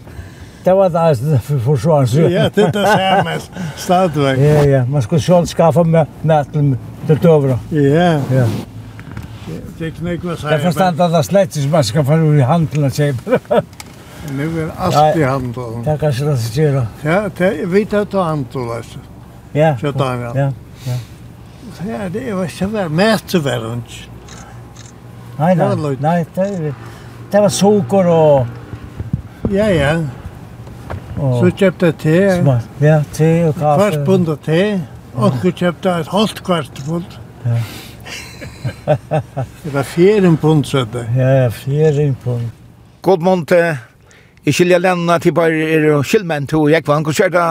Det 0.64 0.72
var 0.72 0.90
det 0.90 1.00
alltså 1.00 1.38
för 1.38 1.58
försvarens. 1.58 2.14
Ja, 2.14 2.50
det 2.54 2.62
är 2.62 2.72
det 2.72 2.86
samma 2.86 3.30
stadväg. 3.76 4.38
Ja, 4.38 4.64
ja, 4.64 4.84
man 4.86 5.02
skulle 5.02 5.20
själv 5.20 5.46
skaffa 5.46 5.84
med 5.84 6.06
nätten 6.22 6.78
till 7.06 7.18
dövra. 7.18 7.58
Ja. 7.70 8.20
Ja. 8.34 8.46
Det 9.78 9.90
knäck 9.90 10.24
vad 10.24 10.38
säger. 10.38 10.52
Jag 10.54 10.62
förstår 10.62 10.84
att 10.84 11.12
det 11.12 11.24
släts 11.24 11.56
is 11.56 11.66
man 11.72 11.84
ska 11.84 12.04
få 12.04 12.12
ur 12.12 12.40
handeln 12.42 12.84
och 12.84 12.92
säga. 12.92 13.14
Nu 14.30 14.62
är 14.62 14.70
allt 14.76 15.16
i 15.16 15.22
handeln. 15.22 15.84
Det 15.84 15.98
kanske 16.00 16.24
det 16.24 16.36
ska 16.36 16.60
göra. 16.60 16.86
Ja, 17.02 17.30
det 17.36 17.66
vet 17.66 17.92
att 17.92 18.10
ta 18.10 18.22
handeln 18.22 18.70
alltså. 18.70 18.98
Ja. 19.52 19.76
Så 19.80 19.92
där 19.92 20.16
ja. 20.16 20.32
Ja. 20.34 20.52
Ja. 20.84 20.96
Ja, 21.88 22.08
det 22.08 22.32
var 22.32 22.46
så 22.46 22.66
väl 22.66 22.88
mästervärden. 22.88 23.82
Nej, 25.36 25.56
nej, 25.56 25.96
nej, 26.00 26.26
det 26.34 26.74
det 27.30 27.40
var 27.40 27.48
socker 27.48 28.06
och... 28.06 28.46
Ja, 29.50 29.70
ja. 29.70 30.04
Så 31.20 31.50
kjøpte 31.56 31.90
jeg 31.90 31.96
te. 32.00 32.16
Smart. 32.40 32.68
Ja, 32.80 33.02
te 33.12 33.28
og 33.48 33.54
kaffe. 33.58 33.82
Først 33.82 34.04
bund 34.06 34.28
og 34.32 34.40
te. 34.44 34.62
Og 35.14 35.36
så 35.42 35.52
kjøpte 35.52 35.92
jeg 35.92 36.06
et 36.06 36.12
halvt 36.14 36.42
kvart 36.46 36.82
bund. 36.86 37.18
Ja. 37.44 37.60
det 39.64 39.72
var 39.74 39.84
fjeren 39.88 40.36
pund, 40.40 40.64
så 40.64 40.86
det. 40.92 41.06
Ja, 41.16 41.28
ja, 41.42 41.48
fjeren 41.52 42.16
pund. 42.24 42.48
God 43.02 43.24
morgen 43.24 43.46
til 43.48 43.76
I 44.44 44.52
skilja 44.56 44.78
lenna 44.80 45.18
til 45.20 45.34
bare 45.36 45.56
er 45.68 45.84
og 45.92 46.06
skilmenn 46.08 46.46
til 46.48 46.70
Jekvann. 46.72 47.04
Hvor 47.04 47.16
skjer 47.16 47.32
det? 47.34 47.48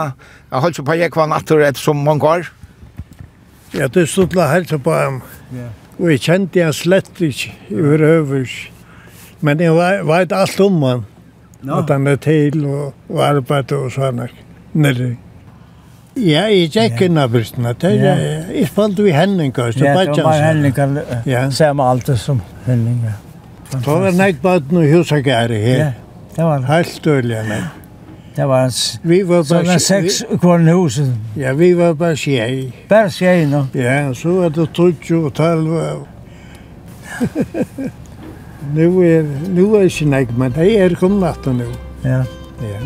Jeg 0.50 0.64
holdt 0.64 0.82
på 0.86 0.96
Jekvann 0.98 1.34
atter 1.34 1.62
etter 1.62 1.82
som 1.82 2.02
man 2.02 2.22
år. 2.22 2.50
Ja, 3.74 3.86
det 3.86 4.08
stod 4.10 4.34
la 4.34 4.48
helse 4.50 4.78
på 4.82 4.94
ham. 4.94 5.20
Og 6.00 6.10
jeg 6.10 6.24
kjente 6.24 6.64
han 6.64 6.74
slett 6.74 7.22
ikke, 7.22 7.54
over 7.70 8.02
høvers. 8.02 8.56
Men 9.40 9.62
jeg 9.62 9.76
vet 10.08 10.34
alt 10.34 10.60
om 10.60 10.82
han. 10.82 11.06
No. 11.62 11.78
At 11.82 11.90
han 11.92 12.06
er 12.06 12.16
til 12.16 12.64
og, 12.64 12.94
og 13.08 13.24
arbeid 13.26 13.72
og 13.76 13.90
sånn. 13.92 14.22
Nere. 14.72 15.10
Ja, 16.16 16.46
jeg 16.50 16.72
i 16.74 17.04
inn 17.06 17.18
av 17.20 17.30
brystene. 17.32 17.74
Det 17.78 17.90
er 18.02 18.48
i 18.50 18.64
forhold 18.66 18.96
til 18.98 19.12
Henninga. 19.14 19.66
Ja, 19.76 19.94
det 20.08 20.24
var 20.24 20.40
Henninga. 20.42 20.86
Ja. 21.28 21.50
Samme 21.54 21.86
alt 21.86 22.10
som 22.18 22.40
Henning. 22.66 23.02
Ja. 23.06 23.18
Det 23.72 23.86
var 23.86 24.10
neitt 24.18 24.40
baden 24.42 24.80
og 24.80 24.88
husagæri 24.90 25.60
her. 25.62 25.78
Ja, 25.78 25.92
det 26.36 26.44
var. 26.44 26.64
Helt 26.66 27.00
dårlig, 27.04 27.36
men. 27.48 27.68
Det 28.36 28.48
var 28.48 28.60
hans... 28.60 29.00
Vi 29.02 29.22
var 29.28 29.34
bare... 29.36 29.44
Sånne 29.44 29.78
seks 29.82 30.24
kvarn 30.40 30.68
huset. 30.68 31.14
Ja, 31.38 31.52
vi 31.58 31.72
var 31.78 31.94
bare 31.98 32.16
sjei. 32.18 32.72
Bare 32.88 33.10
sjei, 33.14 33.44
no? 33.50 33.66
Ja, 33.74 34.12
så 34.14 34.28
var 34.40 34.48
det 34.54 34.68
30 34.74 35.24
og 35.24 35.34
12. 35.34 36.06
Nu 38.74 39.00
er, 39.02 39.22
nu 39.48 39.74
er 39.74 39.88
ikke 39.88 40.04
nek, 40.04 40.36
men 40.38 40.52
det 40.52 40.72
er 40.80 40.94
kommet 41.00 41.46
nå. 41.46 41.70
Ja. 42.04 42.22
Ja. 42.62 42.80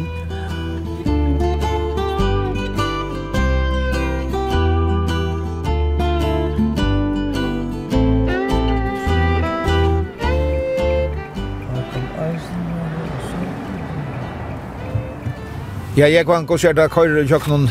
Ja, 15.97 16.09
jeg 16.11 16.27
kan 16.27 16.47
gå 16.47 16.57
sjørt 16.59 16.79
at 16.83 16.91
køyre 16.91 17.23
i 17.23 17.29
kjøkkenen 17.31 17.69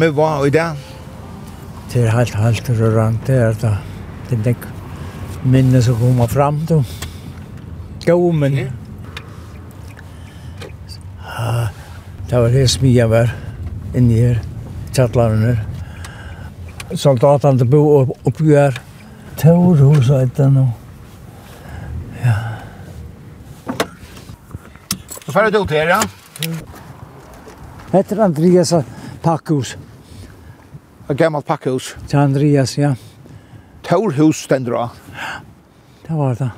med 0.00 0.14
hva 0.16 0.38
og 0.40 0.48
i 0.48 0.54
det. 0.54 0.70
Det 1.92 2.06
er 2.06 2.16
helt, 2.16 2.34
helt 2.34 2.70
rørende, 2.80 3.20
det 3.26 3.36
er 3.36 3.52
det. 3.60 3.76
Det 4.30 4.38
er 4.38 4.42
det 4.52 4.77
minne 5.42 5.82
som 5.82 5.98
kommer 5.98 6.26
fram 6.26 6.66
då. 6.66 6.84
Jo, 8.06 8.32
men... 8.32 8.56
Ja, 11.22 11.68
det 12.28 12.40
var 12.40 12.48
det 12.48 12.68
smia 12.68 13.06
var 13.06 13.30
inne 13.94 14.14
her, 14.14 14.40
tjattlarna 14.92 15.46
her. 15.46 15.64
Soldatene 16.94 17.64
bo 17.64 17.82
oppi 18.24 18.54
her. 18.54 18.80
Tår 19.38 19.76
hos 19.76 20.10
etter 20.10 20.50
nå. 20.50 20.64
Ja. 22.24 22.34
Så 25.24 25.32
får 25.32 25.50
du 25.50 25.58
ut 25.58 25.70
her, 25.70 25.92
ja? 25.94 26.00
Heter 27.92 28.24
Andreas 28.24 28.74
Pakkhus. 29.22 29.76
Et 31.08 31.16
gammalt 31.16 31.46
pakkhus? 31.46 31.94
Til 32.08 32.18
Andreas, 32.18 32.78
ja. 32.78 32.94
Torhus 33.88 34.36
stendur 34.36 34.82
av. 34.82 34.90
Det 36.06 36.14
var 36.14 36.34
det. 36.34 36.50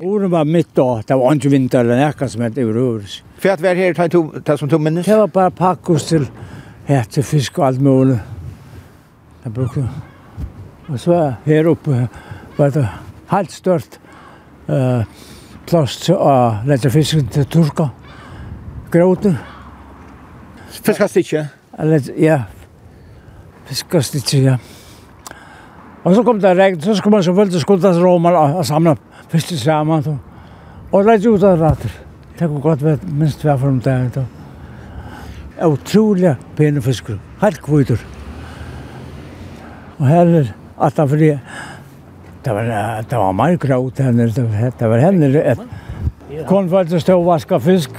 Oren 0.00 0.30
var 0.30 0.44
mitt 0.44 0.74
då. 0.74 1.02
Det 1.06 1.14
var 1.14 1.32
inte 1.32 1.48
vinter 1.48 1.80
eller 1.80 1.96
näka 1.96 2.28
som 2.28 2.42
hette 2.42 2.60
överhuvud. 2.60 3.06
För 3.38 3.48
att 3.48 3.60
vara 3.60 3.74
här 3.74 3.94
tar 3.94 4.08
to, 4.08 4.40
ta 4.44 4.58
som 4.58 4.68
tummen. 4.68 4.94
Det 4.94 5.16
var 5.16 5.26
bara 5.26 5.50
packos 5.50 6.08
till 6.08 6.26
här 6.86 7.04
till 7.04 7.24
fisk 7.24 7.58
och 7.58 7.66
allt 7.66 7.80
möjligt. 7.80 8.18
Det 9.42 9.50
brukade. 9.50 9.88
Och 10.86 11.00
så 11.00 11.34
här 11.44 11.66
uppe 11.66 12.08
var 12.56 12.70
det 12.70 12.88
helt 13.26 13.50
stört 13.50 13.98
uh, 14.70 15.02
plats 15.66 16.04
till 16.04 16.14
att 16.14 16.66
lägga 16.66 16.90
fisken 16.90 17.28
till 17.28 17.44
turka. 17.44 17.90
Gråten. 18.90 19.36
Fiskasticke? 20.70 21.46
Ja. 22.16 22.42
Fiskasticke, 23.66 24.38
ja. 24.38 24.58
Og 26.04 26.14
så 26.14 26.22
kom 26.24 26.40
det 26.40 26.54
regn, 26.56 26.80
så 26.80 26.94
skulle 26.94 27.18
man 27.18 27.24
selvfølgelig 27.26 27.60
skulda 27.60 27.92
til 27.92 28.04
Romer 28.06 28.36
og 28.38 28.66
samle 28.66 28.94
fisk 29.32 29.52
til 29.52 29.60
sammen. 29.60 30.20
Og 30.92 31.04
leit 31.04 31.26
ut 31.26 31.42
av 31.44 31.58
rater. 31.60 31.92
Det 32.38 32.46
kunne 32.46 32.62
godt 32.62 32.84
være 32.84 32.98
minst 33.10 33.42
hver 33.42 33.58
for 33.58 33.68
om 33.68 33.80
dagen. 33.82 34.28
Utrolig 35.66 36.36
pene 36.56 36.82
fisker, 36.82 37.18
helt 37.42 37.60
kvitter. 37.62 38.04
Og 39.98 40.06
her 40.06 40.30
er 40.38 40.52
at 40.78 40.96
det 40.96 41.08
fordi 41.10 41.32
det 42.44 42.54
var, 42.54 43.02
det 43.10 43.18
var 43.18 43.32
mer 43.32 43.56
gråt 43.58 43.98
henne, 43.98 44.28
det 44.30 44.88
var 44.88 45.02
henne 45.02 45.32
et 45.42 45.58
konfalt 46.46 46.94
stå 47.02 47.18
og 47.18 47.26
vaska 47.26 47.58
fisk. 47.58 47.98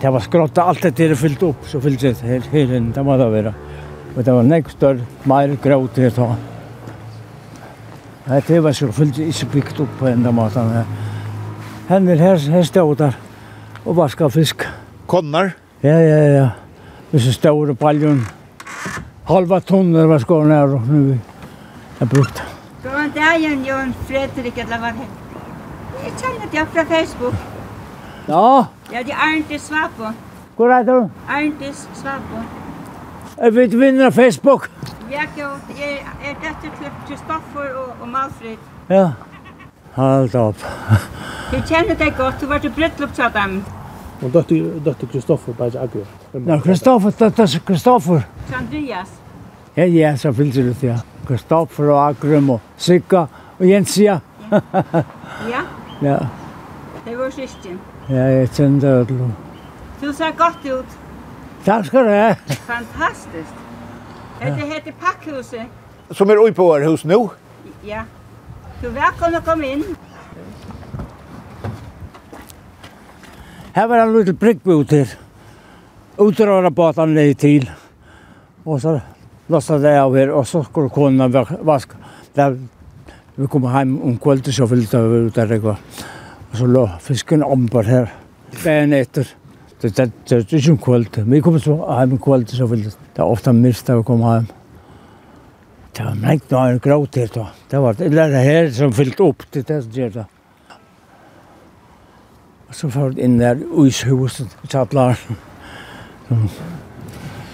Det 0.00 0.12
var 0.12 0.22
skrått, 0.22 0.58
alt 0.58 0.86
det 0.86 1.10
er 1.10 1.18
fyllt 1.18 1.42
opp, 1.42 1.66
så 1.66 1.80
fyllt 1.82 2.06
det 2.06 2.16
helt, 2.22 2.46
helt 2.52 2.78
inn, 2.78 2.90
det 2.94 3.04
må 3.04 3.18
det 3.18 3.30
være. 3.32 3.54
Og 4.14 4.24
det 4.24 4.34
var 4.34 4.46
nekstør, 4.46 5.00
mer 5.26 5.56
gråt 5.58 5.98
her 5.98 6.14
sånn. 6.14 6.53
Det 8.24 8.62
var 8.62 8.72
så 8.72 8.78
selvfølgelig 8.78 9.26
ikke 9.26 9.46
bygd 9.52 9.80
opp 9.80 9.98
på 9.98 10.06
enda 10.08 10.30
måten. 10.30 10.70
Henne 11.88 12.16
her, 12.16 12.36
her 12.36 12.62
stod 12.62 12.96
der 12.96 13.12
og 13.84 13.96
vaska 13.96 14.28
fisk. 14.28 14.64
Konnar? 15.06 15.50
Ja, 15.82 15.98
ja, 15.98 16.20
ja. 16.36 16.48
Disse 17.12 17.32
store 17.32 17.74
paljon. 17.74 18.26
Halva 19.28 19.60
tonner 19.60 20.06
var 20.06 20.18
skåren 20.18 20.50
her 20.50 20.72
og 20.78 20.88
nu 20.88 21.18
er 22.00 22.06
brukt. 22.06 22.42
Det 22.82 22.92
var 22.92 23.12
dagen 23.14 23.64
Jon 23.64 23.94
Fredrik 24.08 24.58
eller 24.58 24.80
var 24.80 24.96
det? 24.96 25.08
Jeg 26.04 26.12
kjenner 26.18 26.50
det 26.52 26.68
fra 26.72 26.82
Facebook. 26.96 27.34
Ja? 28.28 28.64
Ja, 28.92 28.98
det 29.04 29.12
er 29.12 29.20
Arntis 29.28 29.62
Svapo. 29.62 30.12
Hvor 30.56 30.68
er 30.68 30.82
du? 30.82 31.10
Arntis 31.28 31.88
Svapo. 31.94 32.63
Jeg 33.42 33.54
vet 33.54 33.80
vinner 33.80 34.10
Facebook. 34.10 34.70
Ja, 35.10 35.20
Jeg 35.36 35.98
er 36.24 36.34
dette 36.42 36.70
til 36.78 36.90
Kristoffer 37.08 37.74
og, 37.76 37.94
og 38.00 38.08
Malfrid. 38.08 38.56
Ja. 38.90 39.08
Halt 39.96 40.34
opp. 40.34 40.56
Jeg 41.52 41.62
kjenner 41.68 41.94
deg 41.94 42.14
godt, 42.18 42.40
du 42.40 42.46
var 42.46 42.58
til 42.58 42.70
bryllup 42.70 43.12
til 43.14 43.24
dem. 43.34 43.62
Og 44.22 44.32
døtte 44.84 45.06
Kristoffer 45.12 45.52
bare 45.52 45.66
ikke 45.68 45.80
akkurat. 45.80 46.46
Ja, 46.46 46.58
Kristoffer, 46.60 47.10
døtte 47.10 47.60
Kristoffer. 47.66 48.20
Til 48.46 48.54
Andreas. 48.54 49.12
Ja, 49.76 49.84
ja, 49.84 50.16
så 50.16 50.32
finnes 50.32 50.54
det 50.54 50.70
ut, 50.70 50.82
ja. 50.82 50.96
Kristoffer 51.26 51.90
og 51.90 52.08
Akrum 52.08 52.50
og 52.50 52.60
Sikka 52.76 53.26
og 53.58 53.68
Jensia. 53.68 54.18
ja? 55.54 55.62
Ja. 56.02 56.18
Det 57.04 57.18
var 57.18 57.30
sisten. 57.30 57.80
Ja, 58.08 58.26
jeg 58.38 58.50
kjenner 58.50 59.04
det. 59.04 59.18
Du 60.02 60.12
ser 60.12 60.36
godt 60.38 60.66
ut. 60.72 60.98
Takk 61.64 61.86
skal 61.86 62.04
du 62.04 62.10
ha. 62.10 62.34
Fantastiskt. 62.66 63.54
Det 64.40 64.52
heter 64.52 64.92
Packhuset. 65.00 65.66
Som 66.10 66.30
är 66.30 66.36
uppe 66.36 66.52
på 66.52 66.64
vår 66.64 66.80
hus 66.80 67.04
nu? 67.04 67.28
Ja. 67.84 68.02
Du 68.80 68.88
er 68.88 68.92
velkommen 68.92 69.38
å 69.38 69.40
komma 69.44 69.64
in. 69.66 69.84
Här 73.72 73.88
var 73.88 73.98
en 73.98 74.12
liten 74.12 74.36
brygg 74.36 74.60
ut 74.68 74.90
her. 74.92 75.08
Utröra 76.18 76.70
båten 76.70 77.14
ner 77.14 77.34
till. 77.34 77.70
Och 78.64 78.80
så 78.80 79.00
lossade 79.46 79.88
det 79.88 80.02
av 80.02 80.16
här 80.16 80.30
och 80.30 80.48
så 80.48 80.64
skulle 80.64 80.88
kunna 80.88 81.28
vaska. 81.60 81.96
Där 82.34 82.58
vi 83.34 83.46
kom 83.46 83.64
hem 83.64 84.02
om 84.02 84.18
kvällen 84.18 84.52
så 84.52 84.66
ville 84.66 85.08
vi 85.08 85.16
ut 85.16 85.34
där. 85.34 85.66
Og 85.66 85.76
så 86.58 86.66
lå 86.66 86.90
fisken 87.00 87.42
ombord 87.42 87.84
här. 87.84 88.12
Dagen 88.64 88.92
etter. 88.92 89.43
Det 89.84 89.96
det 89.96 90.12
det 90.28 90.36
er 90.36 90.56
ikke 90.56 90.70
en 90.70 90.78
kvalitet. 90.78 91.26
Vi 91.28 91.40
kommer 91.44 91.60
så 91.60 91.74
hjem 91.76 92.12
en 92.12 92.18
så 92.18 92.56
selvfølgelig. 92.56 92.92
Det 93.16 93.20
er 93.20 93.24
ofta 93.24 93.52
mist 93.52 93.86
da 93.86 93.96
vi 93.96 94.02
kom 94.02 94.20
hjem. 94.20 94.46
Det 95.96 96.04
var 96.04 96.14
mengt 96.14 96.50
noe 96.50 96.70
en 96.70 96.78
gråt 96.80 97.16
her 97.16 97.26
da. 97.34 97.44
Det 97.70 97.80
var 97.82 97.92
det 97.92 98.12
der 98.12 98.38
her 98.40 98.70
som 98.72 98.92
fyllt 98.92 99.20
opp, 99.20 99.44
det 99.52 99.60
er 99.60 99.74
det 99.74 99.82
som 99.84 99.92
gjør 99.92 100.08
det. 100.14 100.24
Og 102.68 102.74
så 102.74 102.88
får 102.88 103.12
vi 103.12 103.22
inn 103.22 103.36
der 103.38 103.60
uishuset, 103.60 104.56
tjatlaren. 104.68 105.36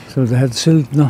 Så 0.09 0.21
det 0.31 0.39
hade 0.39 0.55
sylt 0.55 0.95
nå. 0.95 1.09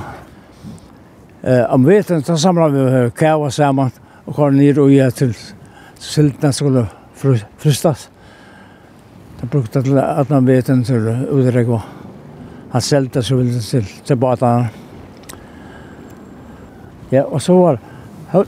Eh, 1.43 1.67
om 1.69 1.85
veten 1.85 2.25
så 2.25 2.37
samlar 2.37 2.73
vi 2.73 3.11
kava 3.11 3.51
saman 3.51 3.93
og 4.25 4.35
går 4.35 4.57
ned 4.57 4.79
og 4.79 4.91
gjør 4.91 5.11
til 5.11 5.37
Sildna 6.01 6.53
skulle 6.53 6.87
frystas. 7.15 8.09
Fru, 8.09 8.20
Det 9.41 9.49
brukte 9.51 9.83
til 9.83 9.99
at 9.99 10.29
han 10.29 10.47
vet 10.47 10.69
en 10.69 10.85
til 10.85 11.07
utregg 11.33 11.69
og 11.73 11.81
han 12.71 12.83
selte 12.85 13.23
så 13.23 13.37
ville 13.37 13.61
til, 13.61 13.87
til 14.07 14.17
badene. 14.17 14.69
Ja, 17.11 17.23
og 17.23 17.43
så 17.43 17.57
var 17.59 17.81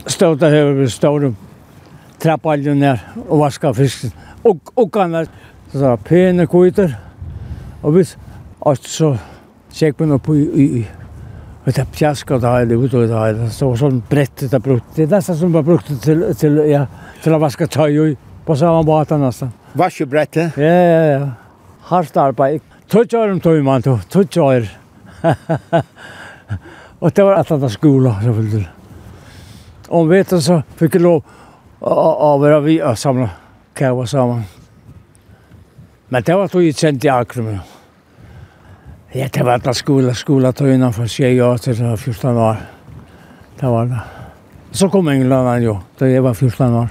stod 0.07 0.37
det 0.39 0.51
her 0.51 0.71
ved 0.77 0.87
store 0.87 1.33
trappaljen 2.23 2.81
der 2.81 3.01
og 3.27 3.39
vaska 3.39 3.73
fisken. 3.75 4.13
Og, 4.43 4.59
og 4.75 4.89
han 4.95 5.11
var 5.11 5.27
så 5.73 5.95
pene 5.95 6.47
kvitter. 6.47 6.93
Og 7.81 7.91
hvis 7.91 8.17
alt 8.65 8.87
så 8.87 9.17
kjekk 9.73 9.99
man 9.99 10.15
opp 10.15 10.29
i, 10.29 10.39
i, 10.39 10.67
i 10.79 10.85
Og 11.65 11.75
det 11.75 11.85
pjaska 11.95 12.37
det 12.43 12.49
hele, 12.51 12.75
ut 12.75 12.93
og 12.93 13.07
det 13.07 13.19
hele. 13.19 13.49
Så 13.51 13.69
var 13.69 13.77
sånn 13.79 14.01
brett 14.09 14.41
det 14.51 14.59
brukte. 14.63 14.95
Det 14.97 15.05
er 15.05 15.13
nesten 15.13 15.37
som 15.39 15.53
var 15.53 15.63
brukt 15.63 15.91
til, 16.03 16.25
til, 16.35 16.57
ja, 16.67 16.85
til 17.23 17.35
å 17.35 17.39
vaske 17.39 17.67
tøy 17.71 17.99
og 18.03 18.32
på 18.45 18.55
samma 18.55 18.83
båten 18.83 19.21
nästan. 19.21 19.51
Varsjobrätte? 19.73 20.51
Ja, 20.55 20.63
ja, 20.63 21.03
ja. 21.03 21.29
Harst 21.81 22.17
arbeid. 22.17 22.61
Tutsi 22.87 23.17
år 23.17 23.31
om 23.31 23.39
tog 23.39 23.63
man 23.63 23.81
tog, 23.81 24.09
tutsi 24.09 24.39
år. 24.39 24.67
Og 26.99 27.11
det 27.11 27.23
var 27.23 27.33
alla 27.33 27.69
skola, 27.69 28.21
så 28.23 28.31
vill 28.31 28.51
du. 28.51 28.65
Om 29.87 30.09
vet 30.09 30.29
du 30.29 30.41
så 30.41 30.61
fikk 30.79 30.95
jeg 30.95 31.03
lov 31.03 31.23
å 31.83 32.37
vara 32.39 32.59
vi 32.63 32.77
og 32.81 32.97
samla 32.97 33.29
kæva 33.75 34.05
samman. 34.07 34.43
Men 36.09 36.23
det 36.23 36.35
var 36.37 36.47
tog 36.47 36.63
jeg 36.63 36.77
kjent 36.79 37.03
i 37.03 37.11
Akrum. 37.11 37.49
Ja, 39.11 39.27
det 39.27 39.43
var 39.43 39.59
alla 39.59 39.73
skola, 39.73 40.13
skola 40.13 40.51
tog 40.51 40.69
innan 40.69 40.93
för 40.93 41.07
tjej 41.07 41.41
år 41.41 41.57
till 41.57 41.97
14 41.97 42.37
år. 42.37 42.57
Det 43.59 43.65
var 43.65 43.85
det. 43.85 43.99
Så 44.71 44.89
kom 44.89 45.07
England, 45.07 45.63
jo, 45.63 45.79
då 45.97 46.07
jag 46.07 46.21
var 46.21 46.33
14 46.33 46.73
år. 46.73 46.89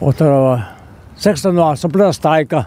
Och 0.00 0.14
då 0.18 0.24
var 0.24 0.62
16 1.16 1.58
år 1.58 1.74
så 1.74 1.88
blev 1.88 2.06
jag 2.06 2.14
stejka. 2.14 2.64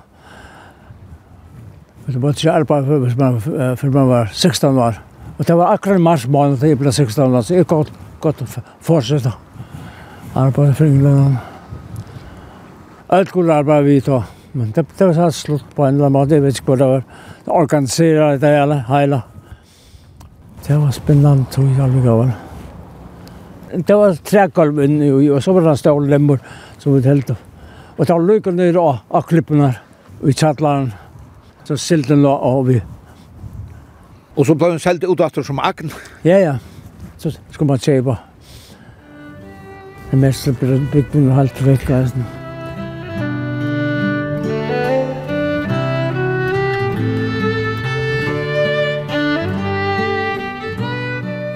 Det 2.05 2.17
var 2.17 2.29
inte 2.29 2.53
arbete 2.53 2.85
för 2.85 3.23
man 3.23 3.41
för 3.77 3.87
man 3.87 4.07
var 4.07 4.25
16 4.25 4.77
år. 4.77 4.95
Och 5.37 5.45
det 5.45 5.53
var 5.53 5.73
akkurat 5.73 6.01
mars 6.01 6.27
månad 6.27 6.61
när 6.61 6.69
jag 6.69 6.77
blev 6.77 6.91
16 6.91 7.35
år 7.35 7.41
så 7.41 7.53
jag 7.53 7.67
gott 7.67 7.91
gott 8.19 8.43
fortsätta. 8.81 9.33
Arbete 10.33 10.73
för 10.73 10.85
England. 10.85 11.35
Allt 13.07 13.29
skulle 13.29 13.53
arbeta 13.53 13.81
vi 13.81 13.99
då. 13.99 14.23
Men 14.51 14.71
det, 14.71 14.85
det 14.97 15.05
var 15.05 15.13
så 15.13 15.31
slutt 15.31 15.75
på 15.75 15.85
en 15.85 15.95
eller 15.95 16.05
annen 16.05 16.13
måte. 16.13 16.35
Jeg 16.35 16.43
vet 16.43 16.59
ikke 16.59 16.71
hva 16.71 16.75
det 16.77 16.87
var. 16.91 17.03
Det 17.45 17.53
organiserer 17.53 18.37
det 18.37 18.51
hele, 18.53 18.75
hele. 18.87 19.21
Det 20.67 20.77
var 20.77 20.91
spennende, 20.91 21.45
tror 21.51 21.65
jeg, 21.65 21.79
alle 21.81 22.03
gaver. 22.03 22.31
Det 23.87 23.95
var 23.97 24.19
trekkalv 24.29 24.83
inni, 24.83 25.09
og 25.09 25.41
så 25.43 25.53
var 25.53 25.65
det 25.65 25.73
en 25.73 25.81
stål 25.81 26.07
lemmer 26.11 26.37
som 26.83 26.97
vi 26.97 27.07
helt. 27.07 27.31
Og 27.97 28.07
da 28.09 28.17
lykket 28.19 28.57
ner 28.57 28.77
av, 28.81 28.99
av 29.09 29.23
klippen 29.29 29.61
her, 29.63 29.79
i 30.23 30.33
kjattlaren, 30.35 30.91
så 31.63 31.77
silten 31.79 32.23
la 32.23 32.33
av 32.35 32.67
vi. 32.67 32.81
Og 34.35 34.47
så 34.47 34.55
ble 34.57 34.73
hun 34.73 34.81
selv 34.81 35.05
ut 35.07 35.21
efter 35.21 35.45
som 35.47 35.61
akten? 35.63 35.93
Ja, 36.25 36.39
ja. 36.41 36.57
Så 37.17 37.31
skulle 37.51 37.69
man 37.69 37.79
se 37.79 38.01
på. 38.03 38.15
Det 40.11 40.19
meste 40.19 40.53
ble 40.59 40.81
bygden 40.91 41.31
og 41.31 41.43
alt 41.45 41.65
vekk. 41.65 41.89
Altså. 41.89 42.25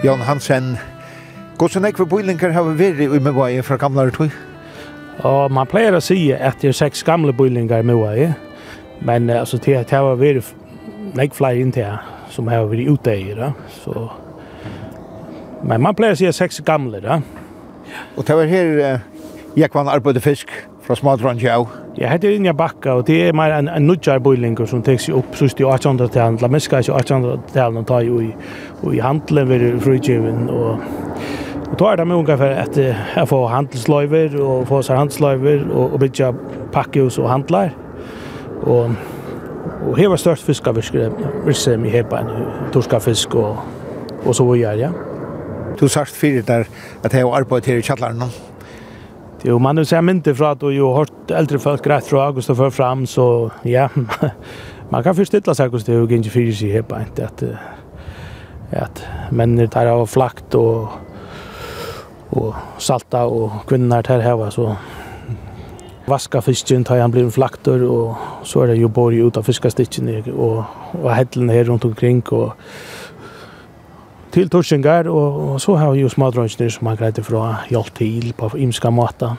Jan 0.06 0.22
Hansen, 0.24 0.78
Gåsen 1.58 1.86
ekve 1.86 2.06
har 2.54 2.64
vi 2.64 2.78
veri 2.78 3.06
i 3.16 3.20
Megwaie 3.20 3.64
fra 3.64 3.78
gamlare 3.78 4.12
tog? 4.12 4.32
Og 5.26 5.52
man 5.52 5.70
pleier 5.70 5.98
å 5.98 6.04
si 6.04 6.30
at 6.34 6.62
det 6.62 6.72
er 6.72 6.78
seks 6.78 7.02
gamle 7.08 7.34
bygninger 7.34 7.82
i 7.82 7.88
Moa, 7.88 8.14
ja. 8.18 8.34
Men 9.02 9.30
altså, 9.30 9.58
det, 9.58 9.80
det 9.90 9.98
har 9.98 10.18
vært 10.18 10.54
nek 11.18 11.34
flere 11.38 11.62
inn 11.62 11.74
til 11.74 11.98
som 12.34 12.50
har 12.52 12.68
vært 12.70 12.90
ute 12.90 13.16
i, 13.18 13.34
det. 13.38 13.52
Så, 13.82 14.08
men 15.66 15.82
man 15.82 15.98
pleier 15.98 16.18
å 16.18 16.20
si 16.20 16.30
at 16.30 16.38
seks 16.38 16.62
gamle, 16.66 17.02
da. 17.02 17.22
Og 18.18 18.26
det 18.28 18.36
var 18.36 18.52
her 18.52 18.74
uh, 18.78 19.06
Jekvann 19.58 19.90
arbeidde 19.90 20.22
fisk 20.22 20.52
fra 20.86 20.96
Smadrandjau. 20.96 21.66
Ja, 21.98 22.12
hette 22.12 22.30
er 22.30 22.38
inne 22.38 22.54
bakka, 22.54 23.00
og 23.00 23.08
det 23.08 23.18
er 23.26 23.36
mer 23.36 23.56
en, 23.56 23.70
en 23.74 23.88
nudjar 23.90 24.22
bøylinger 24.24 24.70
som 24.70 24.84
tek 24.86 25.02
seg 25.02 25.18
opp 25.18 25.34
sust 25.40 25.60
i 25.60 25.66
1800-talen. 25.66 26.38
La 26.44 26.50
miska 26.52 26.84
i 26.84 26.86
1800-talen 26.86 27.82
og 27.82 27.88
ta 27.90 28.04
i, 28.06 28.30
og 28.84 28.94
i 28.94 29.02
handelen 29.02 29.50
ved 29.50 29.66
frugivin, 29.82 30.46
og 30.54 30.84
Og 31.72 31.80
då 31.80 31.96
det 31.96 32.08
med 32.08 32.16
unga 32.16 32.36
for 32.36 32.46
at 32.46 32.78
jeg 32.78 33.28
får 33.28 33.48
handelsløyver 33.48 34.40
og 34.40 34.68
får 34.68 34.82
seg 34.88 34.98
handelsløyver 34.98 35.66
og, 35.72 35.94
og 35.94 36.00
bygge 36.00 36.34
pakkehus 36.72 37.18
og 37.18 37.30
handler. 37.30 37.70
Og, 38.64 38.96
og 39.88 39.98
her 39.98 40.08
var 40.08 40.16
størst 40.16 40.46
fiskevirker 40.46 41.12
i 41.86 41.90
Hepan, 41.90 42.30
torskafisk 42.74 43.36
og, 43.36 43.58
og 44.26 44.36
så 44.36 44.44
videre, 44.44 44.78
ja. 44.78 44.92
Du 45.80 45.88
sagt 45.88 46.12
fyrir 46.12 46.42
der 46.42 46.64
at 47.04 47.14
jeg 47.14 47.22
har 47.22 47.36
arbeidet 47.36 47.66
her 47.66 47.78
i 47.78 47.82
kjallaren 47.82 48.18
nå. 48.18 48.30
Det 49.42 49.50
jo, 49.50 49.58
man 49.58 49.86
ser 49.86 50.02
mynter 50.02 50.34
fra 50.34 50.52
at 50.52 50.62
du 50.62 50.72
har 50.72 50.96
hørt 50.96 51.32
eldre 51.32 51.60
folk 51.60 51.88
rett 51.88 52.08
fra 52.10 52.26
august 52.28 52.50
og 52.50 52.58
før 52.58 52.70
fram, 52.70 53.06
så 53.06 53.50
ja, 53.66 53.88
man 54.92 55.04
kan 55.04 55.16
forstilla 55.16 55.54
seg 55.54 55.70
hvordan 55.70 55.86
det 55.86 55.94
er 55.94 56.00
jo 56.00 56.08
ikke 56.08 56.34
fyrir 56.34 56.56
seg 56.56 56.72
Hepan, 56.72 57.12
at, 57.22 57.44
at 58.72 59.04
menn 59.32 59.58
der 59.60 59.92
har 59.92 60.06
flakt 60.06 60.56
og 60.56 60.90
og 62.32 62.56
salta 62.80 63.26
og 63.28 63.64
kvinnar 63.68 64.08
her 64.08 64.22
hava 64.22 64.50
så 64.52 64.76
vaska 66.08 66.42
fisken 66.42 66.84
tar 66.88 67.02
han 67.02 67.12
blir 67.12 67.30
flaktor 67.32 67.84
og 67.84 68.46
så 68.48 68.64
er 68.64 68.74
det 68.74 68.82
jo 68.82 68.88
borg 68.88 69.20
ut 69.20 69.38
av 69.38 69.44
fiskastikken 69.44 70.10
og, 70.34 70.64
og 70.94 71.12
hedlen 71.16 71.52
her 71.52 71.68
rundt 71.68 71.86
omkring 71.86 72.24
og 72.32 72.54
til 74.32 74.50
torsingar 74.50 75.08
og, 75.08 75.54
og 75.54 75.62
så 75.62 75.76
har 75.76 75.92
vi 75.92 76.06
jo 76.06 76.10
smadrønsner 76.10 76.72
som 76.72 76.88
har 76.88 77.00
greit 77.00 77.20
fra 77.26 77.64
hjelp 77.70 77.94
til 77.96 78.34
på 78.38 78.52
imska 78.56 78.90
mata 78.90 79.36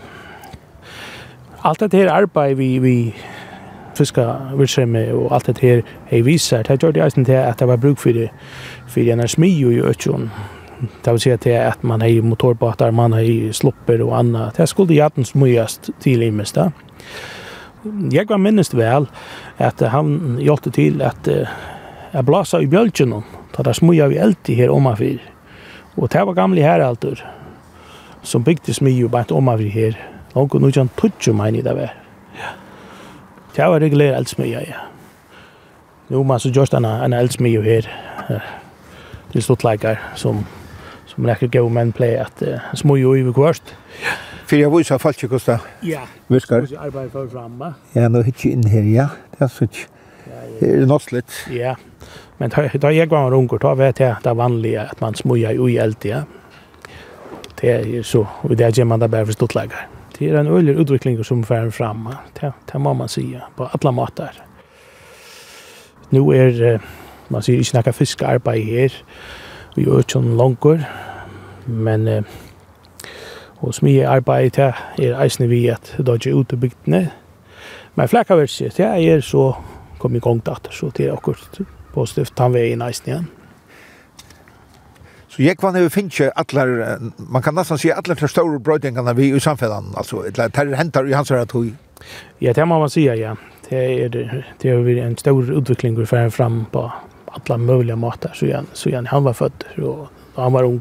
Alt 1.66 1.80
dette 1.80 1.99
her 1.99 2.12
arbeid 2.12 2.55
vi, 2.55 2.78
vi 2.78 3.14
fiska 3.99 4.24
virksomhet 4.57 5.11
og 5.12 5.32
alt 5.34 5.49
dette 5.51 5.64
her 5.66 5.80
er 6.11 6.22
viser, 6.22 6.62
det 6.62 6.78
gjør 6.78 6.93
det 6.95 7.03
eisen 7.03 7.24
til 7.24 7.41
at 7.41 7.59
det 7.59 7.68
var 7.68 7.76
bruk 7.76 7.99
for 7.99 8.14
det 8.14 8.28
for 8.86 9.01
en 9.01 9.20
er 9.20 9.26
smi 9.26 9.51
i 9.59 9.80
økjon 9.80 10.30
det 11.05 11.11
vill 11.11 11.20
säga 11.20 11.39
till 11.39 11.61
att 11.61 11.83
man 11.83 12.01
har 12.01 12.22
motorbåtar, 12.22 12.91
man 12.91 13.12
har 13.12 13.53
slupper 13.53 14.03
och 14.03 14.16
annat. 14.16 14.57
Det 14.57 14.66
skulle 14.66 14.95
jatten 14.95 15.24
smöjast 15.24 15.91
till 16.01 16.22
i 16.22 16.31
mest. 16.31 16.57
Jag 18.11 18.29
var 18.29 18.39
minst 18.39 18.74
väl 18.74 19.07
att 19.57 19.81
han 19.81 20.39
hjelpte 20.41 20.70
till 20.70 21.03
att 21.03 21.29
jeg 22.11 22.24
blåsa 22.24 22.61
i 22.61 22.66
bjölken 22.66 23.22
ta 23.53 23.62
det 23.62 23.74
smöja 23.74 24.07
vi 24.09 24.16
eld 24.16 24.37
i 24.47 24.55
här 24.55 24.70
omanfyr. 24.70 25.22
Och 25.95 26.09
det 26.09 26.24
var 26.24 26.33
gamla 26.33 26.62
här 26.62 26.95
som 28.22 28.43
byggde 28.43 28.74
smöj 28.74 29.05
och 29.05 29.11
bara 29.11 29.24
omanfyr 29.31 29.70
här. 29.70 30.09
Långt 30.33 30.55
och 30.55 30.62
nu 30.62 30.72
kan 30.72 30.89
tutsch 30.89 31.29
om 31.29 31.47
i 31.47 31.62
det 31.62 31.91
Ja. 32.39 32.49
Det 33.55 33.66
var 33.68 33.81
regulär 33.81 34.12
eldsmöja, 34.12 34.61
ja. 34.61 34.74
Nu 36.09 36.24
man 36.24 36.41
så 36.41 36.49
just 36.49 36.74
en 36.74 37.12
eldsmöja 37.12 37.62
här. 37.62 37.95
Det 39.33 39.39
är 39.39 39.43
stått 39.43 39.64
läkare 39.64 39.99
som 40.14 40.47
men 41.18 41.34
ekki 41.34 41.50
gau 41.58 41.68
menn 41.72 41.92
plei 41.96 42.14
at 42.20 42.42
uh, 42.46 42.70
smui 42.78 43.02
og 43.04 43.18
ivi 43.18 43.34
kvart. 43.36 43.74
Fyrir 44.48 44.64
jeg 44.64 44.72
vise 44.72 44.98
falsk 45.02 45.26
kosta 45.28 45.58
ja. 45.84 46.06
virkar. 46.32 46.64
Ja, 46.70 46.86
arbeid 46.86 47.10
for 47.12 47.28
framma. 47.28 47.74
Ja, 47.94 48.08
nå 48.08 48.22
hittir 48.24 48.54
inn 48.54 48.64
her, 48.70 48.86
ja. 48.88 49.10
Det 49.34 49.44
er 49.44 49.52
sånn. 49.52 49.84
Det 50.58 50.68
er 50.68 50.88
norsligt. 50.88 51.34
Ja, 51.52 51.74
men 52.38 52.52
da 52.52 52.90
jeg 52.94 53.10
var 53.10 53.34
unger, 53.34 53.58
da 53.62 53.74
vet 53.78 54.00
jeg 54.00 54.16
det 54.22 54.30
er 54.30 54.38
vanlig 54.38 54.74
at 54.80 55.00
man 55.02 55.16
smuja 55.18 55.52
i 55.52 55.78
eld, 55.82 56.04
ja. 56.06 56.22
Det 57.58 57.70
er 57.74 58.02
så, 58.06 58.22
og 58.46 58.54
det 58.54 58.66
er 58.66 58.76
gjør 58.78 58.92
man 58.92 59.02
da 59.02 59.08
bare 59.10 59.26
for 59.26 59.34
stortlegger. 59.34 59.88
Det 60.14 60.30
er 60.30 60.40
en 60.40 60.50
øyelig 60.50 60.76
utvikling 60.78 61.18
som 61.26 61.42
fører 61.44 61.70
fram, 61.70 62.08
det, 62.40 62.52
det 62.72 62.80
må 62.80 62.92
man 62.94 63.10
si, 63.10 63.36
på 63.56 63.66
alle 63.66 63.92
måter. 63.94 64.38
Nå 66.10 66.22
er, 66.32 66.78
man 67.28 67.42
sier 67.42 67.60
ikke 67.60 67.76
noe 67.78 67.94
fiskarbeid 67.94 68.64
her, 68.64 68.94
vi 69.79 69.87
gjør 69.87 70.03
ikke 70.03 70.18
noen 70.24 70.39
langer, 70.39 70.85
men 71.70 72.09
eh, 72.11 72.37
og 73.62 73.74
som 73.74 73.89
jeg 73.91 74.07
arbeider 74.11 74.51
til 74.97 75.07
er 75.07 75.18
eisende 75.22 75.49
vi 75.51 75.64
at 75.70 75.93
det 75.99 76.09
er 76.09 76.18
ikke 76.18 76.35
ute 76.35 76.59
bygdene. 76.59 77.03
Men 77.95 78.11
flekkaverset, 78.11 78.79
ja, 78.79 78.93
jeg 78.99 79.18
er 79.18 79.24
så 79.26 79.53
kom 79.99 80.14
i 80.14 80.22
gang 80.22 80.41
datter, 80.47 80.74
så 80.74 80.91
det 80.95 81.07
er 81.07 81.16
akkurat 81.16 81.61
positivt 81.95 82.35
tannveien 82.39 82.83
eisende 82.83 83.12
igjen. 83.12 83.29
Så 85.29 85.43
jeg 85.43 85.59
kvann 85.59 85.79
hefur 85.79 85.95
finnje 85.95 86.31
allar, 86.39 86.99
man 87.18 87.43
kan 87.43 87.55
nesten 87.55 87.79
si 87.79 87.91
allar 87.95 88.18
de 88.18 88.31
store 88.31 88.59
brøydingarna 88.59 89.14
vi 89.14 89.31
i 89.31 89.43
samfunnan, 89.43 89.93
altså, 89.97 90.24
det 90.26 90.53
ter 90.55 90.74
hentar 90.74 91.07
i 91.07 91.14
hans 91.14 91.31
tog. 91.51 91.70
Ja, 92.41 92.53
det 92.53 92.66
må 92.68 92.79
man 92.79 92.91
sige, 92.91 93.14
ja. 93.14 93.35
Det 93.70 94.05
er, 94.05 94.09
det 94.62 94.70
er 94.70 95.07
en 95.07 95.18
stor 95.18 95.51
utvikling 95.55 95.99
vi 95.99 96.07
fer 96.07 96.31
fram 96.31 96.64
på 96.72 96.89
alla 97.33 97.57
möjliga 97.57 97.97
matar 97.97 98.33
så 98.35 98.47
igen 98.47 98.66
så 98.72 98.89
igen 98.89 99.07
han 99.07 99.24
var 99.24 99.33
född 99.33 99.64
och 99.83 100.09
han 100.35 100.53
var 100.53 100.64
ung. 100.64 100.81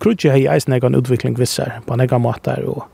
Krutje 0.00 0.30
har 0.30 0.38
ju 0.38 0.60
en 0.66 0.72
egen 0.72 0.94
utveckling 0.94 1.34
vissar 1.34 1.80
på 1.86 1.96
några 1.96 2.18
matar 2.18 2.60
och 2.60 2.84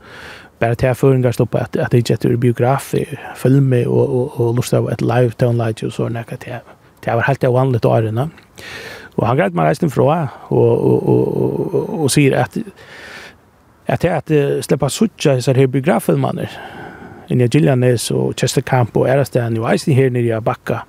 bara 0.59 0.75
till 0.75 0.93
förringar 0.93 1.31
stoppa 1.31 1.59
att 1.59 1.77
att 1.77 1.91
det 1.91 2.09
är 2.09 2.29
ju 2.29 2.37
biografi, 2.37 3.17
filmer 3.35 3.87
och 3.87 4.09
och 4.09 4.39
och 4.39 4.55
lust 4.55 4.73
av 4.73 4.91
ett 4.91 5.01
live 5.01 5.31
town 5.31 5.57
light 5.57 5.83
och 5.83 5.93
såna 5.93 6.23
där 6.29 6.37
till. 6.37 6.53
Det 6.99 7.15
var 7.15 7.21
helt 7.21 7.43
ovanligt 7.43 7.85
att 7.85 7.91
arena. 7.91 8.29
Och 9.15 9.27
han 9.27 9.37
grät 9.37 9.53
man 9.53 9.65
resten 9.65 9.89
från 9.89 10.27
och 10.47 10.77
och 10.77 11.09
och 11.09 12.01
och 12.01 12.11
säger 12.11 12.37
att 12.37 12.57
att 13.85 14.05
att 14.05 14.31
släppa 14.65 14.89
sucha 14.89 15.41
så 15.41 15.53
här 15.53 15.67
biograffilmer. 15.67 16.49
I 17.27 17.35
Nigerian 17.35 17.83
är 17.83 17.97
så 17.97 18.33
Chester 18.33 18.61
Camp 18.61 18.97
och 18.97 19.09
Erastan 19.09 19.55
ju 19.55 19.61
är 19.63 19.93
här 19.93 20.09
nere 20.09 20.37
i 20.37 20.41
Backa 20.41 20.83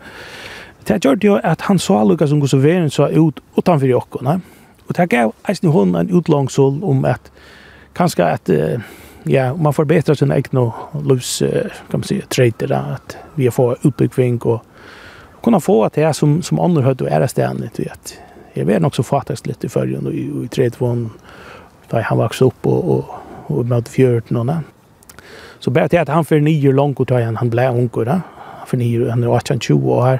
Det 0.88 1.00
gjør 1.04 1.14
det 1.14 1.26
jo 1.26 1.38
at 1.42 1.60
han 1.66 1.78
så 1.78 2.04
lukka 2.04 2.26
som 2.26 2.40
går 2.40 2.46
så 2.46 2.58
veren 2.62 2.90
så 2.90 3.08
ut 3.10 3.40
utanfor 3.58 3.86
jokkene. 3.90 4.40
Og 4.88 4.96
det 4.96 5.08
gav 5.10 5.32
eisen 5.48 5.68
i 5.68 5.98
en 5.98 6.10
utlangsål 6.14 6.78
om 6.84 7.04
at 7.04 7.32
kanskje 7.94 8.24
at 8.24 8.50
ja, 9.26 9.54
man 9.54 9.72
forbetrar 9.72 10.14
sin 10.14 10.30
egen 10.30 10.72
livs 11.04 11.42
kan 11.90 12.00
man 12.00 12.02
säga 12.02 12.26
trader 12.28 12.72
att 12.72 13.16
vi 13.34 13.50
får 13.50 13.78
utbyggving 13.82 14.38
och 14.38 14.62
kunna 15.42 15.60
få 15.60 15.84
att 15.84 15.92
det 15.92 16.02
är 16.02 16.12
som 16.12 16.42
som 16.42 16.60
andra 16.60 16.82
hörde 16.82 17.04
och 17.04 17.10
är 17.10 17.26
ständigt 17.26 17.80
vet. 17.80 18.18
Jag 18.52 18.64
vet 18.64 18.84
också 18.84 19.02
fattas 19.02 19.46
lite 19.46 19.66
i 19.66 19.68
förrjun 19.68 20.06
och 20.06 20.12
i, 20.12 20.44
i 20.44 20.48
tredje 20.48 20.78
vån 20.78 21.10
där 21.90 22.02
han 22.02 22.18
växte 22.18 22.44
upp 22.44 22.66
och 22.66 22.90
och, 22.90 23.04
och 23.46 23.66
med 23.66 23.88
fjörden 23.88 24.36
och 24.36 24.56
Så 25.58 25.70
bara 25.70 25.88
det 25.88 25.98
att 25.98 26.08
han 26.08 26.24
för 26.24 26.40
nio 26.40 26.72
långt 26.72 27.00
och 27.00 27.08
tar 27.08 27.20
han 27.20 27.36
han 27.36 27.50
blev 27.50 27.70
ung 27.70 27.90
då. 27.92 28.20
För 28.66 28.76
nio 28.76 29.10
han 29.10 29.22
är 29.24 29.28
18 29.28 29.60
20 29.60 29.92
år 29.92 30.18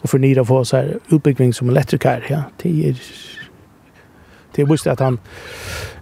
och 0.00 0.10
för 0.10 0.18
förnira 0.18 0.44
få 0.44 0.64
så 0.64 0.76
här 0.76 0.98
uppbyggning 1.08 1.54
som 1.54 1.68
elektriker 1.68 2.26
ja. 2.28 2.42
Det 2.56 2.88
är 2.88 2.96
det 4.54 4.64
visste 4.64 4.92
att 4.92 5.00
han 5.00 5.18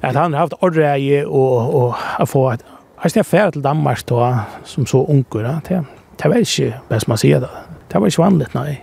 att 0.01 0.15
han 0.15 0.33
har 0.33 0.41
haft 0.41 0.53
ordreje 0.53 1.25
och 1.25 1.85
och 1.85 1.95
att 2.19 2.31
få 2.31 2.49
att 2.49 2.65
han 2.97 3.11
ska 3.11 3.25
färd 3.25 3.53
till 3.53 3.63
Danmark 3.63 4.07
då 4.07 4.39
som 4.65 4.87
så 4.87 5.07
onkel 5.07 5.41
ja. 5.41 5.61
Det 5.69 5.85
det 6.23 6.29
var 6.29 6.37
inte 6.37 6.81
bäst 6.89 7.07
man 7.07 7.19
ser 7.19 7.41
det 7.41 7.51
det 7.89 7.99
var 7.99 8.07
inte 8.07 8.21
vanligt 8.21 8.55
nej 8.55 8.83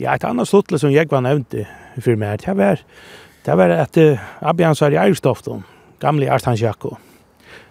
Ja, 0.00 0.14
et 0.14 0.24
annet 0.24 0.46
stuttle 0.46 0.78
som 0.78 0.92
jeg 0.92 1.10
var 1.10 1.20
nevnt 1.20 1.54
för 2.00 2.16
mig, 2.16 2.38
det 2.38 2.56
var, 2.56 2.78
det 3.46 3.56
var 3.56 3.68
at 3.68 3.96
uh, 3.96 4.18
Abjan 4.40 4.74
Sari 4.74 4.96
Eirstofton, 4.96 5.64
gamle 6.00 6.30
Arstan 6.30 6.54
Jakko, 6.54 6.96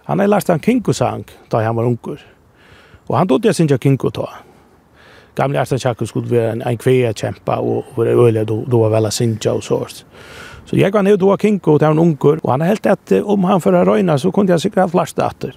han 0.04 0.20
er 0.20 0.26
lagt 0.26 0.48
han 0.48 0.60
kinko-sang 0.60 1.24
da 1.52 1.60
han 1.64 1.76
var 1.76 1.84
unger. 1.84 2.20
Og 3.08 3.18
han 3.18 3.28
dodde 3.28 3.48
jeg 3.48 3.54
sinja 3.54 3.76
kinko-tag 3.76 4.47
gamle 5.38 5.60
Arsta 5.60 5.78
Chaku 5.78 6.06
skulle 6.06 6.30
være 6.30 6.52
en, 6.52 6.62
en 6.66 6.78
kvea 6.78 7.12
kämpa 7.12 7.56
og 7.62 7.84
och 7.94 8.04
det 8.04 8.10
öliga 8.10 8.44
då, 8.44 8.64
då 8.64 8.78
var 8.78 8.90
väl 8.90 9.10
Sinja 9.12 9.52
og 9.52 9.62
så. 9.62 9.86
Så 10.64 10.76
jeg 10.76 10.92
var 10.92 11.02
nede 11.02 11.16
då 11.16 11.32
och 11.32 11.40
Kinko 11.40 11.78
til 11.78 11.86
han 11.86 11.98
unger, 11.98 12.38
og 12.42 12.50
han 12.50 12.60
har 12.60 12.68
helt 12.68 12.86
at 12.86 13.12
om 13.24 13.44
han 13.44 13.60
får 13.60 13.84
røyna, 13.84 14.18
så 14.18 14.30
kunde 14.30 14.52
jag 14.52 14.60
säkert 14.60 14.90
flasta 14.90 15.26
efter. 15.26 15.52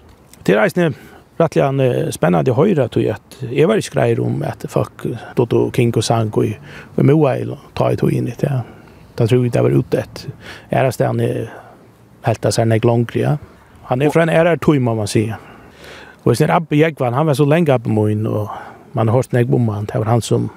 Til 0.46 0.56
reisne 0.56 0.94
rettelig 1.40 1.64
han 1.64 2.12
spennende 2.12 2.54
høyre 2.54 2.76
höra 2.76 2.88
tog 2.88 3.04
at 3.04 3.44
jeg 3.52 3.68
var 3.68 3.76
i 3.76 3.82
skrejer 3.82 4.22
om 4.22 4.44
at 4.44 4.66
fuck 4.70 5.06
då 5.36 5.46
då 5.46 5.72
Kinko 5.72 6.02
Sanko 6.02 6.44
i 6.44 6.56
Moa 6.96 7.36
eller 7.36 7.58
ta 7.76 7.92
i 7.92 7.96
tog 7.96 8.14
in 8.14 8.26
det. 8.26 8.62
Da 9.18 9.28
tror 9.28 9.44
jeg 9.44 9.54
det 9.54 9.64
var 9.64 9.70
ute 9.70 10.00
ett. 10.00 10.28
Är 10.70 11.06
han 11.06 11.20
helt 12.22 12.46
at 12.46 12.54
sen 12.54 12.72
är 12.72 12.80
långkriga. 12.84 13.38
Han 13.84 14.02
er 14.02 14.10
fra 14.10 14.24
en 14.24 14.30
ærer 14.30 14.56
tog 14.56 14.82
man 14.82 14.98
man 14.98 15.08
säger. 15.08 15.36
Och 16.24 16.38
sen 16.38 16.50
Abbe 16.50 16.76
Jägvan, 16.76 17.14
han 17.14 17.26
var 17.26 17.34
så 17.34 17.46
lenge 17.46 17.74
Abbe 17.74 17.90
Moin 17.90 18.28
og 18.28 18.50
man 18.92 19.08
har 19.08 19.16
hørt 19.16 19.34
nek 19.34 19.54
om 19.54 19.70
det 19.88 20.00
var 20.00 20.06
han 20.06 20.22
som 20.22 20.50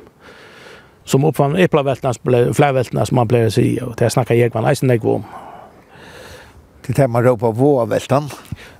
som 1.04 1.24
uppfann 1.24 1.56
eplaveltnas, 1.56 2.20
fläveltnas 2.52 3.08
som 3.08 3.16
man 3.16 3.28
blev 3.28 3.50
sig 3.50 3.82
och 3.82 3.94
det 3.96 4.10
snackar 4.10 4.34
jag 4.34 4.54
man 4.54 4.64
eisen 4.64 4.88
nek 4.88 5.04
om. 5.04 5.24
Det 6.86 6.98
här 6.98 7.08
man 7.08 7.24
ropar 7.24 7.52
våveltan? 7.52 8.28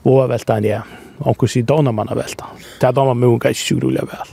Våveltan, 0.02 0.64
ja. 0.64 0.82
Onkel 1.18 1.48
sier 1.48 1.64
Donamannaveltan. 1.64 2.48
Det 2.80 2.86
har 2.86 2.92
de 2.92 3.07
man 3.07 3.18
munga 3.18 3.50
i 3.50 3.55
tjuroliga 3.55 4.05
väl. 4.05 4.28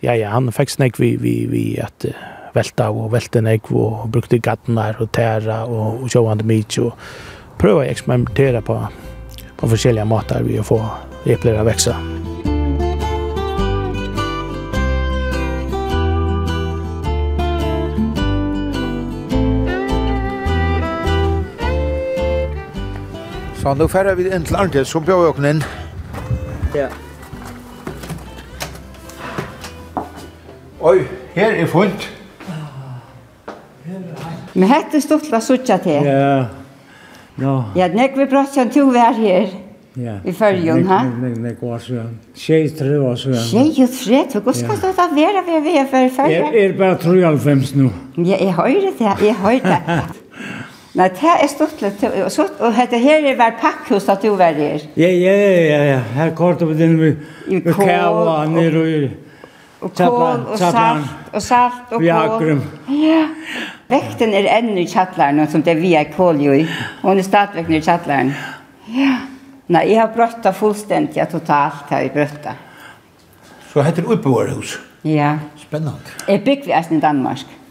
Ja, 0.00 0.14
ja, 0.14 0.28
han 0.28 0.52
fick 0.52 0.70
snäck 0.70 1.00
vi, 1.00 1.16
vi, 1.16 1.46
vi 1.46 1.80
att 1.80 2.04
velta 2.52 2.90
og 2.90 3.12
velte 3.12 3.40
negv 3.40 3.72
og 3.72 4.08
brukte 4.12 4.38
gattnar 4.38 5.00
og 5.00 5.12
tæra 5.12 5.62
og, 5.64 6.02
og 6.02 6.10
sjåande 6.12 6.44
mykje 6.44 6.88
og 6.88 7.58
prøva 7.60 7.84
å 7.84 7.88
eksperimentera 7.88 8.60
på, 8.66 8.78
på 9.56 9.74
forskjellige 9.74 10.08
måter 10.08 10.44
vi 10.44 10.60
å 10.60 10.66
få 10.66 10.82
epler 11.24 11.62
å. 11.62 12.51
Så 23.62 23.74
nu 23.74 23.88
färrar 23.88 24.14
vi 24.14 24.34
in 24.34 24.44
till 24.44 24.84
så 24.84 24.84
som 24.84 25.04
vi 25.04 25.12
åkna 25.12 25.50
in. 25.50 25.64
Ja. 26.74 26.88
Oj, 30.80 31.04
her 31.34 31.52
er 31.52 31.66
funt. 31.66 32.08
Men 34.52 34.68
hette 34.68 35.00
stort 35.00 35.30
la 35.30 35.40
suttja 35.40 35.76
til. 35.78 36.02
Ja. 36.04 36.46
Ja. 37.38 37.52
Ja, 37.76 37.86
nek 37.88 38.18
vi 38.18 38.26
bratjan 38.26 38.70
to 38.70 38.88
vær 38.90 39.14
her. 39.14 39.46
Ja. 39.94 40.16
I 40.24 40.32
fyrjun, 40.32 40.82
ha? 40.88 40.98
Nek, 41.20 41.38
nek, 41.38 41.62
var 41.62 41.78
søren. 41.78 42.18
Tjej 42.34 42.66
tre 42.78 42.98
var 42.98 43.14
søren. 43.14 43.46
Tjej 43.46 43.86
tre, 43.86 44.24
du, 44.32 44.40
hva 44.40 44.56
skal 44.58 44.82
det 44.82 44.92
da 44.98 45.06
være 45.14 45.62
vi 45.62 45.76
er 45.78 45.86
for 45.86 46.10
fyrja? 46.18 46.50
Jeg 46.50 46.64
er 46.64 46.76
bare 46.78 46.98
93 46.98 47.74
nu. 47.78 47.92
Ja, 48.16 48.42
jeg 48.42 48.54
høyre 48.58 48.92
det, 48.98 49.16
jeg 49.28 49.38
høyre 49.44 49.62
det. 49.70 50.02
Nei, 50.92 51.08
det 51.08 51.24
er 51.24 51.48
stort 51.48 51.80
litt. 51.80 52.02
Og 52.04 52.74
dette 52.76 52.98
her 53.00 53.24
er 53.24 53.36
hver 53.38 53.54
pakkhus 53.60 54.08
at 54.12 54.22
du 54.22 54.34
var 54.36 54.52
her. 54.58 54.82
Ja, 54.96 55.08
ja, 55.08 55.34
ja, 55.34 55.82
ja. 55.88 56.00
Her 56.18 56.32
kort 56.36 56.60
vi 56.68 56.74
den 56.76 56.98
med 57.00 57.74
kava 57.74 58.44
ned 58.52 58.76
og... 58.76 59.18
Og 59.82 59.90
kål 59.98 60.44
og 60.46 60.58
salt 60.60 61.32
og 61.34 61.42
salt 61.42 61.90
og 61.96 62.04
kål. 62.04 62.60
Ja. 62.94 63.22
Vekten 63.90 64.30
er 64.38 64.46
ennå 64.60 64.76
i 64.78 64.86
kjattlaren, 64.86 65.42
som 65.50 65.64
det 65.66 65.72
er 65.72 65.80
via 65.80 66.04
kål 66.06 66.38
jo 66.44 66.52
i. 66.54 66.62
Hun 67.00 67.18
er 67.18 67.26
stadigvæk 67.26 67.72
i 67.72 67.80
kjattlaren. 67.82 68.30
Ja. 68.94 69.16
Nei, 69.72 69.82
jeg 69.88 69.98
har 69.98 70.12
brøtta 70.14 70.52
fullstendig, 70.54 71.16
ja, 71.18 71.26
totalt 71.26 71.90
har 71.90 72.04
jeg 72.04 72.12
brøtta. 72.14 72.54
Så 73.72 73.82
heter 73.82 74.04
det 74.04 74.14
oppevårhus? 74.14 74.76
Ja. 75.08 75.32
Spennende. 75.58 76.14
Jeg 76.28 76.44
bygger 76.44 76.68
vi 76.68 76.76
eisen 76.78 77.00
i 77.00 77.02
Danmark. 77.02 77.42
Ja. 77.48 77.61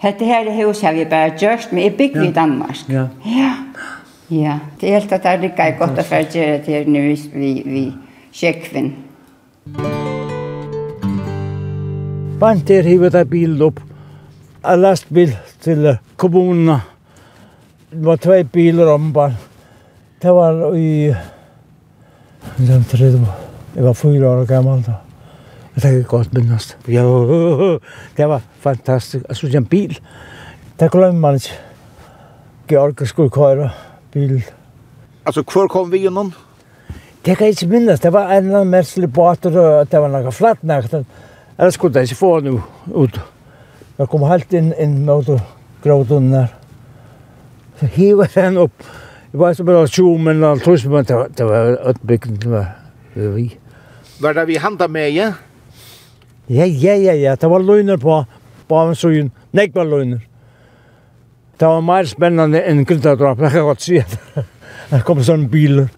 Hette 0.00 0.24
her 0.24 0.46
i 0.48 0.62
hus 0.62 0.80
har 0.80 0.94
vi 0.96 1.04
bare 1.04 1.34
gjørst, 1.36 1.72
men 1.72 1.82
jeg 1.84 1.94
bygger 1.98 2.22
ja. 2.22 2.28
i 2.28 2.32
Danmark. 2.32 2.78
Ja. 2.88 3.06
Ja. 3.26 3.50
Ja. 4.30 4.58
Det 4.80 4.88
er 4.88 4.98
helt 4.98 5.12
at 5.12 5.26
det 5.26 5.32
er 5.32 5.42
ikke 5.50 5.66
godt 5.78 6.00
å 6.00 6.04
få 6.08 6.20
gjøre 6.24 6.60
det 6.64 6.72
her 6.72 6.88
nå 6.88 7.02
vi, 7.34 7.50
vi 7.66 7.82
sjekven. 8.32 8.94
Bant 12.40 12.72
er 12.72 12.88
hivet 12.88 13.18
av 13.20 13.28
bilen 13.28 13.60
opp. 13.68 13.82
En 14.64 14.80
lastbil 14.80 15.36
til 15.60 15.90
kommunen. 16.16 16.80
Det 17.92 18.00
var 18.06 18.16
två 18.24 18.40
bilar 18.52 18.94
om 18.94 19.12
bara. 19.12 19.36
Det 20.22 20.32
var 20.32 20.76
i... 20.76 21.14
Jag 23.74 23.82
var 23.84 23.94
fyra 23.94 24.30
år 24.30 24.46
gammal 24.46 24.82
då. 24.82 25.09
Det 25.80 25.88
kan 25.88 25.94
jeg 25.96 26.06
godt 26.06 26.34
mindes. 26.34 26.76
Jo, 26.88 27.78
det 28.16 28.28
var 28.28 28.42
fantastisk. 28.60 29.24
Jeg 29.28 29.36
synes, 29.36 29.54
en 29.54 29.66
bil, 29.66 29.98
Det 30.80 30.90
glemmer 30.90 31.20
man 31.20 31.34
ikke. 31.34 31.56
Georg 32.68 33.08
skulle 33.08 33.30
køre 33.30 33.70
bil. 34.12 34.44
Altså, 35.26 35.42
hvor 35.52 35.66
kom 35.66 35.92
vi 35.92 35.98
gjennom? 35.98 36.32
Det 37.24 37.36
kan 37.36 37.46
jeg 37.46 37.48
ikke 37.48 37.66
minnes. 37.66 38.00
Det 38.00 38.12
var 38.12 38.28
en 38.30 38.44
eller 38.44 38.60
annen 38.60 38.70
merkelig 38.70 39.12
båter, 39.12 39.58
og 39.60 39.90
det 39.90 40.00
var 40.00 40.08
noe 40.08 40.32
flatt 40.32 40.62
nægten. 40.62 41.06
Ellers 41.58 41.74
skulle 41.74 41.96
jeg 41.96 42.02
ikke 42.10 42.20
få 42.20 42.40
den 42.40 42.60
ut. 42.92 43.20
Jeg 43.98 44.08
kom 44.08 44.22
helt 44.28 44.52
inn, 44.52 44.72
inn 44.78 45.04
mot 45.06 45.28
gråten 45.84 46.30
der. 46.32 46.46
Så 47.80 47.86
hiver 47.86 48.28
den 48.34 48.56
opp. 48.58 48.88
Det 49.32 49.40
var 49.40 49.52
som 49.52 49.66
bare 49.66 49.88
20 49.88 50.18
minutter, 50.18 50.64
30 50.64 50.88
minutter. 50.88 51.28
Det 51.38 51.46
var 51.46 51.76
utbyggen, 51.88 52.36
det 52.36 52.50
var 52.50 52.74
vi. 53.14 53.56
Var 54.20 54.32
det 54.32 54.46
vi 54.46 54.56
handlet 54.60 54.90
med, 54.90 55.10
ja? 55.16 55.32
Ja, 56.50 56.66
ja, 56.66 56.96
ja, 56.98 57.14
ja. 57.14 57.36
Det 57.38 57.50
var 57.50 57.62
løgner 57.62 57.96
på 58.00 58.24
på 58.70 58.76
en 58.76 58.86
Bavensøyen. 58.86 59.30
Nek 59.52 59.74
var 59.74 59.84
løgner. 59.84 60.20
Det 61.58 61.68
var 61.68 61.80
mer 61.80 62.06
spennende 62.06 62.62
enn 62.62 62.84
grintadrap. 62.84 63.40
Jeg 63.42 63.50
kan 63.50 63.66
godt 63.66 63.82
si 63.82 63.98
at 63.98 64.14
det 64.90 65.02
kom 65.04 65.22
sånne 65.22 65.50
biler. 65.50 65.88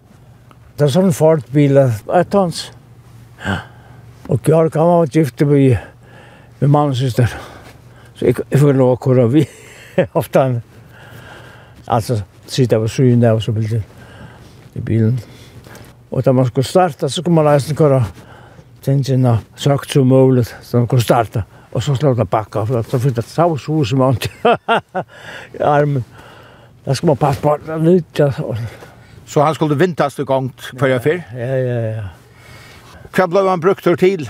Det 0.73 0.87
var 0.87 0.93
sånne 0.95 1.13
fartbiler. 1.13 1.93
Et 2.19 2.29
tons. 2.33 2.71
Ja. 3.45 3.59
Og 4.29 4.41
Georg, 4.45 4.73
han 4.73 4.89
var 4.89 5.11
gift 5.13 5.41
med, 5.45 5.77
med 6.59 6.69
mamma 6.69 6.95
og 6.95 6.97
syster. 6.97 7.29
Så 8.15 8.25
jeg, 8.25 8.41
jeg 8.49 8.59
får 8.59 8.77
lov 8.77 8.95
å 8.95 9.01
køre 9.05 9.29
vi. 9.29 9.45
Ofte 10.19 10.39
han. 10.39 10.59
Altså, 11.87 12.23
siden 12.47 12.77
jeg 12.77 12.81
var 12.81 12.93
syvende, 12.93 13.27
jeg 13.27 13.39
var 13.39 13.45
så 13.45 13.53
bildet 13.53 14.75
i 14.75 14.81
bilen. 14.81 15.19
Og 16.11 16.25
da 16.25 16.33
man 16.33 16.49
skulle 16.49 16.67
starta, 16.67 17.09
så 17.09 17.21
kunne 17.23 17.41
man 17.41 17.51
reisende 17.51 17.77
køre 17.77 18.01
tingene 18.83 19.37
sagt 19.55 19.91
som 19.91 20.07
mulig, 20.07 20.45
så 20.61 20.79
de 20.81 20.87
kunne 20.87 21.03
starte. 21.03 21.43
Og 21.73 21.83
så 21.83 21.95
slår 21.97 22.19
det 22.19 22.29
bakka, 22.29 22.65
for 22.69 22.85
så 22.85 22.99
fikk 23.01 23.15
det 23.17 23.25
så 23.25 23.47
så 23.57 23.83
som 23.89 24.03
måned 24.03 24.27
i 24.29 25.63
armen. 25.75 26.03
Da 26.85 26.93
skulle 26.93 27.15
man 27.15 27.21
passe 27.21 27.41
på 27.41 27.55
det 27.65 27.79
litt. 27.81 28.21
Så 29.25 29.41
han 29.41 29.55
skulle 29.55 29.79
vintas 29.79 30.19
i 30.19 30.25
gongt 30.27 30.73
før 30.79 30.91
jeg 30.93 31.03
fyr? 31.05 31.21
Ja, 31.37 31.55
ja, 31.57 31.79
ja. 31.95 32.03
Hva 33.13 33.27
ble 33.29 33.45
han 33.47 33.61
brukt 33.61 33.87
til? 33.99 34.27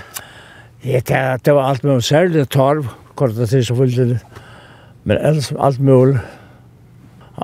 Ja, 0.83 0.99
det, 0.99 1.45
det 1.45 1.55
var 1.55 1.69
alt 1.71 1.83
mulig 1.83 2.03
særlig 2.03 2.49
torv, 2.49 2.87
kort 3.15 3.35
det 3.35 3.49
til 3.49 4.09
det. 4.13 4.19
Men 5.03 5.17
ellers 5.17 5.51
alt 5.59 5.79
mulig. 5.79 6.19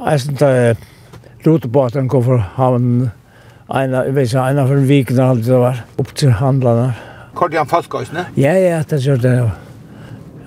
Jeg 0.05 0.22
synes 0.22 0.39
det 0.39 0.47
er 0.47 0.76
lutebåten 1.45 2.10
kom 2.10 2.24
fra 2.24 2.38
havnen 2.55 3.12
Eina, 3.70 3.99
jeg 4.07 4.15
vet 4.15 4.32
ikke, 4.32 4.43
eina 4.49 4.63
for 4.65 4.82
en 4.82 4.88
vik 4.89 5.11
når 5.13 5.32
alt 5.32 5.43
det 5.45 5.57
var, 5.61 5.82
opp 6.01 6.13
til 6.17 6.32
handlarna. 6.34 6.88
Kort 7.38 7.53
igjen 7.53 7.67
falskøysene? 7.70 8.24
Ja, 8.39 8.55
ja, 8.57 8.80
det 8.89 8.97
gjør 9.03 9.20
det, 9.22 9.34
ja. 9.38 9.49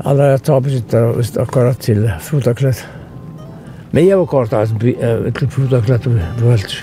Alla 0.02 0.32
jag 0.32 0.42
tar 0.42 0.60
besitter 0.60 1.04
og 1.06 1.20
akkurat 1.38 1.80
till 1.80 2.10
frudaklett. 2.20 2.86
Men 3.90 4.06
jag 4.06 4.18
var 4.18 4.26
kort 4.26 4.52
av 4.52 4.66
til 4.66 5.48
frudaklett 5.50 6.06
og 6.06 6.18
bevelt. 6.40 6.74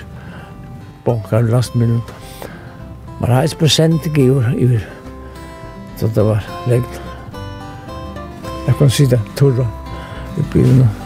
Bonkar 1.04 1.42
lastmiddelen. 1.42 2.00
Man 3.20 3.30
har 3.30 3.44
ett 3.44 3.58
procent 3.58 4.06
ikke 4.06 4.24
gjort, 4.24 4.80
så 5.96 6.06
det 6.06 6.24
var 6.24 6.40
leggt. 6.68 7.00
Jag 8.66 8.78
kan 8.78 8.90
sitta 8.90 9.20
torra 9.36 9.66
i 10.38 10.42
bilen 10.52 10.80
og 10.80 10.99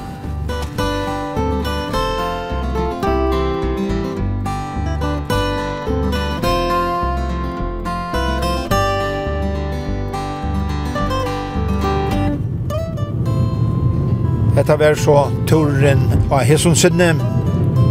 Hetta 14.65 14.77
var 14.77 14.95
så 14.95 15.31
turen 15.47 16.01
av 16.33 16.39
Hesson 16.49 16.73
Sinne, 16.73 17.11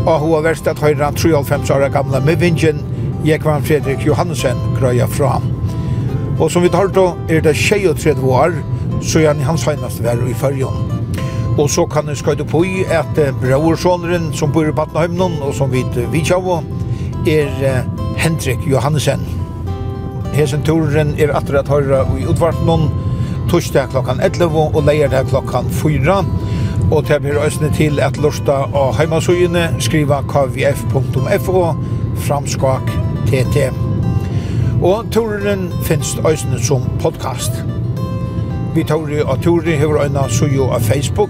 og 0.08 0.24
hun 0.24 0.32
har 0.34 0.42
vært 0.42 0.66
at 0.72 0.80
høyre 0.82 1.12
93 1.14 1.70
år 1.70 1.84
gamle 1.94 2.18
med 2.26 2.40
vingen, 2.42 2.80
Jekvann 3.22 3.62
Fredrik 3.62 4.02
Johansen 4.08 4.58
grøya 4.80 5.06
fra. 5.06 5.36
Og 6.40 6.50
som 6.50 6.64
vi 6.66 6.72
tar 6.74 6.90
då, 6.90 7.04
er 7.30 7.44
det 7.46 7.54
23 7.54 8.16
år, 8.26 8.58
så 9.06 9.20
er 9.20 9.28
han 9.28 9.46
hans 9.46 9.68
høyneste 9.70 10.02
vær 10.02 10.26
i 10.26 10.34
fyrjon. 10.34 10.90
Og 11.60 11.70
så 11.70 11.86
kan 11.86 12.10
jeg 12.10 12.18
skøyde 12.18 12.50
på 12.50 12.64
i 12.66 12.82
at 12.90 13.22
braursåneren 13.44 14.32
som 14.34 14.50
bor 14.52 14.66
i 14.66 14.74
Battenheimnon, 14.74 15.44
og 15.46 15.54
som 15.54 15.70
vi 15.70 15.86
vet 16.10 16.32
av, 16.34 16.64
er 17.30 17.86
Hendrik 18.18 18.66
Johansen. 18.66 19.22
Hesen 20.34 20.66
turen 20.66 21.14
er 21.22 21.38
atter 21.38 21.62
at 21.62 21.70
høyre 21.70 22.02
i 22.18 22.26
utvartnon, 22.26 22.90
torsdag 23.54 23.94
klokkan 23.94 24.26
11 24.26 24.58
og 24.74 24.82
leierdag 24.90 25.30
klokkan 25.30 25.70
4 25.70 26.24
og 26.94 27.08
det 27.08 27.22
blir 27.22 27.46
øsne 27.46 27.72
til 27.74 28.00
at 28.00 28.18
lusta 28.22 28.52
av 28.78 28.94
heimasugene, 28.98 29.64
skriva 29.82 30.20
kvf.fo, 30.30 31.64
framskak 32.26 32.92
tt. 33.30 33.64
Og 34.84 35.10
turen 35.12 35.72
finnes 35.88 36.14
øsne 36.30 36.60
som 36.62 36.86
podcast. 37.02 37.64
Vi 38.76 38.84
tar 38.84 39.10
og 39.26 39.42
turen 39.42 39.80
hever 39.80 40.04
øyna 40.06 40.28
suju 40.30 40.70
av 40.70 40.82
Facebook. 40.82 41.30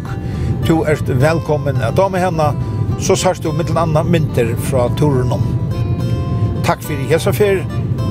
Du 0.67 0.81
er 0.81 0.99
velkommen 1.07 1.81
at 1.81 1.97
dame 1.97 2.19
henne, 2.19 2.51
så 2.99 3.15
sørst 3.15 3.43
du 3.43 3.51
mittel 3.51 3.77
anna 3.77 4.03
mynter 4.03 4.55
fra 4.57 4.89
turen 4.97 5.31
om. 5.31 5.47
Takk 6.63 6.83
fyrir 6.83 7.07
hesa 7.07 7.31
fyr, 7.31 7.63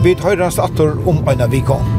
vi 0.05 0.17
høyrast 0.25 0.59
atter 0.59 0.97
om 1.07 1.21
øyna 1.29 1.47
vikon. 1.47 1.92